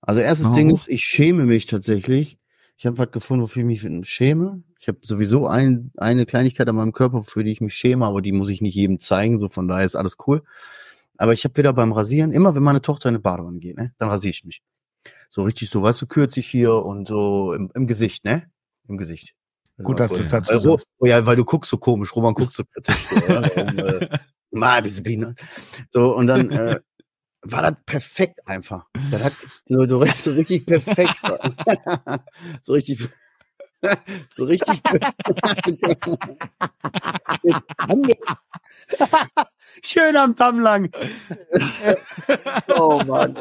Also 0.03 0.21
erstes 0.21 0.49
Oh. 0.49 0.55
Ding 0.55 0.71
ist, 0.71 0.89
ich 0.89 1.03
schäme 1.03 1.45
mich 1.45 1.67
tatsächlich. 1.67 2.39
Ich 2.77 2.87
habe 2.87 2.97
was 2.99 3.11
gefunden, 3.11 3.43
wofür 3.43 3.69
ich 3.69 3.83
mich 3.83 4.09
schäme. 4.09 4.63
Ich 4.79 4.89
habe 4.89 4.99
sowieso 5.03 5.47
ein, 5.47 5.91
eine 5.99 6.25
Kleinigkeit 6.25 6.67
an 6.69 6.77
meinem 6.77 6.93
Körper, 6.93 7.23
für 7.23 7.45
die 7.45 7.53
ich 7.53 7.61
mich 7.61 7.75
schäme, 7.75 8.07
aber 8.07 8.23
die 8.23 8.33
muss 8.33 8.49
ich 8.49 8.63
nicht 8.63 8.75
jedem 8.75 8.99
zeigen, 8.99 9.39
so 9.39 9.49
von 9.51 9.69
daher 9.69 9.85
ist 9.85 9.97
alles 9.97 10.17
cool. 10.27 10.43
Aber 11.19 11.35
ich 11.35 11.45
habe 11.45 11.55
wieder 11.59 11.75
beim 11.75 11.93
Rasieren, 11.93 12.33
immer 12.33 12.55
wenn 12.55 12.63
meine 12.63 12.81
Tochter 12.81 13.11
in 13.11 13.17
eine 13.17 13.21
Badewanne 13.23 13.59
geht, 13.59 13.77
ne, 13.77 13.93
dann 13.99 14.09
rasiere 14.09 14.31
ich 14.31 14.45
mich. 14.47 14.63
So 15.29 15.43
richtig 15.43 15.69
so, 15.69 15.83
weißt 15.83 16.01
du, 16.01 16.07
kürzig 16.07 16.47
hier 16.47 16.73
und 16.75 17.07
so 17.07 17.53
im, 17.53 17.71
im 17.75 17.87
Gesicht, 17.87 18.25
ne? 18.25 18.51
Im 18.89 18.97
Gesicht. 18.97 19.35
Gut, 19.83 20.01
dass 20.01 20.13
du 20.15 20.21
es 20.21 20.31
dazu 20.31 20.55
Ro- 20.55 20.59
sagst. 20.59 20.89
oh 20.99 21.07
ja, 21.07 21.25
weil 21.27 21.37
du 21.37 21.45
guckst 21.45 21.71
so 21.71 21.77
komisch, 21.77 22.17
Roman 22.17 22.33
guckt 22.35 22.55
so 22.55 22.65
kritisch. 22.65 22.97
So, 23.09 23.17
oder? 23.27 23.43
Warum, 23.55 23.79
äh, 23.79 24.09
mal 24.51 24.83
Disziplin. 24.83 25.35
So, 25.91 26.15
und 26.17 26.27
dann 26.27 26.51
äh, 26.51 26.81
war 27.43 27.63
das 27.63 27.75
perfekt 27.87 28.41
einfach. 28.47 28.87
Das 29.11 29.23
hat 29.23 29.37
so, 29.67 29.85
so, 29.89 30.05
so 30.05 30.31
richtig 30.33 30.67
perfekt. 30.67 31.15
so 32.63 32.73
richtig. 32.75 33.09
So 34.33 34.45
richtig. 34.45 34.83
Schön 39.85 40.17
am 40.17 40.35
Damm 40.37 40.61
lang. 40.61 40.91
oh 42.77 43.01
Mann. 43.07 43.37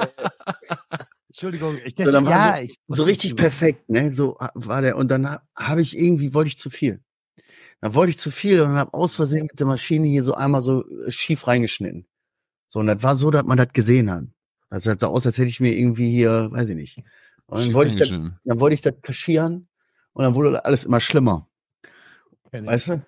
Entschuldigung, 1.27 1.77
ich 1.83 1.93
So, 1.97 2.19
ja, 2.19 2.55
so- 2.55 2.61
ich 2.63 2.79
So 2.87 3.03
richtig 3.03 3.35
perfekt, 3.35 3.89
ne? 3.89 4.11
So 4.11 4.37
war 4.53 4.81
der. 4.81 4.95
Und 4.97 5.09
dann 5.09 5.29
ha- 5.29 5.41
habe 5.57 5.81
ich 5.81 5.97
irgendwie, 5.97 6.33
wollte 6.33 6.47
ich 6.49 6.57
zu 6.57 6.69
viel. 6.69 7.01
Dann 7.81 7.93
wollte 7.93 8.11
ich 8.11 8.17
zu 8.17 8.31
viel 8.31 8.61
und 8.61 8.71
habe 8.77 8.93
aus 8.93 9.15
Versehen 9.15 9.47
mit 9.51 9.59
der 9.59 9.67
Maschine 9.67 10.07
hier 10.07 10.23
so 10.23 10.33
einmal 10.33 10.61
so 10.61 10.85
äh, 11.05 11.11
schief 11.11 11.47
reingeschnitten. 11.47 12.05
So, 12.69 12.79
und 12.79 12.87
das 12.87 13.03
war 13.03 13.15
so, 13.15 13.31
dass 13.31 13.43
man 13.43 13.57
das 13.57 13.73
gesehen 13.73 14.09
hat. 14.09 14.25
Das 14.69 14.83
sah 14.83 14.95
so 14.97 15.07
aus, 15.07 15.25
als 15.25 15.37
hätte 15.37 15.49
ich 15.49 15.59
mir 15.59 15.73
irgendwie 15.73 16.11
hier, 16.11 16.51
weiß 16.51 16.69
ich 16.69 16.75
nicht. 16.75 17.03
Und 17.47 17.59
dann 17.59 17.73
wollte 17.73 17.91
ich 17.91 17.97
das, 17.97 18.09
dann 18.09 18.59
wollte 18.59 18.75
ich 18.75 18.81
das 18.81 18.93
kaschieren 19.01 19.67
und 20.13 20.23
dann 20.23 20.35
wurde 20.35 20.63
alles 20.63 20.85
immer 20.85 20.99
schlimmer. 20.99 21.49
Weißt 22.51 22.89
du? 22.89 23.05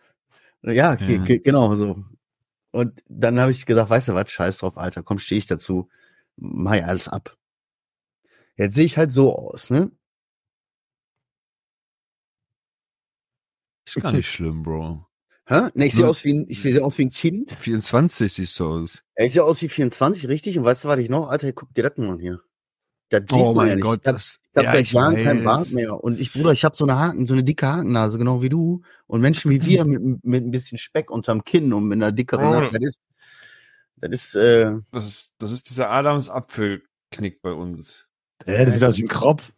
Ja, 0.64 0.96
ge 0.96 1.18
Ja. 1.18 1.24
ge 1.24 1.40
genau 1.40 1.76
so. 1.76 2.04
Und 2.72 3.04
dann 3.08 3.40
habe 3.40 3.52
ich 3.52 3.66
gesagt, 3.66 3.90
weißt 3.90 4.10
du 4.10 4.14
was, 4.16 4.32
scheiß 4.32 4.60
drauf, 4.60 4.78
Alter, 4.78 5.04
komm, 5.04 5.20
stehe 5.20 5.40
ich 5.40 5.46
dazu, 5.46 5.90
mach 6.38 6.74
ich 6.74 6.86
alles 6.86 7.08
ab. 7.08 7.38
Jetzt 8.56 8.76
sehe 8.76 8.86
ich 8.86 8.98
halt 8.98 9.12
so 9.12 9.36
aus, 9.36 9.70
ne? 9.70 9.92
Ist 13.86 14.02
gar 14.02 14.12
nicht 14.12 14.30
schlimm, 14.30 14.64
Bro. 14.64 15.06
Hä? 15.48 15.70
Ne, 15.74 15.88
ich 15.88 15.96
sehe 15.96 16.08
aus 16.08 16.24
wie 16.24 16.34
ein, 16.34 16.46
ich 16.48 16.62
sehe 16.62 16.84
aus 16.84 16.98
wie 16.98 17.06
ein 17.06 17.10
Kind. 17.10 17.52
24 17.60 18.32
siehst 18.32 18.60
du 18.60 18.66
aus. 18.66 19.04
Ja, 19.18 19.26
ich 19.26 19.34
sehe 19.34 19.44
aus 19.44 19.62
wie 19.62 19.70
24, 19.70 20.28
richtig? 20.28 20.58
Und 20.58 20.66
weißt 20.66 20.84
du, 20.84 20.88
was 20.88 21.00
ich 21.00 21.10
noch? 21.10 21.28
Alter, 21.30 21.52
guck 21.54 21.74
dir 21.74 21.84
das 21.84 21.98
mal 21.98 22.10
an 22.12 22.20
hier. 22.20 22.42
Das 23.10 23.22
sieht 23.22 23.32
Oh 23.34 23.54
man 23.54 23.68
ja 23.68 23.72
mein 23.74 23.76
nicht. 23.78 23.84
Gott, 23.84 24.00
Ich 24.04 24.08
hab, 24.08 24.14
das. 24.16 24.40
ich 24.52 24.58
hab 24.58 24.64
ja, 24.64 24.72
seit 24.72 24.92
Jahren 24.94 25.16
keinen. 25.16 25.44
Bart 25.44 25.72
mehr. 25.74 26.02
Und 26.02 26.20
ich, 26.20 26.32
Bruder, 26.32 26.52
ich 26.54 26.64
habe 26.64 26.76
so 26.76 26.86
eine 26.86 26.98
Haken, 26.98 27.28
so 27.28 27.34
eine 27.34 27.44
dicke 27.44 27.68
Hakennase, 27.68 28.18
genau 28.18 28.42
wie 28.42 28.48
du. 28.50 28.82
Und 29.08 29.20
Menschen 29.20 29.52
wie 29.52 29.66
wir 29.66 29.84
mit, 29.84 30.24
mit 30.24 30.46
ein 30.46 30.52
bisschen 30.52 30.78
Speck 30.78 31.12
unterm 31.12 31.44
Kinn 31.44 31.74
und 31.74 31.88
mit 31.88 31.98
einer 31.98 32.14
dickeren 32.14 32.46
Oh. 32.46 32.52
Nase, 32.52 32.80
das 32.80 32.88
ist, 32.88 33.00
das 33.98 34.12
ist, 34.12 34.36
äh, 34.36 34.72
Das 34.92 35.06
ist, 35.06 35.32
das 35.40 35.52
ist 35.52 35.70
dieser 35.70 35.90
Adams-Apfelknick 35.90 37.42
bei 37.42 37.52
uns. 37.52 38.08
Ja, 38.46 38.64
das 38.64 38.76
sieht 38.76 38.84
aus 38.84 38.98
wie 38.98 39.04
ein 39.04 39.08
Kropf. 39.10 39.52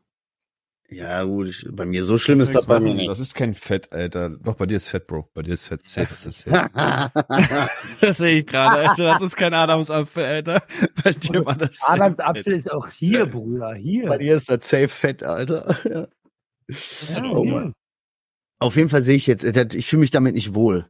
Ja 0.89 1.23
gut, 1.23 1.47
ich, 1.47 1.67
bei 1.71 1.85
mir 1.85 2.03
so 2.03 2.17
schlimm 2.17 2.37
Kannst 2.37 2.51
ist 2.51 2.55
das 2.55 2.65
bei 2.67 2.79
mir 2.79 2.93
nicht. 2.93 3.09
Das 3.09 3.19
ist 3.19 3.33
kein 3.35 3.53
Fett, 3.53 3.91
Alter. 3.93 4.29
Doch, 4.29 4.55
bei 4.55 4.65
dir 4.67 4.77
ist 4.77 4.87
Fett, 4.89 5.07
Bro. 5.07 5.29
Bei 5.33 5.41
dir 5.41 5.53
ist 5.53 5.67
Fett. 5.67 5.83
Safe 5.85 6.13
ist 6.13 6.25
das 6.25 6.41
safe. 6.41 6.69
das 8.01 8.17
sehe 8.17 8.39
ich 8.39 8.45
gerade, 8.45 8.89
Alter. 8.89 9.03
Das 9.03 9.21
ist 9.21 9.35
kein 9.35 9.53
Adamsapfel, 9.53 10.23
Alter. 10.23 10.61
Bei 11.03 11.13
dir 11.13 11.45
war 11.45 11.55
das 11.55 11.77
safe 11.77 11.93
Adams 12.03 12.15
Fett. 12.17 12.25
Apfel 12.27 12.53
ist 12.53 12.71
auch 12.71 12.87
hier, 12.89 13.25
Bruder, 13.25 13.71
bei 13.71 13.77
hier. 13.77 14.17
dir 14.17 14.35
ist 14.35 14.49
das 14.49 14.69
safe 14.69 14.87
fett, 14.89 15.23
Alter. 15.23 15.75
Ja. 15.85 16.07
Ja, 16.69 17.23
Oh. 17.31 17.43
Mann. 17.43 17.73
Auf 18.59 18.75
jeden 18.77 18.89
Fall 18.89 19.03
sehe 19.03 19.17
ich 19.17 19.27
jetzt, 19.27 19.43
äh, 19.43 19.51
das- 19.51 19.73
ich 19.75 19.87
fühle 19.87 19.99
mich 20.01 20.11
damit 20.11 20.35
nicht 20.35 20.53
wohl. 20.53 20.87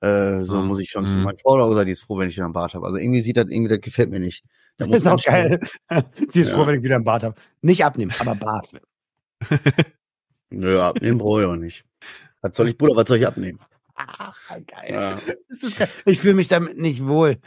Äh, 0.00 0.42
so 0.44 0.58
Ah, 0.58 0.62
muss 0.62 0.78
ich 0.78 0.90
schon. 0.90 1.04
mhm. 1.04 1.22
Meine 1.22 1.38
Frau 1.38 1.68
gesagt, 1.70 1.88
die 1.88 1.92
ist 1.92 2.02
froh, 2.04 2.18
wenn 2.18 2.28
ich 2.28 2.36
wieder 2.36 2.44
einen 2.44 2.52
Bart 2.52 2.74
habe. 2.74 2.84
Also 2.86 2.98
irgendwie 2.98 3.22
sieht 3.22 3.36
das, 3.38 3.46
irgendwie, 3.48 3.70
das 3.74 3.80
gefällt 3.80 4.10
mir 4.10 4.20
nicht. 4.20 4.44
Da 4.76 4.86
Das 4.86 4.98
ist 5.00 5.06
auch 5.08 5.22
geil. 5.24 5.58
Sie 6.28 6.42
ist 6.42 6.50
Ja. 6.50 6.54
froh, 6.56 6.66
wenn 6.66 6.78
ich 6.78 6.84
wieder 6.84 6.96
einen 6.96 7.04
Bart 7.04 7.24
habe. 7.24 7.34
Nicht 7.62 7.84
abnehmen, 7.84 8.12
aber 8.20 8.34
Bart. 8.36 8.72
Nö, 10.50 10.80
abnehmen 10.80 11.18
brauche 11.18 11.42
ich 11.42 11.46
auch 11.48 11.56
nicht. 11.56 11.84
Was 12.40 12.56
soll 12.56 12.68
ich, 12.68 12.78
Bruder, 12.78 12.96
was 12.96 13.08
soll 13.08 13.18
ich 13.18 13.26
abnehmen? 13.26 13.58
Ach, 13.94 14.36
geil. 14.66 14.86
Ja. 14.90 15.18
Geil. 15.78 15.88
Ich 16.04 16.18
fühle 16.20 16.34
mich 16.34 16.48
damit 16.48 16.78
nicht 16.78 17.06
wohl. 17.06 17.38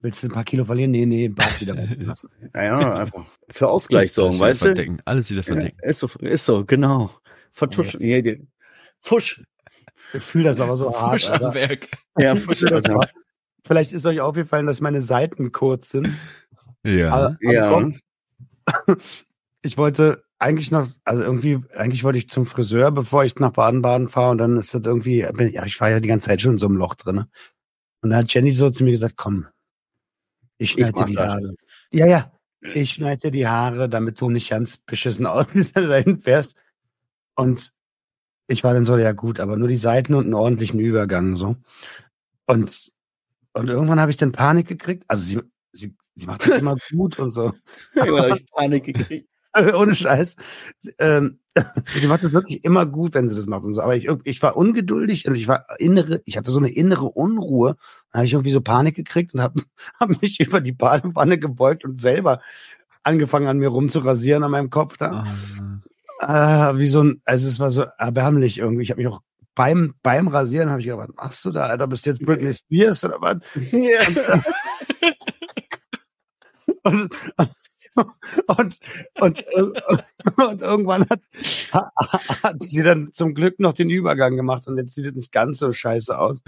Willst 0.00 0.22
du 0.22 0.26
ein 0.26 0.32
paar 0.32 0.44
Kilo 0.44 0.64
verlieren? 0.64 0.90
Nee, 0.90 1.06
nee, 1.06 1.28
Bart 1.28 1.60
wieder 1.60 1.74
lassen. 1.98 2.28
Naja, 2.52 2.94
einfach 2.96 3.24
für 3.50 3.68
Ausgleich 3.68 4.12
sorgen, 4.12 4.30
Alles 4.30 4.38
wieder 4.40 4.48
weißt 4.50 4.60
du? 4.62 4.66
verdecken. 4.66 5.02
Alles 5.04 5.30
wieder 5.30 5.40
Ja, 5.42 5.52
verdecken. 5.52 5.78
ist 5.82 6.00
so, 6.00 6.08
ist 6.20 6.44
so, 6.44 6.64
genau. 6.64 7.10
Vertuschen. 7.52 8.02
Ja. 8.02 8.20
die- 8.20 8.46
Fusch. 9.00 9.42
Ich 10.12 10.22
fühle 10.22 10.44
das 10.44 10.60
aber 10.60 10.76
so 10.76 10.92
hart. 10.92 11.12
Frisch 11.12 11.28
am 11.28 11.34
Alter. 11.34 11.54
Werk. 11.54 11.88
Ja, 12.18 12.34
Fusch. 12.36 12.60
Das 12.60 12.72
Alter. 12.72 12.94
war- 12.96 13.08
Vielleicht 13.64 13.92
ist 13.92 14.04
euch 14.06 14.20
aufgefallen, 14.20 14.66
dass 14.66 14.80
meine 14.80 15.02
Seiten 15.02 15.52
kurz 15.52 15.90
sind. 15.90 16.10
Ja. 16.84 17.10
Aber, 17.10 17.26
aber 17.44 17.52
Ja. 17.52 17.70
komm, 17.70 18.00
ich 19.62 19.78
wollte 19.78 20.24
eigentlich 20.42 20.70
noch, 20.72 20.86
also 21.04 21.22
irgendwie, 21.22 21.60
eigentlich 21.74 22.02
wollte 22.02 22.18
ich 22.18 22.28
zum 22.28 22.46
Friseur, 22.46 22.90
bevor 22.90 23.24
ich 23.24 23.36
nach 23.36 23.52
Baden-Baden 23.52 24.08
fahre 24.08 24.32
und 24.32 24.38
dann 24.38 24.56
ist 24.56 24.74
das 24.74 24.82
irgendwie, 24.84 25.20
ja, 25.20 25.64
ich 25.64 25.80
war 25.80 25.90
ja 25.90 26.00
die 26.00 26.08
ganze 26.08 26.26
Zeit 26.26 26.40
schon 26.40 26.52
in 26.52 26.58
so 26.58 26.66
einem 26.66 26.76
Loch 26.76 26.96
drin. 26.96 27.18
Und 28.00 28.10
dann 28.10 28.16
hat 28.16 28.34
Jenny 28.34 28.50
so 28.50 28.68
zu 28.68 28.82
mir 28.82 28.90
gesagt, 28.90 29.16
komm, 29.16 29.46
ich 30.58 30.72
schneide 30.72 30.92
dir 30.92 31.04
die 31.06 31.14
das. 31.14 31.28
Haare. 31.28 31.54
Ja, 31.92 32.06
ja, 32.06 32.32
ich 32.60 32.90
schneide 32.90 33.22
dir 33.22 33.30
die 33.30 33.46
Haare, 33.46 33.88
damit 33.88 34.20
du 34.20 34.30
nicht 34.30 34.50
ganz 34.50 34.76
beschissen 34.76 35.26
aussiehst, 35.26 35.76
wenn 35.76 35.84
du 35.84 35.88
dahin 35.88 36.18
fährst. 36.18 36.56
Und 37.36 37.72
ich 38.48 38.64
war 38.64 38.74
dann 38.74 38.84
so, 38.84 38.96
ja 38.98 39.12
gut, 39.12 39.38
aber 39.38 39.56
nur 39.56 39.68
die 39.68 39.76
Seiten 39.76 40.14
und 40.14 40.24
einen 40.24 40.34
ordentlichen 40.34 40.80
Übergang 40.80 41.36
so. 41.36 41.56
Und, 42.46 42.92
und 43.52 43.68
irgendwann 43.68 44.00
habe 44.00 44.10
ich 44.10 44.16
dann 44.16 44.32
Panik 44.32 44.66
gekriegt. 44.66 45.04
Also 45.06 45.22
sie, 45.22 45.40
sie, 45.72 45.94
sie 46.16 46.26
macht 46.26 46.42
das 46.42 46.58
immer 46.58 46.76
gut 46.90 47.20
und 47.20 47.30
so. 47.30 47.52
Irgendwann 47.94 48.24
habe 48.24 48.40
ich 48.40 48.46
Panik 48.50 48.84
gekriegt. 48.84 49.31
Ohne 49.74 49.94
Scheiß. 49.94 50.36
Sie, 50.78 50.92
Ähm, 50.98 51.38
sie 51.94 52.06
macht 52.06 52.24
das 52.24 52.32
wirklich 52.32 52.64
immer 52.64 52.86
gut, 52.86 53.14
wenn 53.14 53.28
sie 53.28 53.36
das 53.36 53.46
macht 53.46 53.64
und 53.64 53.74
so. 53.74 53.82
Aber 53.82 53.94
ich, 53.96 54.08
ich 54.24 54.42
war 54.42 54.56
ungeduldig 54.56 55.28
und 55.28 55.36
ich 55.36 55.48
war 55.48 55.66
innere, 55.78 56.22
ich 56.24 56.36
hatte 56.36 56.50
so 56.50 56.58
eine 56.58 56.70
innere 56.70 57.04
Unruhe. 57.04 57.76
Da 58.10 58.18
habe 58.18 58.26
ich 58.26 58.32
irgendwie 58.32 58.50
so 58.50 58.60
Panik 58.60 58.96
gekriegt 58.96 59.34
und 59.34 59.40
habe 59.40 59.62
hab 60.00 60.22
mich 60.22 60.40
über 60.40 60.60
die 60.60 60.72
Badewanne 60.72 61.38
gebeugt 61.38 61.84
und 61.84 62.00
selber 62.00 62.40
angefangen 63.02 63.48
an 63.48 63.58
mir 63.58 63.68
rumzurasieren 63.68 64.44
an 64.44 64.50
meinem 64.50 64.70
Kopf 64.70 64.96
da. 64.96 65.26
Ah, 66.20 66.74
wie 66.76 66.86
so 66.86 67.02
ein, 67.02 67.20
also 67.24 67.48
es 67.48 67.58
war 67.58 67.70
so 67.70 67.82
erbärmlich 67.98 68.58
irgendwie. 68.58 68.84
Ich 68.84 68.90
habe 68.90 69.02
mich 69.02 69.12
auch 69.12 69.22
beim, 69.54 69.94
beim 70.02 70.28
Rasieren 70.28 70.70
habe 70.70 70.80
ich 70.80 70.86
gedacht, 70.86 71.08
was 71.08 71.16
machst 71.16 71.44
du 71.44 71.50
da, 71.50 71.66
Alter? 71.66 71.88
Bist 71.88 72.06
du 72.06 72.10
jetzt 72.10 72.24
Britney 72.24 72.54
Spears 72.54 73.04
oder 73.04 73.20
was? 73.20 73.38
Ja. 73.72 74.00
und, 76.84 77.10
und, 78.46 78.78
und, 79.20 79.44
und, 80.36 80.62
irgendwann 80.62 81.06
hat, 81.10 81.20
hat 82.42 82.56
sie 82.60 82.82
dann 82.82 83.10
zum 83.12 83.34
Glück 83.34 83.60
noch 83.60 83.72
den 83.72 83.90
Übergang 83.90 84.36
gemacht 84.36 84.66
und 84.66 84.78
jetzt 84.78 84.94
sieht 84.94 85.06
es 85.06 85.14
nicht 85.14 85.32
ganz 85.32 85.58
so 85.58 85.72
scheiße 85.72 86.18
aus. 86.18 86.42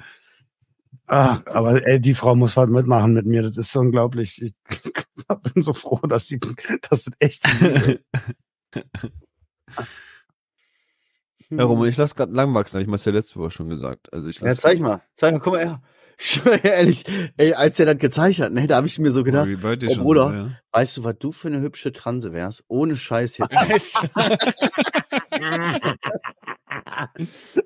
Ach, 1.06 1.42
aber 1.46 1.86
ey, 1.86 2.00
die 2.00 2.14
Frau 2.14 2.34
muss 2.34 2.56
halt 2.56 2.70
mitmachen 2.70 3.12
mit 3.12 3.26
mir. 3.26 3.42
Das 3.42 3.58
ist 3.58 3.72
so 3.72 3.80
unglaublich. 3.80 4.40
Ich 4.40 4.54
bin 5.54 5.62
so 5.62 5.74
froh, 5.74 6.00
dass 6.06 6.26
sie, 6.26 6.40
dass 6.88 7.04
das 7.04 7.14
echt. 7.18 7.44
Ja, 11.50 11.64
Roman, 11.64 11.88
ich 11.88 11.96
lasse 11.96 12.14
gerade 12.14 12.32
lang 12.32 12.52
wachsen, 12.54 12.76
habe 12.76 12.82
ich 12.82 12.88
mal 12.88 12.98
ja 12.98 13.12
letzte 13.12 13.38
Woche 13.38 13.50
schon 13.50 13.68
gesagt. 13.68 14.12
Also 14.12 14.28
ich 14.28 14.40
ja, 14.40 14.52
zeig 14.54 14.80
mal. 14.80 15.02
Zeig 15.14 15.34
mal, 15.34 15.40
guck 15.40 15.52
mal 15.52 15.64
her. 15.64 15.82
Ich 16.18 16.40
ehrlich, 16.62 17.04
ey, 17.36 17.54
als 17.54 17.80
er 17.80 17.86
das 17.86 17.98
gezeigt 17.98 18.38
hat, 18.38 18.52
ne, 18.52 18.66
da 18.66 18.76
habe 18.76 18.86
ich 18.86 18.98
mir 18.98 19.12
so 19.12 19.24
gedacht, 19.24 19.48
oh, 19.48 19.56
oh 19.66 19.96
Bruder, 19.96 20.28
so, 20.28 20.34
ja. 20.34 20.50
weißt 20.72 20.96
du, 20.98 21.04
was 21.04 21.18
du 21.18 21.32
für 21.32 21.48
eine 21.48 21.60
hübsche 21.60 21.92
Transe 21.92 22.32
wärst? 22.32 22.64
Ohne 22.68 22.96
Scheiß 22.96 23.38
jetzt. 23.38 23.54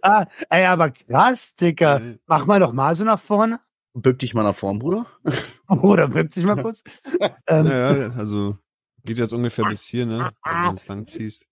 ah, 0.02 0.26
ey, 0.48 0.64
aber 0.66 0.90
krass, 0.90 1.54
Dicker. 1.54 2.00
Mach 2.26 2.46
mal 2.46 2.60
doch 2.60 2.72
mal 2.72 2.94
so 2.94 3.04
nach 3.04 3.20
vorne. 3.20 3.60
Bück 3.94 4.18
dich 4.18 4.34
mal 4.34 4.42
nach 4.44 4.54
vorn, 4.54 4.78
Bruder. 4.78 5.06
Bruder, 5.66 6.08
bück 6.08 6.30
dich 6.30 6.44
mal 6.44 6.56
kurz. 6.62 6.82
ähm, 7.46 7.66
ja, 7.66 8.10
also 8.16 8.56
geht 9.04 9.18
jetzt 9.18 9.32
ungefähr 9.32 9.64
bis 9.66 9.84
hier, 9.84 10.06
ne? 10.06 10.30
Wenn 10.44 10.70
du 10.70 10.76
es 10.76 10.88
lang 10.88 11.06
ziehst. 11.06 11.46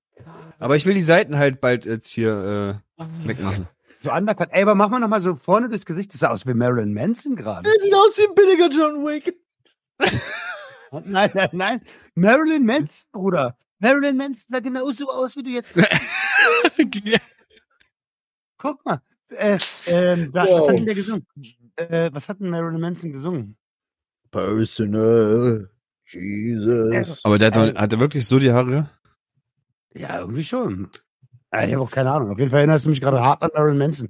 Aber 0.59 0.77
ich 0.77 0.87
will 0.87 0.95
die 0.95 1.03
Seiten 1.03 1.37
halt 1.37 1.61
bald 1.61 1.85
jetzt 1.85 2.09
hier 2.09 2.81
äh, 2.99 3.27
wegmachen. 3.27 3.69
So 4.07 4.13
undercut. 4.13 4.51
Ey, 4.53 4.63
aber 4.63 4.77
mach 4.77 4.89
mal 4.89 5.01
noch 5.01 5.09
mal 5.09 5.21
so 5.21 5.35
vorne 5.35 5.69
durchs 5.69 5.85
Gesicht. 5.85 6.15
Das 6.15 6.21
sah 6.21 6.31
aus 6.31 6.47
wie 6.47 6.55
Marilyn 6.55 6.95
Manson 6.95 7.35
gerade. 7.35 7.69
Er 7.69 7.81
sieht 7.83 7.93
aus 7.93 8.17
wie 8.19 8.29
ein 8.29 8.35
billiger 8.37 8.69
John 8.69 9.05
Wick. 9.05 9.37
nein, 11.05 11.33
nein, 11.35 11.49
nein. 11.51 11.81
Marilyn 12.15 12.65
Manson, 12.65 13.09
Bruder. 13.11 13.59
Marilyn 13.81 14.17
Manson 14.17 14.45
sah 14.49 14.61
genauso 14.61 15.11
aus, 15.11 15.35
wie 15.35 15.43
du 15.43 15.51
jetzt. 15.51 15.75
Guck 18.59 18.85
mal. 18.85 19.03
Äh, 19.31 19.55
äh, 19.55 19.59
was, 19.59 20.53
was 20.53 20.69
hat 20.69 20.77
denn 20.77 20.87
der 20.87 20.95
gesungen? 20.95 21.27
Äh, 21.75 22.11
was 22.13 22.29
hat 22.29 22.39
denn 22.39 22.51
Marilyn 22.51 22.81
Manson 22.81 23.11
gesungen? 23.11 23.57
Personal 24.31 25.69
Jesus. 26.07 27.25
Aber 27.25 27.39
der 27.39 27.49
hat, 27.49 27.57
doch, 27.57 27.75
hat 27.75 27.93
er 27.93 27.99
wirklich 27.99 28.25
so 28.25 28.39
die 28.39 28.53
Haare? 28.53 28.89
Ja, 29.95 30.21
irgendwie 30.21 30.45
schon. 30.45 30.93
Ich 31.65 31.73
habe 31.73 31.83
auch 31.83 31.91
keine 31.91 32.11
Ahnung. 32.13 32.31
Auf 32.31 32.39
jeden 32.39 32.51
Fall 32.51 32.61
erinnerst 32.61 32.87
du 32.87 32.91
mich 32.91 33.01
gerade 33.01 33.21
hart 33.21 33.43
an 33.43 33.51
Marilyn 33.55 33.79
Manson. 33.79 34.09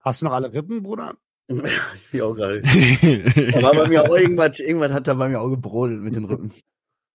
Hast 0.00 0.20
du 0.20 0.26
noch 0.26 0.32
alle 0.32 0.52
Rippen, 0.52 0.82
Bruder? 0.82 1.14
Die 2.12 2.22
auch 2.22 2.34
gerade. 2.34 2.60
da 2.62 3.62
war 3.62 3.74
bei 3.74 3.88
mir 3.88 4.02
auch 4.02 4.16
irgendwas, 4.16 4.60
irgendwas 4.60 4.92
hat 4.92 5.08
da 5.08 5.14
bei 5.14 5.28
mir 5.28 5.40
auch 5.40 5.50
gebrodelt 5.50 6.00
mit 6.00 6.14
den 6.14 6.24
Rippen. 6.24 6.52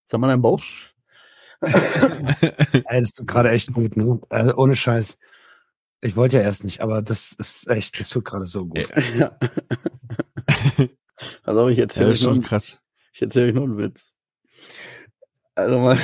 Sag 0.05 0.19
mal 0.19 0.27
dein 0.27 0.41
Bauch. 0.41 0.61
Ey, 1.61 3.01
das 3.01 3.13
tut 3.13 3.27
gerade 3.27 3.49
echt 3.49 3.73
gut, 3.73 3.97
ne? 3.97 4.19
Äh, 4.29 4.53
ohne 4.53 4.75
Scheiß. 4.75 5.17
Ich 6.01 6.15
wollte 6.15 6.37
ja 6.37 6.43
erst 6.43 6.63
nicht, 6.63 6.81
aber 6.81 7.01
das 7.01 7.31
ist 7.31 7.67
echt, 7.67 7.99
das 7.99 8.09
tut 8.09 8.25
gerade 8.25 8.45
so 8.45 8.65
gut. 8.65 8.87
Ja. 9.17 9.37
also 11.43 11.69
ich 11.69 11.79
erzähle 11.79 12.05
ja, 12.05 12.11
das 12.11 12.19
ist 12.19 12.23
schon 12.23 12.41
krass. 12.41 12.81
Ich 13.13 13.21
erzähle 13.21 13.47
euch 13.47 13.53
noch 13.55 13.63
einen 13.63 13.77
Witz. 13.77 14.13
Also 15.55 15.79
mal, 15.79 15.97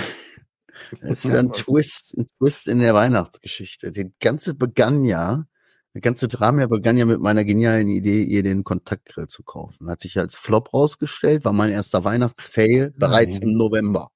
das 1.00 1.12
ist 1.12 1.28
wieder 1.28 1.40
ein 1.40 1.54
Twist, 1.54 2.16
ein 2.18 2.28
Twist 2.28 2.68
in 2.68 2.80
der 2.80 2.94
Weihnachtsgeschichte. 2.94 3.92
Die 3.92 4.12
ganze 4.20 4.54
begann 4.54 5.06
ja, 5.06 5.46
der 5.94 6.02
ganze 6.02 6.28
Drama 6.28 6.68
begann 6.68 6.98
ja 6.98 7.06
mit 7.06 7.20
meiner 7.20 7.44
genialen 7.44 7.90
Idee, 7.90 8.24
ihr 8.24 8.44
den 8.44 8.64
Kontaktgrill 8.64 9.28
zu 9.28 9.44
kaufen. 9.44 9.90
Hat 9.90 10.00
sich 10.00 10.18
als 10.18 10.36
Flop 10.36 10.74
rausgestellt, 10.74 11.44
war 11.44 11.54
mein 11.54 11.72
erster 11.72 12.04
Weihnachtsfail 12.04 12.94
bereits 12.98 13.40
im 13.40 13.54
November. 13.54 14.12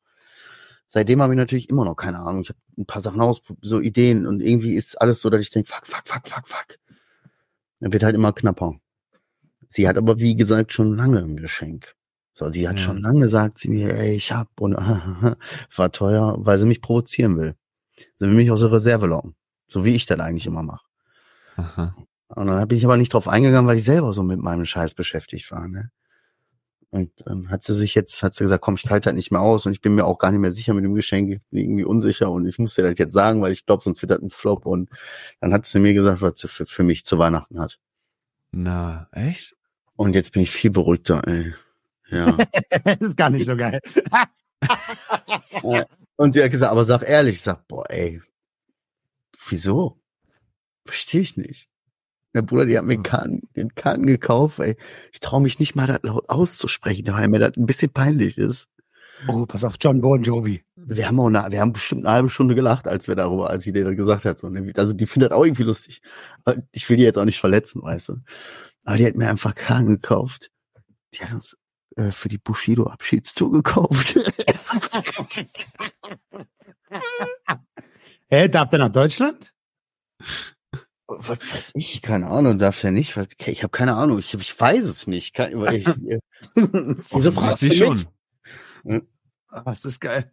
Seitdem 0.87 1.21
habe 1.21 1.33
ich 1.33 1.37
natürlich 1.37 1.69
immer 1.69 1.83
noch 1.83 1.95
keine 1.95 2.19
Ahnung. 2.19 2.43
Ich 2.43 2.49
habe 2.49 2.59
ein 2.77 2.85
paar 2.85 3.01
Sachen 3.01 3.19
aus, 3.19 3.41
so 3.61 3.79
Ideen 3.79 4.25
und 4.25 4.41
irgendwie 4.41 4.75
ist 4.75 5.01
alles 5.01 5.19
so, 5.19 5.29
dass 5.29 5.41
ich 5.41 5.49
denke, 5.49 5.69
fuck, 5.69 5.85
fuck, 5.87 6.07
fuck, 6.07 6.27
fuck, 6.27 6.47
fuck. 6.47 6.77
Dann 7.79 7.91
wird 7.91 8.03
halt 8.03 8.15
immer 8.15 8.33
knapper. 8.33 8.75
Sie 9.67 9.87
hat 9.87 9.97
aber, 9.97 10.19
wie 10.19 10.35
gesagt, 10.35 10.71
schon 10.71 10.95
lange 10.95 11.19
ein 11.19 11.37
Geschenk. 11.37 11.95
So, 12.37 12.51
sie 12.51 12.67
hat 12.67 12.75
ja. 12.75 12.81
schon 12.81 12.99
lange 12.99 13.21
gesagt, 13.21 13.59
sie 13.59 13.69
mir, 13.69 13.97
ey, 13.97 14.13
ich 14.13 14.33
hab 14.33 14.59
und 14.59 14.73
war 15.75 15.91
teuer, 15.93 16.35
weil 16.37 16.57
sie 16.57 16.65
mich 16.65 16.81
provozieren 16.81 17.37
will. 17.37 17.55
Sie 18.17 18.27
will 18.27 18.35
mich 18.35 18.51
aus 18.51 18.59
der 18.59 18.73
Reserve 18.73 19.07
locken. 19.07 19.35
So 19.67 19.85
wie 19.85 19.95
ich 19.95 20.05
das 20.05 20.19
eigentlich 20.19 20.45
immer 20.45 20.61
mache. 20.61 20.85
Und 22.27 22.47
dann 22.47 22.67
bin 22.67 22.77
ich 22.77 22.83
aber 22.83 22.97
nicht 22.97 23.13
drauf 23.13 23.29
eingegangen, 23.29 23.67
weil 23.67 23.77
ich 23.77 23.85
selber 23.85 24.11
so 24.11 24.21
mit 24.21 24.41
meinem 24.41 24.65
Scheiß 24.65 24.95
beschäftigt 24.95 25.49
war. 25.49 25.69
Ne? 25.69 25.91
Und 26.89 27.09
dann 27.25 27.49
hat 27.49 27.63
sie 27.63 27.73
sich 27.73 27.95
jetzt, 27.95 28.21
hat 28.21 28.33
sie 28.33 28.43
gesagt, 28.43 28.61
komm, 28.61 28.75
ich 28.75 28.89
halte 28.89 29.07
halt 29.07 29.15
nicht 29.15 29.31
mehr 29.31 29.39
aus 29.39 29.65
und 29.65 29.71
ich 29.71 29.79
bin 29.79 29.95
mir 29.95 30.03
auch 30.03 30.19
gar 30.19 30.31
nicht 30.31 30.41
mehr 30.41 30.51
sicher 30.51 30.73
mit 30.73 30.83
dem 30.83 30.93
Geschenk, 30.93 31.31
ich 31.31 31.41
bin 31.49 31.59
irgendwie 31.59 31.85
unsicher 31.85 32.29
und 32.31 32.47
ich 32.47 32.59
muss 32.59 32.75
dir 32.75 32.83
das 32.83 32.99
jetzt 32.99 33.13
sagen, 33.13 33.41
weil 33.41 33.53
ich 33.53 33.65
glaube, 33.65 33.81
sonst 33.81 34.01
wird 34.01 34.11
das 34.11 34.21
ein 34.21 34.29
Flop. 34.29 34.65
Und 34.65 34.89
dann 35.39 35.53
hat 35.53 35.65
sie 35.67 35.79
mir 35.79 35.93
gesagt, 35.93 36.21
was 36.21 36.39
sie 36.39 36.49
für, 36.49 36.65
für 36.65 36.83
mich 36.83 37.05
zu 37.05 37.17
Weihnachten 37.17 37.61
hat. 37.61 37.79
Na, 38.51 39.07
echt? 39.13 39.55
Und 39.95 40.15
jetzt 40.15 40.33
bin 40.33 40.41
ich 40.41 40.51
viel 40.51 40.71
beruhigter, 40.71 41.25
ey. 41.25 41.53
Ja. 42.09 42.37
das 42.83 42.97
ist 42.99 43.17
gar 43.17 43.29
nicht 43.29 43.45
so 43.45 43.55
geil. 43.55 43.79
und 46.15 46.33
sie 46.33 46.43
hat 46.43 46.51
gesagt, 46.51 46.71
aber 46.71 46.85
sag 46.85 47.03
ehrlich, 47.03 47.41
sag, 47.41 47.67
boah, 47.67 47.89
ey, 47.89 48.21
wieso? 49.49 49.99
Verstehe 50.85 51.21
ich 51.21 51.37
nicht. 51.37 51.69
Der 52.33 52.41
Bruder, 52.41 52.65
die 52.65 52.77
hat 52.77 52.85
mir 52.85 53.01
Karten, 53.01 53.47
den 53.55 53.73
Karten 53.75 54.05
gekauft, 54.05 54.59
ey. 54.59 54.75
Ich 55.13 55.19
traue 55.21 55.41
mich 55.41 55.59
nicht 55.59 55.75
mal 55.75 55.87
das 55.87 55.99
laut 56.03 56.29
auszusprechen, 56.29 57.07
weil 57.07 57.27
mir 57.29 57.39
das 57.39 57.55
ein 57.55 57.65
bisschen 57.65 57.91
peinlich 57.91 58.37
ist. 58.37 58.67
Oh, 59.27 59.45
pass 59.45 59.63
auf, 59.63 59.75
John 59.79 60.01
Bon 60.01 60.21
Jovi. 60.21 60.63
Wir 60.75 61.07
haben 61.07 61.19
auch 61.19 61.27
eine, 61.27 61.45
wir 61.49 61.61
haben 61.61 61.73
bestimmt 61.73 62.05
eine 62.05 62.13
halbe 62.13 62.29
Stunde 62.29 62.53
gelacht, 62.53 62.87
als 62.87 63.07
wir 63.07 63.15
darüber, 63.15 63.49
als 63.49 63.63
sie 63.63 63.71
dir 63.71 63.95
gesagt 63.95 64.25
hat. 64.25 64.37
So, 64.37 64.49
ne? 64.49 64.71
also 64.75 64.93
die 64.93 65.07
findet 65.07 65.31
auch 65.31 65.45
irgendwie 65.45 65.63
lustig. 65.63 66.01
Ich 66.73 66.89
will 66.89 66.97
die 66.97 67.03
jetzt 67.03 67.17
auch 67.17 67.25
nicht 67.25 67.39
verletzen, 67.39 67.81
weißt 67.81 68.09
du. 68.09 68.17
Aber 68.83 68.97
die 68.97 69.05
hat 69.05 69.15
mir 69.15 69.29
einfach 69.29 69.55
Karten 69.55 69.87
gekauft. 69.87 70.51
Die 71.13 71.23
hat 71.23 71.33
uns 71.33 71.57
äh, 71.95 72.11
für 72.11 72.29
die 72.29 72.37
Bushido 72.37 72.87
Abschiedstour 72.87 73.51
gekauft. 73.51 74.19
Hä, 78.27 78.49
darf 78.49 78.69
der 78.69 78.79
nach 78.79 78.91
Deutschland? 78.91 79.53
Was 81.07 81.29
weiß 81.29 81.71
ich, 81.75 82.01
keine 82.01 82.27
Ahnung, 82.27 82.57
darf 82.57 82.81
der 82.81 82.91
nicht? 82.91 83.15
Ich 83.45 83.63
habe 83.63 83.71
keine 83.71 83.95
Ahnung, 83.95 84.17
ich, 84.19 84.33
ich 84.33 84.59
weiß 84.59 84.83
es 84.83 85.07
nicht. 85.07 85.33
Kann, 85.35 85.59
weil 85.59 85.75
ich, 85.75 85.85
Wieso 86.55 87.31
fragst 87.31 87.61
du 87.61 87.71
schon? 87.73 88.05
Ah, 89.49 89.61
das 89.65 89.85
ist 89.85 89.99
geil. 89.99 90.31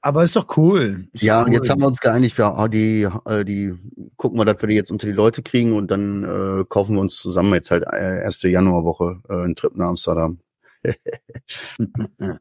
Aber 0.00 0.22
ist 0.22 0.36
doch 0.36 0.56
cool. 0.56 1.08
Ist 1.12 1.24
ja, 1.24 1.42
cool. 1.42 1.52
jetzt 1.52 1.68
haben 1.68 1.80
wir 1.80 1.88
uns 1.88 2.00
geeinigt, 2.00 2.38
wir, 2.38 2.56
oh, 2.56 2.68
die, 2.68 3.08
äh, 3.24 3.44
die 3.44 3.74
gucken 4.16 4.38
wir, 4.38 4.44
dass 4.44 4.62
wir 4.62 4.68
die 4.68 4.76
jetzt 4.76 4.92
unter 4.92 5.06
die 5.06 5.12
Leute 5.12 5.42
kriegen 5.42 5.72
und 5.72 5.90
dann 5.90 6.22
äh, 6.22 6.64
kaufen 6.68 6.94
wir 6.94 7.00
uns 7.00 7.16
zusammen 7.16 7.52
jetzt 7.54 7.72
halt 7.72 7.84
äh, 7.90 8.22
erste 8.22 8.48
Januarwoche 8.48 9.20
äh, 9.28 9.34
einen 9.34 9.56
Trip 9.56 9.74
nach 9.76 9.88
Amsterdam. 9.88 10.38
der 11.78 12.40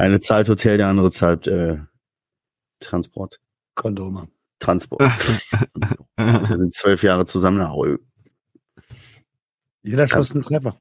eine 0.00 0.20
zahlt 0.20 0.48
Hotel, 0.48 0.78
der 0.78 0.88
andere 0.88 1.10
zahlt 1.10 1.46
äh, 1.46 1.78
Transport. 2.80 3.40
Kondome. 3.74 4.28
Transport. 4.58 5.00
wir 6.16 6.46
sind 6.46 6.74
zwölf 6.74 7.02
Jahre 7.02 7.26
zusammen. 7.26 7.58
Na, 7.58 7.74
Jeder 9.82 10.08
schoss 10.08 10.32
einen 10.32 10.42
Treffer. 10.42 10.80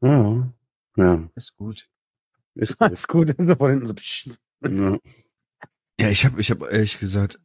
Ja. 0.00 0.52
Ja. 0.96 1.28
Ist 1.34 1.56
gut. 1.56 1.88
Ist 2.54 2.78
gut. 2.78 2.90
Ist 2.92 3.08
gut. 3.08 3.34
ja. 4.62 4.98
ja, 6.00 6.08
ich 6.08 6.24
habe 6.24 6.40
ich 6.40 6.50
hab 6.50 6.62
ehrlich 6.62 6.98
gesagt 6.98 7.40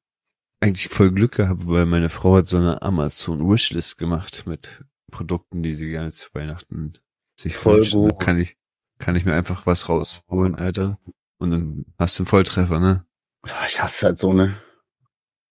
eigentlich 0.62 0.89
voll 0.89 1.12
Glück 1.12 1.34
gehabt, 1.34 1.68
weil 1.68 1.86
meine 1.86 2.10
Frau 2.10 2.38
hat 2.38 2.47
so 2.47 2.58
eine 2.58 2.82
Amazon 2.82 3.47
Wishlist 3.50 3.97
gemacht 3.97 4.45
mit 4.45 4.84
Produkten, 5.10 5.64
die 5.64 5.76
sie 5.76 5.89
gerne 5.89 6.12
zu 6.12 6.30
Weihnachten 6.34 6.93
sich 7.42 7.56
voll 7.56 7.78
wünschen. 7.78 8.18
Kann 8.18 8.38
ich, 8.38 8.58
kann 8.98 9.16
ich 9.16 9.26
mir 9.26 9.34
einfach 9.34 9.66
was 9.66 9.90
rausholen, 9.90 10.56
Alter. 10.56 11.00
Und 11.38 11.52
dann 11.52 11.86
hast 11.98 12.20
du 12.20 12.24
einen 12.24 12.28
Volltreffer, 12.28 12.80
ne? 12.80 13.06
Ja, 13.46 13.66
ich 13.68 13.82
hasse 13.82 14.08
halt 14.08 14.18
so, 14.18 14.34
ne? 14.34 14.56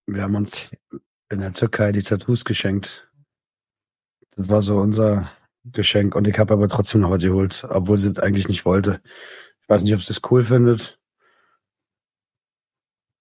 Wir 0.07 0.22
haben 0.22 0.36
uns 0.36 0.72
in 1.30 1.41
der 1.41 1.53
Türkei 1.53 1.93
die 1.93 2.03
Tattoos 2.03 2.45
geschenkt. 2.45 3.11
Das 4.36 4.49
war 4.49 4.62
so 4.62 4.78
unser 4.78 5.30
Geschenk 5.64 6.14
und 6.14 6.26
ich 6.26 6.39
habe 6.39 6.55
aber 6.55 6.68
trotzdem 6.68 7.01
noch 7.01 7.11
was 7.11 7.22
geholt, 7.22 7.66
obwohl 7.68 7.97
sie 7.97 8.11
es 8.11 8.18
eigentlich 8.18 8.49
nicht 8.49 8.64
wollte. 8.64 9.01
Ich 9.62 9.68
weiß 9.68 9.82
nicht, 9.82 9.95
ob 9.95 10.03
sie 10.03 10.12
es 10.12 10.22
cool 10.30 10.45
findet. 10.45 10.99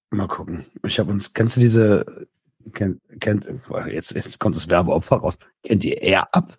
Mal 0.09 0.27
gucken. 0.27 0.65
Ich 0.83 0.99
habe 0.99 1.11
uns, 1.11 1.33
kennst 1.33 1.57
du 1.57 1.61
diese, 1.61 2.27
kennt, 2.73 3.01
kennt, 3.19 3.45
jetzt, 3.87 4.13
jetzt 4.13 4.39
kommt 4.39 4.55
das 4.55 4.69
Werbeopfer 4.69 5.17
raus. 5.17 5.37
Kennt 5.63 5.83
ihr 5.83 6.01
Air 6.01 6.33
ab? 6.33 6.57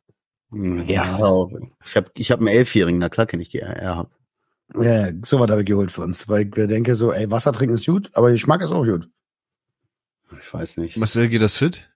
Ja. 0.51 1.47
Ich 1.85 1.97
habe 1.97 2.11
ich 2.15 2.31
hab 2.31 2.39
einen 2.39 2.49
Elfjährigen, 2.49 2.99
na 2.99 3.09
klar 3.09 3.27
kenne 3.27 3.43
ich 3.43 3.51
die 3.51 3.61
RR 3.61 3.97
hab. 3.97 4.11
Ja, 4.81 5.09
so 5.25 5.41
was 5.41 5.51
habe 5.51 5.61
ich 5.61 5.67
geholt 5.67 5.91
für 5.91 6.03
uns, 6.03 6.29
weil 6.29 6.47
ich 6.47 6.57
mir 6.57 6.67
denke 6.67 6.95
so, 6.95 7.13
ey, 7.13 7.31
Wasser 7.31 7.53
trinken 7.53 7.75
ist 7.75 7.87
gut, 7.87 8.11
aber 8.15 8.31
Geschmack 8.31 8.63
ist 8.63 8.71
auch 8.71 8.85
gut. 8.85 9.09
Ich 10.41 10.53
weiß 10.53 10.77
nicht. 10.77 10.97
Marcel, 10.97 11.29
geht 11.29 11.41
das 11.43 11.57
fit? 11.57 11.91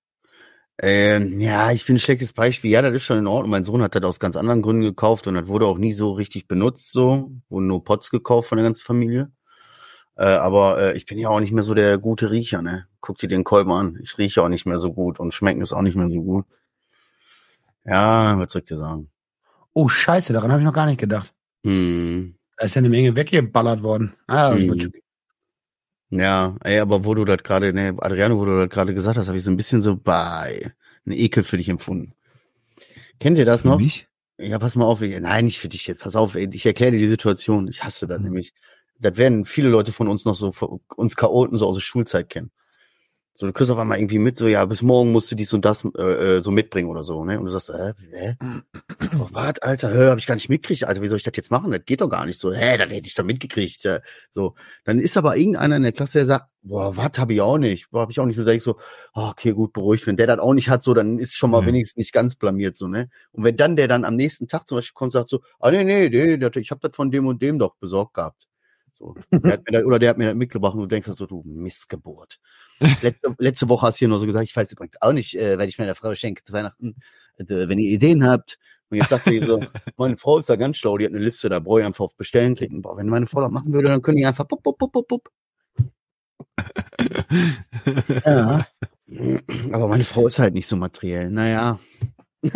Ähm, 0.79 1.39
ja, 1.39 1.71
ich 1.71 1.85
bin 1.85 1.97
ein 1.97 1.99
schlechtes 1.99 2.33
Beispiel. 2.33 2.71
Ja, 2.71 2.81
das 2.81 2.95
ist 2.95 3.03
schon 3.03 3.19
in 3.19 3.27
Ordnung. 3.27 3.51
Mein 3.51 3.65
Sohn 3.65 3.83
hat 3.83 3.95
das 3.95 4.03
aus 4.03 4.21
ganz 4.21 4.37
anderen 4.37 4.63
Gründen 4.63 4.83
gekauft 4.83 5.27
und 5.27 5.35
das 5.35 5.47
wurde 5.49 5.67
auch 5.67 5.77
nie 5.77 5.93
so 5.93 6.13
richtig 6.13 6.49
benutzt, 6.49 6.93
so. 6.93 7.31
Wurden 7.51 7.67
nur 7.67 7.85
Pots 7.85 8.11
gekauft 8.11 8.49
von 8.49 8.57
der 8.57 8.65
ganzen 8.65 8.83
Familie. 8.83 9.31
Äh, 10.17 10.25
aber 10.25 10.79
äh, 10.81 10.97
ich 10.97 11.07
bin 11.07 11.19
ja 11.19 11.29
auch 11.29 11.41
nicht 11.41 11.53
mehr 11.53 11.63
so 11.63 11.75
der 11.75 11.99
gute 11.99 12.31
Riecher, 12.31 12.63
ne? 12.63 12.87
Guck 13.01 13.19
dir 13.19 13.29
den 13.29 13.45
Kolben 13.45 13.71
an. 13.71 13.99
Ich 14.03 14.17
rieche 14.19 14.43
auch 14.43 14.49
nicht 14.49 14.67
mehr 14.67 14.79
so 14.79 14.93
gut 14.93 15.21
und 15.21 15.35
schmecken 15.35 15.61
ist 15.61 15.73
auch 15.73 15.83
nicht 15.83 15.97
mehr 15.97 16.09
so 16.09 16.23
gut. 16.23 16.47
Ja, 17.85 18.39
was 18.39 18.53
soll 18.53 18.63
ich 18.63 18.69
dir 18.69 18.79
sagen? 18.79 19.11
Oh, 19.73 19.89
scheiße, 19.89 20.33
daran 20.33 20.51
habe 20.53 20.61
ich 20.61 20.67
noch 20.67 20.73
gar 20.75 20.87
nicht 20.87 21.01
gedacht. 21.01 21.33
Hm. 21.65 22.37
Da 22.57 22.65
ist 22.67 22.75
ja 22.75 22.81
eine 22.81 22.89
Menge 22.91 23.17
weggeballert 23.17 23.83
worden. 23.83 24.15
Ah, 24.27 24.55
das 24.55 24.63
Hm. 24.65 24.69
wird 24.71 24.83
schon. 24.83 24.93
Ja, 26.11 26.57
ey, 26.63 26.79
aber 26.79 27.05
wo 27.07 27.15
du 27.15 27.25
das 27.25 27.39
gerade, 27.43 27.73
ne, 27.73 27.95
Adriano, 27.99 28.39
wo 28.39 28.45
du 28.45 28.55
das 28.61 28.69
gerade 28.69 28.93
gesagt 28.93 29.17
hast, 29.17 29.29
habe 29.29 29.39
ich 29.39 29.45
so 29.45 29.51
ein 29.51 29.57
bisschen 29.57 29.81
so 29.81 29.97
bei 29.97 30.73
einen 31.07 31.17
Ekel 31.17 31.43
für 31.43 31.57
dich 31.57 31.71
empfunden. 31.71 32.15
Kennt 33.19 33.39
ihr 33.39 33.47
das 33.47 33.63
Für 33.63 33.69
noch? 33.69 33.79
mich? 33.81 34.09
Ja, 34.39 34.59
pass 34.59 34.77
mal 34.77 34.85
auf, 34.85 35.01
ey. 35.01 35.19
nein, 35.21 35.47
nicht 35.47 35.59
für 35.59 35.69
dich 35.69 35.87
jetzt, 35.87 36.03
pass 36.03 36.15
auf, 36.17 36.35
ey. 36.35 36.49
ich 36.53 36.67
erkläre 36.67 36.93
dir 36.93 36.99
die 36.99 37.09
Situation. 37.09 37.67
Ich 37.69 37.83
hasse 37.83 38.07
das 38.07 38.19
Mhm. 38.19 38.25
nämlich. 38.27 38.53
Das 38.99 39.17
werden 39.17 39.47
viele 39.47 39.69
Leute 39.71 39.91
von 39.91 40.07
uns 40.07 40.25
noch 40.25 40.35
so, 40.35 40.53
uns 40.97 41.17
Chaoten 41.17 41.57
so 41.59 41.67
aus 41.67 41.77
der 41.77 41.81
Schulzeit 41.83 42.29
kennen. 42.29 42.51
So, 43.35 43.47
du 43.47 43.53
kriegst 43.55 43.71
auf 43.71 43.79
einmal 43.79 43.99
irgendwie 43.99 44.19
mit, 44.19 44.37
so, 44.37 44.47
ja, 44.47 44.63
bis 44.67 44.83
morgen 44.83 45.11
musst 45.11 45.31
du 45.31 45.35
dies 45.35 45.55
und 45.55 45.65
das 45.65 45.87
äh, 45.97 46.37
äh, 46.37 46.41
so 46.43 46.51
mitbringen 46.51 46.91
oder 46.91 47.03
so, 47.03 47.25
ne? 47.25 47.39
Und 47.39 47.47
du 47.47 47.51
sagst, 47.51 47.71
äh, 47.71 47.95
hä? 48.11 48.37
Oh, 49.19 49.29
wart, 49.33 49.63
Alter, 49.63 49.91
hör, 49.91 50.11
hab 50.11 50.19
ich 50.19 50.27
gar 50.27 50.35
nicht 50.35 50.51
mitgekriegt, 50.51 50.85
Alter, 50.85 51.01
wie 51.01 51.09
soll 51.09 51.17
ich 51.17 51.23
das 51.23 51.33
jetzt 51.37 51.51
machen? 51.51 51.71
Das 51.71 51.81
geht 51.87 52.03
doch 52.03 52.11
gar 52.11 52.27
nicht 52.27 52.39
so. 52.39 52.53
Hä, 52.53 52.77
dann 52.77 52.91
hätte 52.91 53.07
ich 53.07 53.15
doch 53.15 53.25
mitgekriegt. 53.25 53.85
Ja. 53.85 54.01
So, 54.31 54.55
dann 54.85 54.99
ist 54.99 55.17
aber 55.17 55.37
irgendeiner 55.39 55.77
in 55.77 55.83
der 55.83 55.93
Klasse, 55.93 56.19
der 56.19 56.27
sagt, 56.27 56.51
boah, 56.63 56.95
was 56.95 57.19
hab 57.19 57.31
ich 57.31 57.41
auch 57.41 57.57
nicht, 57.57 57.91
boah, 57.91 58.03
hab 58.03 58.11
ich 58.11 58.21
auch 58.21 58.27
nicht. 58.27 58.39
Und 58.39 58.45
da 58.45 58.51
denk 58.51 58.59
ich 58.59 58.65
so, 58.65 58.77
oh, 59.15 59.29
okay, 59.31 59.53
gut, 59.53 59.73
beruhigt. 59.73 60.07
Wenn 60.07 60.17
der 60.17 60.27
das 60.27 60.39
auch 60.39 60.53
nicht 60.53 60.69
hat, 60.69 60.83
so, 60.83 60.93
dann 60.93 61.19
ist 61.19 61.35
schon 61.35 61.51
mal 61.51 61.63
Ja. 61.63 61.67
wenigstens 61.69 61.97
nicht 61.97 62.13
ganz 62.13 62.37
blamiert, 62.37 62.77
so, 62.77 62.87
ne? 62.87 63.09
Und 63.33 63.45
wenn 63.45 63.57
dann 63.57 63.77
der 63.77 63.89
dann 63.89 64.05
am 64.05 64.15
nächsten 64.15 64.47
Tag 64.47 64.69
zum 64.69 64.77
Beispiel 64.77 64.95
kommt 64.95 65.15
und 65.15 65.21
sagt 65.21 65.31
so, 65.31 65.41
ah, 65.59 65.71
nee, 65.71 65.85
nee, 65.85 66.11
nee, 66.11 66.51
ich 66.61 66.71
hab 66.71 66.83
das 66.83 66.95
von 66.95 67.11
dem 67.11 67.27
und 67.27 67.41
dem 67.41 67.59
doch 67.59 67.77
besorgt 67.77 68.13
gehabt. 68.15 68.47
So, 68.93 69.15
der 69.33 69.55
hat 69.55 69.65
mir 69.65 69.73
das, 69.73 69.85
oder 69.85 69.99
der 69.99 70.11
hat 70.11 70.19
mir 70.19 70.27
das 70.27 70.35
mitgebracht 70.37 70.75
und 70.75 70.81
du 70.81 70.87
denkst 70.87 71.09
so, 71.11 71.27
du 71.27 71.43
Missgeburt. 71.45 72.39
Letzte, 73.03 73.35
letzte 73.39 73.69
Woche 73.69 73.87
hast 73.87 73.97
du 73.97 74.01
hier 74.01 74.09
nur 74.09 74.19
so 74.19 74.27
gesagt, 74.27 74.45
ich 74.45 74.57
weiß 74.57 74.73
übrigens 74.73 75.01
auch 75.01 75.13
nicht, 75.13 75.35
äh, 75.35 75.59
weil 75.59 75.69
ich 75.69 75.79
meiner 75.79 75.95
Frau 75.95 76.15
schenke 76.15 76.43
zu 76.45 76.53
Weihnachten, 76.53 76.97
äh, 77.37 77.45
wenn 77.47 77.79
ihr 77.79 77.91
Ideen 77.91 78.27
habt. 78.27 78.59
Und 78.91 78.99
jetzt 78.99 79.09
sagt 79.09 79.27
ihr 79.29 79.45
so, 79.45 79.61
meine 79.97 80.17
Frau 80.17 80.39
ist 80.39 80.51
da 80.51 80.57
ganz 80.57 80.77
schlau, 80.77 80.99
die 80.99 81.05
hat 81.07 81.13
eine 81.13 81.23
Liste, 81.23 81.49
da 81.49 81.61
brauche 81.61 81.81
ich 81.81 81.87
einfach 81.87 82.05
auf 82.05 82.17
Bestellen 82.17 82.55
klicken. 82.55 82.83
Boah, 82.83 82.97
wenn 82.97 83.09
meine 83.09 83.27
Frau 83.27 83.41
das 83.41 83.51
machen 83.51 83.73
würde, 83.73 83.89
dann 83.89 84.03
könnte 84.03 84.21
ich 84.21 84.27
einfach 84.27 84.47
pup, 84.47 84.63
pup, 84.63 84.79
pup, 84.79 84.93
pup, 84.93 85.09
pup. 85.09 85.31
Ja. 88.25 88.67
Aber 89.73 89.89
meine 89.89 90.05
Frau 90.05 90.27
ist 90.27 90.39
halt 90.39 90.55
nicht 90.55 90.67
so 90.67 90.77
materiell. 90.77 91.31
Naja. 91.31 91.79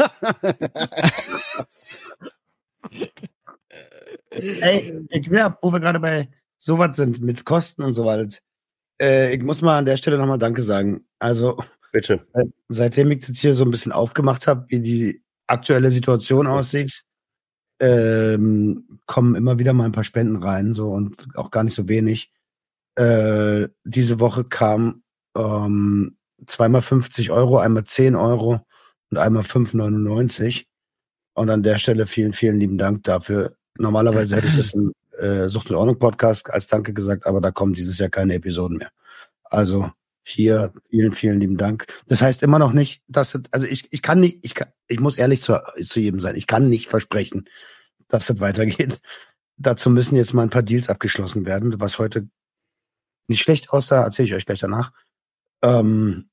Ey, 4.31 5.07
ich 5.11 5.31
will, 5.31 5.55
wo 5.62 5.70
wir 5.72 5.81
gerade 5.81 6.01
bei 6.01 6.29
sowas 6.59 6.97
sind, 6.97 7.20
mit 7.20 7.45
Kosten 7.45 7.83
und 7.83 7.93
so 7.93 8.05
weiter. 8.05 8.29
Äh, 9.01 9.35
ich 9.35 9.43
muss 9.43 9.63
mal 9.63 9.79
an 9.79 9.87
der 9.87 9.97
Stelle 9.97 10.19
nochmal 10.19 10.39
Danke 10.39 10.63
sagen. 10.63 11.05
Also, 11.19 11.57
Bitte. 11.93 12.21
seit- 12.33 12.49
seitdem 12.69 13.11
ich 13.11 13.27
das 13.27 13.39
hier 13.39 13.55
so 13.55 13.65
ein 13.65 13.71
bisschen 13.71 13.93
aufgemacht 13.93 14.47
habe, 14.47 14.67
wie 14.69 14.81
die 14.81 15.23
aktuelle 15.47 15.91
Situation 15.91 16.47
aussieht, 16.47 17.03
ähm, 17.81 19.01
kommen 19.07 19.35
immer 19.35 19.59
wieder 19.59 19.73
mal 19.73 19.85
ein 19.85 19.93
paar 19.93 20.05
Spenden 20.05 20.37
rein, 20.37 20.73
so 20.73 20.91
und 20.91 21.27
auch 21.37 21.51
gar 21.51 21.63
nicht 21.65 21.75
so 21.75 21.89
wenig. 21.89 22.33
Äh, 22.97 23.69
diese 23.85 24.19
Woche 24.21 24.45
kam 24.45 25.03
ähm, 25.37 26.17
zweimal 26.47 26.83
50 26.83 27.31
Euro, 27.31 27.59
einmal 27.59 27.85
10 27.85 28.15
Euro 28.17 28.61
und 29.11 29.19
einmal 29.19 29.43
5,99. 29.43 30.65
Und 31.35 31.51
an 31.51 31.63
der 31.63 31.77
Stelle 31.77 32.07
vielen, 32.07 32.33
vielen 32.33 32.59
lieben 32.59 32.79
Dank 32.79 33.05
dafür. 33.05 33.57
Normalerweise 33.79 34.37
hätte 34.37 34.47
ich 34.49 34.57
das 34.57 34.73
im 34.75 34.93
äh, 35.19 35.49
Sucht 35.49 35.71
und 35.71 35.77
Ordnung 35.77 35.99
Podcast 35.99 36.51
als 36.51 36.67
Danke 36.67 36.93
gesagt, 36.93 37.27
aber 37.27 37.41
da 37.41 37.51
kommen 37.51 37.75
dieses 37.75 37.99
Jahr 37.99 38.09
keine 38.09 38.35
Episoden 38.35 38.79
mehr. 38.79 38.91
Also 39.45 39.91
hier 40.23 40.73
vielen, 40.91 41.12
vielen 41.12 41.41
lieben 41.41 41.57
Dank. 41.57 41.87
Das 42.07 42.21
heißt 42.23 42.43
immer 42.43 42.59
noch 42.59 42.73
nicht, 42.73 43.03
dass 43.07 43.35
es- 43.35 43.43
also 43.53 43.67
ich, 43.67 43.93
ich 43.93 44.03
kann 44.03 44.19
nicht, 44.21 44.39
ich 44.43 44.55
kann, 44.55 44.69
ich 44.89 44.99
muss 45.01 45.19
ehrlich 45.19 45.41
zu, 45.41 45.61
zu 45.85 46.01
jedem 46.01 46.19
sein. 46.21 46.35
Ich 46.35 46.47
kann 46.47 46.69
nicht 46.69 46.89
versprechen, 46.89 47.49
dass 48.09 48.29
es 48.31 48.41
weitergeht. 48.41 49.01
Dazu 49.57 49.89
müssen 49.89 50.17
jetzt 50.17 50.35
mal 50.35 50.43
ein 50.43 50.51
paar 50.51 50.62
Deals 50.62 50.89
abgeschlossen 50.89 51.47
werden, 51.47 51.81
was 51.81 51.99
heute 51.99 52.29
nicht 53.29 53.41
schlecht 53.41 53.71
aussah, 53.71 54.03
erzähle 54.03 54.27
ich 54.29 54.35
euch 54.35 54.47
gleich 54.47 54.61
danach. 54.61 54.93
Ähm, 55.62 56.29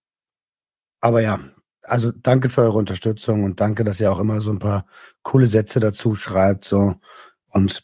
aber 1.00 1.22
ja, 1.22 1.40
also 1.84 2.12
danke 2.12 2.50
für 2.50 2.62
eure 2.62 2.78
Unterstützung 2.78 3.44
und 3.44 3.60
danke, 3.60 3.84
dass 3.84 4.00
ihr 4.00 4.12
auch 4.12 4.20
immer 4.20 4.42
so 4.42 4.52
ein 4.52 4.60
paar 4.60 4.86
coole 5.22 5.46
Sätze 5.48 5.80
dazu 5.80 6.16
schreibt, 6.16 6.66
so 6.66 6.96
und 7.50 7.84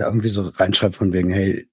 da 0.00 0.06
irgendwie 0.06 0.28
so 0.30 0.48
reinschreibt 0.48 0.96
von 0.96 1.12
wegen, 1.12 1.30
hey, 1.30 1.68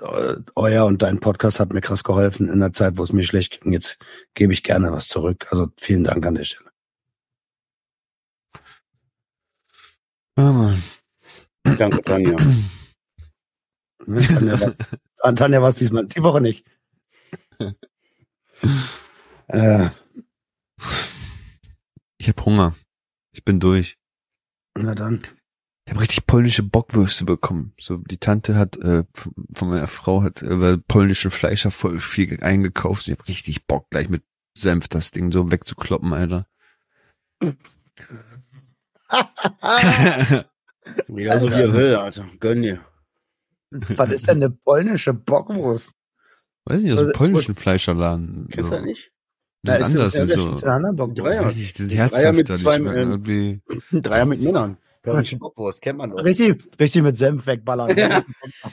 eu- 0.00 0.36
euer 0.56 0.86
und 0.86 1.02
dein 1.02 1.20
Podcast 1.20 1.60
hat 1.60 1.72
mir 1.72 1.80
krass 1.80 2.04
geholfen 2.04 2.48
in 2.48 2.60
der 2.60 2.72
Zeit, 2.72 2.96
wo 2.98 3.02
es 3.02 3.12
mir 3.12 3.24
schlecht 3.24 3.60
ging. 3.60 3.72
Jetzt 3.72 3.98
gebe 4.34 4.52
ich 4.52 4.62
gerne 4.62 4.90
was 4.92 5.08
zurück. 5.08 5.46
Also 5.50 5.70
vielen 5.78 6.04
Dank 6.04 6.24
an 6.26 6.34
der 6.34 6.44
Stelle. 6.44 6.70
Ah, 10.36 10.52
Mann. 10.52 10.82
Danke, 11.78 12.02
Tanja. 12.02 12.36
Tanja, 14.06 14.60
war, 14.60 14.74
an 15.20 15.36
Tanja 15.36 15.60
war 15.62 15.68
es 15.68 15.76
diesmal 15.76 16.06
die 16.06 16.22
Woche 16.22 16.40
nicht. 16.40 16.66
äh, 19.48 19.90
Ich 22.18 22.28
hab 22.28 22.44
Hunger. 22.44 22.74
Ich 23.32 23.44
bin 23.44 23.60
durch. 23.60 23.96
na 24.76 24.94
dann. 24.94 25.22
Ich 25.84 25.92
habe 25.92 26.00
richtig 26.00 26.26
polnische 26.26 26.62
Bockwürste 26.62 27.24
bekommen. 27.24 27.72
So 27.78 27.96
die 27.96 28.18
Tante 28.18 28.54
hat 28.54 28.76
äh, 28.76 29.02
von 29.54 29.68
meiner 29.68 29.88
Frau 29.88 30.22
hat 30.22 30.40
äh, 30.42 30.78
polnische 30.78 31.30
Fleischer 31.30 31.72
voll 31.72 31.98
viel 31.98 32.42
eingekauft. 32.42 33.08
Ich 33.08 33.12
habe 33.12 33.26
richtig 33.26 33.66
Bock 33.66 33.90
gleich 33.90 34.08
mit 34.08 34.22
Senf 34.56 34.86
das 34.88 35.10
Ding 35.10 35.32
so 35.32 35.50
wegzukloppen, 35.50 36.12
Alter. 36.12 36.46
Jeder 41.08 41.40
so 41.40 41.50
wie 41.50 41.54
er 41.54 41.72
will, 41.72 41.96
Alter. 41.96 42.26
Gönn 42.38 42.62
dir. 42.62 42.78
Was 43.70 44.10
ist 44.10 44.28
denn 44.28 44.36
eine 44.36 44.50
polnische 44.50 45.14
Bockwurst? 45.14 45.92
Weiß 46.64 46.82
nicht, 46.82 46.92
aus 46.92 47.00
dem 47.00 47.08
Also, 47.08 47.18
polnischen 47.18 47.56
Fleischerladen. 47.56 48.46
Kennst 48.50 48.70
du 48.70 48.74
so. 48.74 48.76
das 48.76 48.84
nicht? 48.84 49.10
Die 49.64 49.70
sind 49.70 49.82
anders, 49.82 50.14
ja, 50.14 50.26
die 50.26 50.32
so. 50.32 50.58
Dreier. 50.58 51.44
Weiß 51.44 51.56
ich, 51.56 51.72
Dreier 51.72 52.32
mit 52.32 52.44
herzhafter, 52.48 52.56
die 52.56 52.62
zwei, 52.62 52.76
schmecken 52.76 52.96
ähm, 52.96 53.10
irgendwie. 53.10 53.60
Ein 53.92 54.02
Dreier 54.02 54.26
mit 54.26 54.40
Männern. 54.40 54.76
Polnische 55.02 55.36
Bockwurst, 55.36 55.82
kennt 55.82 55.98
man 55.98 56.10
doch. 56.10 56.24
Richtig, 56.24 56.64
richtig 56.78 57.02
mit 57.02 57.16
Senf 57.16 57.46
wegballern. 57.46 57.96
Ja. 57.96 58.22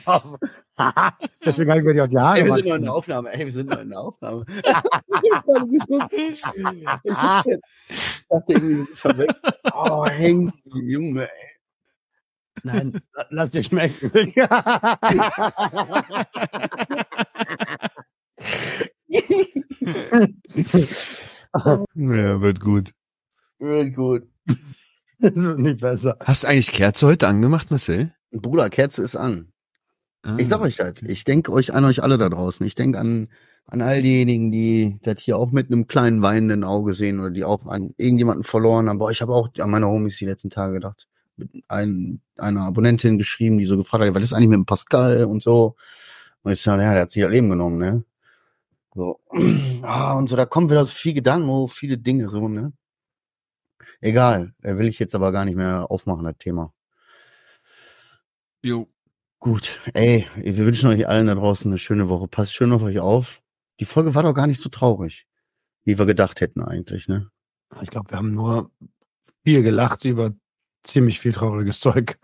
Deswegen 1.44 1.70
habe 1.70 1.80
ich 1.80 1.86
mir 1.86 1.94
die 1.94 2.00
auch 2.00 2.06
die 2.06 2.18
Haare 2.18 2.40
Ey, 2.40 2.46
wir 2.46 2.54
sind 2.54 2.68
noch 2.68 2.76
in 2.76 2.82
der 2.82 2.94
Aufnahme. 2.94 3.32
Ey, 3.32 3.46
wir 3.46 3.52
sind 3.52 3.70
noch 3.70 3.80
in 3.80 3.90
der 3.90 4.00
Aufnahme. 4.00 4.44
ich 4.52 4.62
dachte 8.28 8.52
irgendwie, 8.52 8.96
schon 8.96 9.18
weg. 9.18 9.30
Oh, 9.74 10.06
häng, 10.06 10.52
Junge, 10.64 11.24
ey. 11.24 11.28
Nein, 12.62 13.00
la- 13.14 13.26
lass 13.30 13.50
dich 13.50 13.66
schmecken. 13.66 14.32
Ja, 14.34 14.98
wird 22.40 22.60
gut. 22.60 22.92
Wird 23.58 23.94
gut. 23.94 24.28
das 25.22 25.36
wird 25.36 25.58
nicht 25.58 25.80
besser. 25.80 26.16
Hast 26.24 26.44
du 26.44 26.48
eigentlich 26.48 26.72
Kerze 26.72 27.06
heute 27.06 27.28
angemacht, 27.28 27.70
Marcel? 27.70 28.12
Bruder, 28.32 28.70
Kerze 28.70 29.02
ist 29.02 29.16
an. 29.16 29.52
Ah. 30.24 30.36
Ich 30.38 30.48
sag 30.48 30.60
euch 30.60 30.76
das. 30.76 30.94
Ich 31.02 31.24
denke 31.24 31.52
euch 31.52 31.74
an 31.74 31.84
euch 31.84 32.02
alle 32.02 32.16
da 32.16 32.28
draußen. 32.28 32.64
Ich 32.66 32.74
denke 32.74 32.98
an, 32.98 33.28
an 33.66 33.82
all 33.82 34.02
diejenigen, 34.02 34.50
die 34.50 34.98
das 35.02 35.20
hier 35.20 35.36
auch 35.36 35.50
mit 35.50 35.66
einem 35.66 35.86
kleinen 35.86 36.22
weinenden 36.22 36.64
Auge 36.64 36.94
sehen 36.94 37.20
oder 37.20 37.30
die 37.30 37.44
auch 37.44 37.66
an 37.66 37.92
irgendjemanden 37.98 38.44
verloren 38.44 38.88
haben. 38.88 39.00
Aber 39.00 39.10
ich 39.10 39.20
habe 39.20 39.34
auch 39.34 39.48
an 39.58 39.70
meine 39.70 39.88
Homies 39.88 40.16
die 40.16 40.26
letzten 40.26 40.50
Tage 40.50 40.74
gedacht. 40.74 41.06
Mit 41.36 41.50
ein, 41.68 42.20
einer 42.36 42.62
Abonnentin 42.62 43.18
geschrieben, 43.18 43.58
die 43.58 43.66
so 43.66 43.76
gefragt 43.76 44.04
hat, 44.04 44.14
was 44.14 44.22
ist 44.24 44.32
eigentlich 44.32 44.50
mit 44.50 44.58
dem 44.58 44.66
Pascal 44.66 45.24
und 45.24 45.42
so. 45.42 45.76
Und 46.42 46.52
ich 46.52 46.62
sage, 46.62 46.82
ja, 46.82 46.92
der 46.92 47.02
hat 47.02 47.10
sich 47.10 47.22
das 47.22 47.30
Leben 47.30 47.50
genommen, 47.50 47.78
ne? 47.78 48.04
So. 48.94 49.20
Ah, 49.82 50.12
und 50.12 50.28
so, 50.28 50.36
da 50.36 50.44
kommen 50.44 50.68
wieder 50.68 50.84
so 50.84 50.92
viel 50.94 51.14
Gedanken 51.14 51.48
hoch, 51.48 51.70
viele 51.70 51.96
Dinge 51.96 52.28
so, 52.28 52.48
ne? 52.48 52.74
Egal, 54.00 54.54
äh, 54.62 54.76
will 54.76 54.88
ich 54.88 54.98
jetzt 54.98 55.14
aber 55.14 55.32
gar 55.32 55.44
nicht 55.44 55.56
mehr 55.56 55.90
aufmachen, 55.90 56.24
das 56.24 56.38
Thema. 56.38 56.72
Jo. 58.62 58.88
Gut, 59.38 59.80
ey, 59.94 60.26
wir 60.36 60.66
wünschen 60.66 60.90
euch 60.90 61.08
allen 61.08 61.26
da 61.26 61.34
draußen 61.34 61.70
eine 61.70 61.78
schöne 61.78 62.10
Woche. 62.10 62.28
Passt 62.28 62.54
schön 62.54 62.72
auf 62.72 62.82
euch 62.82 63.00
auf. 63.00 63.40
Die 63.80 63.86
Folge 63.86 64.14
war 64.14 64.22
doch 64.22 64.34
gar 64.34 64.46
nicht 64.46 64.60
so 64.60 64.68
traurig, 64.68 65.26
wie 65.84 65.98
wir 65.98 66.04
gedacht 66.04 66.42
hätten 66.42 66.62
eigentlich, 66.62 67.08
ne? 67.08 67.30
Ich 67.80 67.88
glaube, 67.88 68.10
wir 68.10 68.18
haben 68.18 68.34
nur 68.34 68.70
viel 69.44 69.62
gelacht 69.62 70.04
über 70.04 70.34
ziemlich 70.82 71.20
viel 71.20 71.32
trauriges 71.32 71.80
Zeug. 71.80 72.18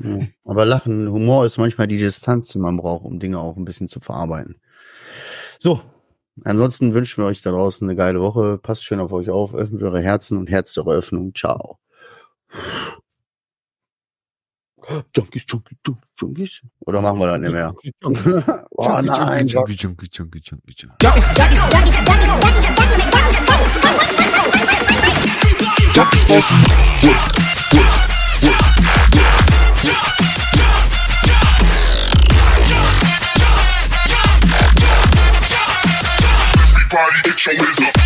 Ja. 0.00 0.20
Aber 0.44 0.64
Lachen, 0.64 1.10
Humor 1.10 1.44
ist 1.44 1.58
manchmal 1.58 1.86
die 1.86 1.98
Distanz, 1.98 2.48
die 2.48 2.58
man 2.58 2.78
braucht, 2.78 3.04
um 3.04 3.20
Dinge 3.20 3.38
auch 3.38 3.56
ein 3.56 3.64
bisschen 3.64 3.88
zu 3.88 4.00
verarbeiten. 4.00 4.60
So, 5.58 5.82
ansonsten 6.42 6.94
wünschen 6.94 7.22
wir 7.22 7.28
euch 7.28 7.42
da 7.42 7.50
draußen 7.50 7.88
eine 7.88 7.96
geile 7.96 8.20
Woche. 8.20 8.58
Passt 8.58 8.84
schön 8.84 9.00
auf 9.00 9.12
euch 9.12 9.30
auf, 9.30 9.54
öffnet 9.54 9.82
eure 9.82 10.00
Herzen 10.00 10.38
und 10.38 10.50
Herz 10.50 10.72
zur 10.72 10.86
Eröffnung. 10.86 11.34
Ciao. 11.34 11.78
Junkies, 15.16 15.46
Junkies, 15.48 15.78
Junkies, 15.86 16.10
Junkies. 16.20 16.62
Oder 16.80 17.00
machen 17.00 17.18
wir 17.18 17.26
das 17.26 17.40
nicht 17.40 17.52
mehr? 17.52 17.74
oh 18.70 19.00
nein, 19.02 19.46
Junkie, 19.46 19.74
Junkie, 19.74 20.08
Junkie, 20.12 20.42
Junkie, 20.42 20.74
Junkie. 20.76 21.06
Junkies 25.94 26.26
bustin'. 26.26 26.58
Work, 27.02 27.63
Everybody 36.96 37.22
get 37.24 37.46
your 37.46 37.56
hands 37.56 37.82
up. 37.82 38.03